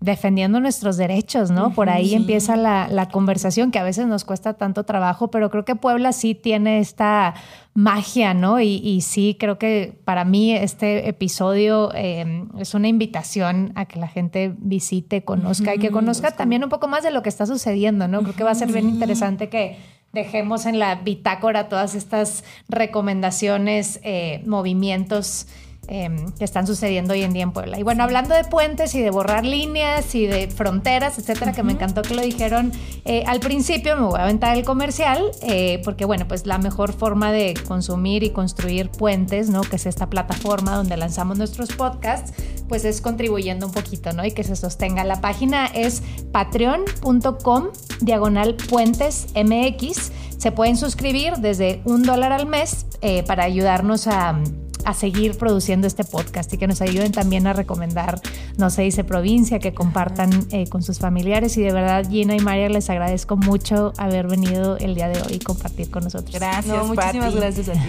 defendiendo 0.05 0.61
nuestros 0.61 0.99
derechos, 0.99 1.51
¿no? 1.51 1.73
Por 1.73 1.89
ahí 1.89 2.15
empieza 2.15 2.57
la, 2.57 2.89
la, 2.91 3.09
conversación 3.09 3.71
que 3.71 3.79
a 3.79 3.83
veces 3.83 4.07
nos 4.07 4.27
cuesta 4.27 4.53
tanto 4.53 4.85
trabajo, 4.85 5.29
pero 5.29 5.49
creo 5.49 5.65
que 5.65 5.77
Puebla 5.77 6.13
sí 6.13 6.35
tiene 6.35 6.79
esta 6.79 7.33
magia, 7.73 8.35
¿no? 8.35 8.61
Y, 8.61 8.83
y 8.85 9.01
sí, 9.01 9.35
creo 9.41 9.57
que 9.57 9.99
para 10.05 10.27
mí 10.27 10.53
este 10.53 11.09
episodio 11.09 11.91
eh, 11.95 12.45
es 12.59 12.75
una 12.75 12.89
invitación 12.89 13.73
a 13.77 13.87
que 13.87 13.99
la 13.99 14.09
gente 14.09 14.55
visite, 14.59 15.25
conozca 15.25 15.75
y 15.75 15.79
que 15.79 15.91
conozca 15.91 16.33
también 16.33 16.63
un 16.63 16.69
poco 16.69 16.87
más 16.87 17.03
de 17.03 17.11
lo 17.11 17.23
que 17.23 17.31
está 17.31 17.47
sucediendo, 17.47 18.07
¿no? 18.07 18.21
Creo 18.23 18.35
que 18.35 18.45
va 18.45 18.51
a 18.51 18.55
ser 18.55 18.71
bien 18.71 18.91
interesante 18.91 19.49
que 19.49 19.79
dejemos 20.13 20.67
en 20.67 20.79
la 20.79 20.97
bitácora 20.97 21.71
todas 21.71 21.95
estas 21.95 22.45
recomendaciones, 22.69 24.01
eh, 24.03 24.43
movimientos 24.45 25.47
Em, 25.87 26.33
que 26.33 26.45
están 26.45 26.67
sucediendo 26.67 27.13
hoy 27.13 27.23
en 27.23 27.35
día 27.35 27.43
en 27.43 27.53
Puebla. 27.53 27.79
Y 27.79 27.83
bueno, 27.83 28.05
hablando 28.05 28.35
de 28.35 28.45
puentes 28.45 28.95
y 28.95 29.03
de 29.03 29.11
borrar 29.11 29.45
líneas 29.45 30.15
y 30.15 30.27
de 30.27 30.49
fronteras, 30.49 31.19
etcétera, 31.19 31.53
que 31.53 31.63
me 31.63 31.73
encantó 31.73 32.01
que 32.01 32.15
lo 32.15 32.23
dijeron 32.23 32.73
eh, 33.05 33.23
al 33.27 33.41
principio, 33.41 33.95
me 33.97 34.07
voy 34.07 34.19
a 34.19 34.23
aventar 34.23 34.57
el 34.57 34.65
comercial, 34.65 35.31
eh, 35.43 35.83
porque 35.85 36.07
bueno, 36.07 36.27
pues 36.27 36.47
la 36.47 36.57
mejor 36.57 36.95
forma 36.95 37.33
de 37.33 37.55
consumir 37.69 38.23
y 38.23 38.31
construir 38.31 38.89
puentes, 38.89 39.51
¿no? 39.51 39.61
Que 39.61 39.77
es 39.77 39.85
esta 39.85 40.09
plataforma 40.09 40.75
donde 40.75 40.97
lanzamos 40.97 41.37
nuestros 41.37 41.71
podcasts, 41.73 42.33
pues 42.67 42.87
es 42.87 43.03
contribuyendo 43.03 43.67
un 43.67 43.73
poquito, 43.73 44.13
¿no? 44.13 44.25
Y 44.25 44.31
que 44.31 44.43
se 44.43 44.57
sostenga. 44.57 45.05
La 45.05 45.21
página 45.21 45.67
es 45.67 46.03
patreon.com 46.33 47.69
diagonal 48.01 48.55
puentes 48.55 49.27
MX. 49.35 50.13
Se 50.39 50.51
pueden 50.51 50.79
suscribir 50.79 51.35
desde 51.37 51.83
un 51.85 52.03
dólar 52.03 52.33
al 52.33 52.47
mes 52.47 52.87
eh, 53.03 53.23
para 53.23 53.45
ayudarnos 53.45 54.07
a 54.07 54.39
a 54.85 54.95
seguir 54.95 55.37
produciendo 55.37 55.87
este 55.87 56.05
podcast 56.05 56.53
y 56.53 56.59
que 56.59 56.67
nos 56.67 56.81
ayuden 56.81 57.13
también 57.13 57.47
a 57.47 57.53
recomendar 57.53 58.21
No 58.57 58.71
se 58.71 58.83
dice 58.83 59.05
provincia, 59.05 59.59
que 59.59 59.75
compartan 59.75 60.31
eh, 60.51 60.69
con 60.69 60.83
sus 60.83 60.99
familiares. 60.99 61.57
Y 61.57 61.63
de 61.63 61.73
verdad, 61.73 62.09
Gina 62.09 62.35
y 62.35 62.41
María, 62.41 62.69
les 62.69 62.89
agradezco 62.91 63.37
mucho 63.37 63.93
haber 63.97 64.27
venido 64.27 64.77
el 64.77 64.95
día 64.95 65.09
de 65.09 65.21
hoy 65.23 65.35
y 65.35 65.39
compartir 65.39 65.91
con 65.91 66.05
nosotros. 66.05 66.35
Gracias, 66.35 66.87
muchísimas 66.87 67.35
gracias 67.35 67.69
a 67.69 67.73
ti. 67.73 67.81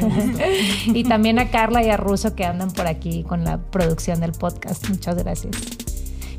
y 0.93 1.03
también 1.03 1.39
a 1.39 1.49
Carla 1.51 1.83
y 1.83 1.89
a 1.89 1.97
Russo 1.97 2.35
que 2.35 2.45
andan 2.45 2.71
por 2.71 2.87
aquí 2.87 3.23
con 3.23 3.43
la 3.43 3.57
producción 3.57 4.19
del 4.19 4.31
podcast. 4.31 4.89
Muchas 4.89 5.15
gracias 5.15 5.94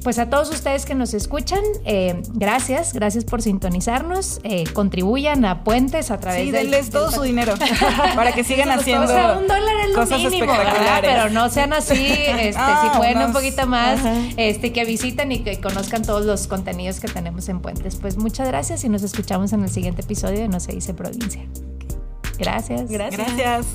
pues 0.07 0.21
a 0.21 0.31
todos 0.31 0.51
ustedes 0.51 0.85
que 0.85 0.95
nos 0.95 1.15
escuchan, 1.15 1.59
eh, 1.85 2.23
gracias, 2.33 2.93
gracias 2.93 3.25
por 3.25 3.43
sintonizarnos, 3.43 4.39
eh, 4.45 4.63
contribuyan 4.73 5.45
a 5.45 5.65
Puentes 5.65 6.13
a 6.13 6.21
través 6.21 6.45
sí, 6.45 6.53
de... 6.53 6.59
denles 6.59 6.91
todo 6.91 7.11
su 7.11 7.23
dinero 7.23 7.55
para 8.15 8.31
que 8.31 8.45
sigan 8.45 8.71
haciendo 8.71 9.07
o 9.07 9.09
sea, 9.09 9.33
un 9.33 9.49
dólar 9.49 9.75
es 9.83 9.89
lo 9.89 9.97
cosas 9.97 10.23
mínimo, 10.23 10.53
espectaculares. 10.53 11.11
Pero 11.11 11.31
no 11.31 11.51
sean 11.51 11.73
así, 11.73 12.07
este, 12.09 12.55
Ah, 12.55 12.89
si 12.93 12.97
pueden 12.97 13.19
un 13.19 13.33
poquito 13.33 13.67
más, 13.67 13.99
Ajá. 13.99 14.15
este, 14.37 14.73
que 14.73 14.85
visiten 14.85 15.33
y 15.33 15.41
que 15.41 15.61
conozcan 15.61 16.03
todos 16.03 16.25
los 16.25 16.47
contenidos 16.47 17.01
que 17.01 17.09
tenemos 17.09 17.49
en 17.49 17.59
Puentes. 17.59 17.97
Pues 17.97 18.17
muchas 18.17 18.47
gracias 18.47 18.85
y 18.85 18.89
nos 18.89 19.03
escuchamos 19.03 19.53
en 19.55 19.65
el 19.65 19.71
siguiente 19.71 20.03
episodio 20.03 20.39
de 20.39 20.47
No 20.47 20.61
se 20.61 20.71
dice 20.71 20.95
provincia. 20.95 21.43
Gracias. 22.39 22.89
Gracias. 22.89 23.37
Gracias. 23.37 23.67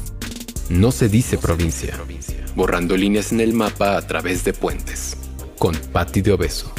No 0.70 0.94
se 0.94 1.10
dice 1.10 1.38
provincia. 1.38 1.94
Borrando 2.56 2.96
líneas 2.96 3.34
en 3.34 3.42
el 3.42 3.52
mapa 3.52 3.98
a 3.98 4.08
través 4.08 4.46
de 4.46 4.54
puentes. 4.54 5.18
Con 5.62 5.76
Patti 5.76 6.24
de 6.24 6.32
Obeso. 6.32 6.74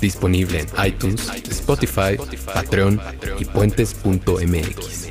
Disponible 0.00 0.60
en 0.60 0.68
iTunes, 0.86 1.28
Spotify, 1.50 2.16
Patreon 2.54 3.00
y 3.40 3.44
puentes.mx. 3.44 5.09